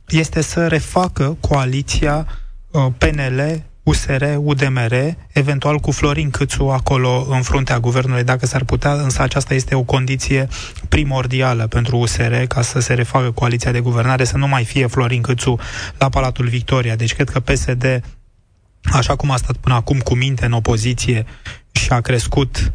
este 0.08 0.42
să 0.42 0.68
refacă 0.68 1.38
coaliția 1.40 2.28
uh, 2.72 2.86
PNL, 2.98 3.64
USR, 3.84 4.24
UDMR, 4.38 4.94
eventual 5.32 5.80
cu 5.80 5.92
Florin 5.92 6.30
Câțu 6.30 6.64
acolo 6.64 7.28
în 7.30 7.42
fruntea 7.42 7.80
guvernului, 7.80 8.24
dacă 8.24 8.46
s-ar 8.46 8.64
putea, 8.64 8.94
însă 8.94 9.22
aceasta 9.22 9.54
este 9.54 9.76
o 9.76 9.84
condiție 9.84 10.48
primordială 10.90 11.68
pentru 11.68 11.98
USR 11.98 12.34
ca 12.34 12.62
să 12.62 12.80
se 12.80 12.94
refacă 12.94 13.32
coaliția 13.32 13.72
de 13.72 13.80
guvernare, 13.80 14.24
să 14.24 14.38
nu 14.38 14.48
mai 14.48 14.64
fie 14.64 14.88
Florin 14.88 15.22
Câțu 15.22 15.60
la 15.98 16.10
Palatul 16.10 16.48
Victoria. 16.48 16.96
Deci 16.96 17.14
cred 17.14 17.30
că 17.30 17.40
PSD, 17.40 18.04
așa 18.82 19.16
cum 19.16 19.32
a 19.32 19.36
stat 19.36 19.56
până 19.56 19.76
acum 19.76 20.00
cu 20.00 20.16
minte 20.16 20.46
în 20.46 20.52
opoziție 20.52 21.26
și 21.72 21.90
a 21.90 22.02
crescut 22.02 22.72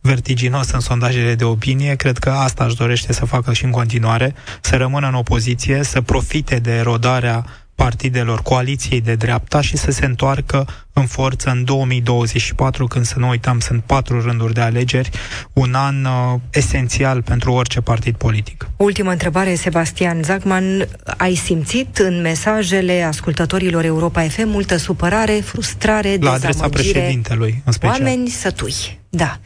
vertiginos 0.00 0.70
în 0.70 0.80
sondajele 0.80 1.34
de 1.34 1.44
opinie. 1.44 1.94
Cred 1.94 2.18
că 2.18 2.30
asta 2.30 2.64
își 2.64 2.76
dorește 2.76 3.12
să 3.12 3.24
facă 3.24 3.52
și 3.52 3.64
în 3.64 3.70
continuare, 3.70 4.34
să 4.60 4.76
rămână 4.76 5.08
în 5.08 5.14
opoziție, 5.14 5.82
să 5.82 6.00
profite 6.00 6.58
de 6.58 6.76
erodarea 6.76 7.44
partidelor 7.84 8.42
coaliției 8.42 9.00
de 9.00 9.14
dreapta 9.14 9.60
și 9.60 9.76
să 9.76 9.90
se 9.90 10.04
întoarcă 10.04 10.66
în 10.92 11.06
forță 11.06 11.50
în 11.50 11.64
2024, 11.64 12.86
când 12.86 13.04
să 13.04 13.18
nu 13.18 13.28
uităm, 13.28 13.60
sunt 13.60 13.82
patru 13.82 14.20
rânduri 14.20 14.54
de 14.54 14.60
alegeri, 14.60 15.10
un 15.52 15.74
an 15.74 16.04
uh, 16.04 16.40
esențial 16.50 17.22
pentru 17.22 17.52
orice 17.52 17.80
partid 17.80 18.14
politic. 18.14 18.68
Ultima 18.76 19.10
întrebare, 19.10 19.54
Sebastian 19.54 20.22
Zacman. 20.22 20.88
Ai 21.16 21.34
simțit 21.34 21.98
în 21.98 22.20
mesajele 22.20 23.02
ascultătorilor 23.02 23.84
Europa 23.84 24.22
FM 24.22 24.48
multă 24.48 24.76
supărare, 24.76 25.32
frustrare, 25.32 26.16
La 26.20 26.32
adresa 26.32 26.68
președintelui, 26.68 27.62
în 27.64 27.72
special. 27.72 28.02
Oameni 28.02 28.28
sătui, 28.28 28.74
da. 29.08 29.38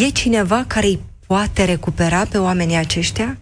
E 0.00 0.08
cineva 0.10 0.64
care 0.66 0.86
îi 0.86 0.98
poate 1.26 1.64
recupera 1.64 2.24
pe 2.30 2.38
oamenii 2.38 2.76
aceștia? 2.76 3.38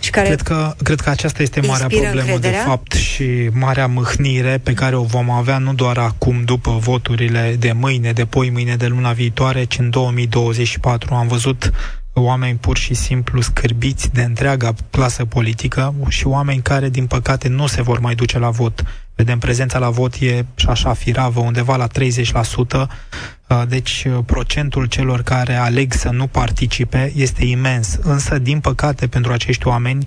Și 0.00 0.10
care 0.10 0.26
cred, 0.26 0.40
că, 0.40 0.74
cred 0.82 1.00
că 1.00 1.10
aceasta 1.10 1.42
este 1.42 1.60
marea 1.60 1.86
problemă, 1.86 2.20
încrederea? 2.20 2.58
de 2.58 2.68
fapt, 2.68 2.92
și 2.92 3.50
marea 3.52 3.86
mâhnire 3.86 4.60
pe 4.62 4.72
care 4.72 4.96
o 4.96 5.02
vom 5.02 5.30
avea 5.30 5.58
nu 5.58 5.74
doar 5.74 5.98
acum, 5.98 6.44
după 6.44 6.70
voturile 6.80 7.56
de 7.58 7.72
mâine, 7.72 8.12
de 8.12 8.24
poi 8.24 8.50
mâine, 8.50 8.76
de 8.76 8.86
luna 8.86 9.12
viitoare, 9.12 9.64
ci 9.64 9.78
în 9.78 9.90
2024. 9.90 11.14
Am 11.14 11.26
văzut 11.28 11.72
oameni 12.12 12.58
pur 12.58 12.76
și 12.76 12.94
simplu 12.94 13.40
scârbiți 13.40 14.12
de 14.12 14.22
întreaga 14.22 14.74
clasă 14.90 15.24
politică 15.24 15.94
și 16.08 16.26
oameni 16.26 16.62
care, 16.62 16.88
din 16.88 17.06
păcate, 17.06 17.48
nu 17.48 17.66
se 17.66 17.82
vor 17.82 17.98
mai 17.98 18.14
duce 18.14 18.38
la 18.38 18.50
vot. 18.50 18.84
Vedem 19.14 19.38
prezența 19.38 19.78
la 19.78 19.90
vot 19.90 20.14
e 20.14 20.44
și 20.54 20.66
așa 20.66 20.92
firavă, 20.92 21.40
undeva 21.40 21.76
la 21.76 21.86
30%, 21.86 23.62
deci 23.68 24.06
procentul 24.26 24.86
celor 24.86 25.22
care 25.22 25.54
aleg 25.54 25.92
să 25.92 26.10
nu 26.10 26.26
participe 26.26 27.12
este 27.14 27.44
imens. 27.44 27.98
Însă, 28.02 28.38
din 28.38 28.60
păcate, 28.60 29.06
pentru 29.06 29.32
acești 29.32 29.66
oameni, 29.66 30.06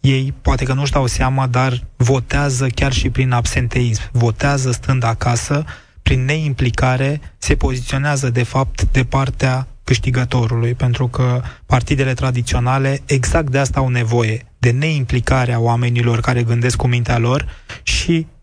ei 0.00 0.34
poate 0.42 0.64
că 0.64 0.72
nu-și 0.72 0.92
dau 0.92 1.06
seama, 1.06 1.46
dar 1.46 1.84
votează 1.96 2.66
chiar 2.66 2.92
și 2.92 3.10
prin 3.10 3.32
absenteism. 3.32 4.02
Votează 4.12 4.70
stând 4.70 5.04
acasă, 5.04 5.64
prin 6.02 6.24
neimplicare, 6.24 7.20
se 7.38 7.54
poziționează 7.54 8.30
de 8.30 8.42
fapt 8.42 8.82
de 8.82 9.04
partea 9.04 9.66
câștigătorului, 9.84 10.74
pentru 10.74 11.08
că 11.08 11.42
partidele 11.66 12.14
tradiționale 12.14 13.00
exact 13.06 13.50
de 13.50 13.58
asta 13.58 13.80
au 13.80 13.88
nevoie, 13.88 14.46
de 14.58 14.70
neimplicarea 14.70 15.60
oamenilor 15.60 16.20
care 16.20 16.42
gândesc 16.42 16.76
cu 16.76 16.86
mintea 16.86 17.18
lor 17.18 17.46
și 17.82 18.10
uh, 18.10 18.35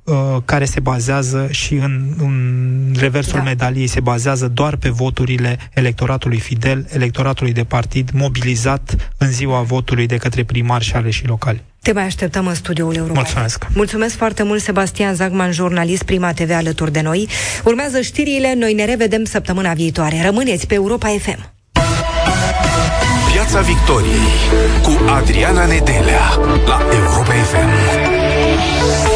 care 0.45 0.65
se 0.65 0.79
bazează 0.79 1.47
și 1.51 1.73
în, 1.73 2.13
în 2.17 2.95
reversul 2.99 3.37
da. 3.37 3.43
medaliei 3.43 3.87
se 3.87 3.99
bazează 3.99 4.47
doar 4.47 4.75
pe 4.75 4.89
voturile 4.89 5.57
electoratului 5.73 6.39
fidel, 6.39 6.87
electoratului 6.89 7.53
de 7.53 7.63
partid 7.63 8.09
mobilizat 8.13 9.13
în 9.17 9.31
ziua 9.31 9.61
votului 9.61 10.07
de 10.07 10.17
către 10.17 10.43
primari 10.43 10.83
și 10.83 10.95
aleși 10.95 11.25
locali. 11.27 11.61
Te 11.81 11.91
mai 11.91 12.03
așteptăm 12.03 12.47
în 12.47 12.53
studioul 12.53 12.95
Europa. 12.95 13.13
Mulțumesc. 13.13 13.67
Mulțumesc 13.73 14.15
foarte 14.15 14.43
mult, 14.43 14.61
Sebastian 14.61 15.15
Zagman, 15.15 15.51
jurnalist 15.51 16.03
Prima 16.03 16.33
TV 16.33 16.51
alături 16.51 16.91
de 16.91 17.01
noi. 17.01 17.27
Urmează 17.63 18.01
știrile, 18.01 18.53
noi 18.57 18.73
ne 18.73 18.85
revedem 18.85 19.23
săptămâna 19.23 19.73
viitoare. 19.73 20.21
Rămâneți 20.25 20.67
pe 20.67 20.73
Europa 20.73 21.07
FM. 21.07 21.51
Piața 23.31 23.61
Victoriei 23.61 24.31
cu 24.83 25.09
Adriana 25.09 25.65
Nedelea 25.65 26.37
la 26.65 26.81
Europa 26.91 27.33
FM. 27.33 29.12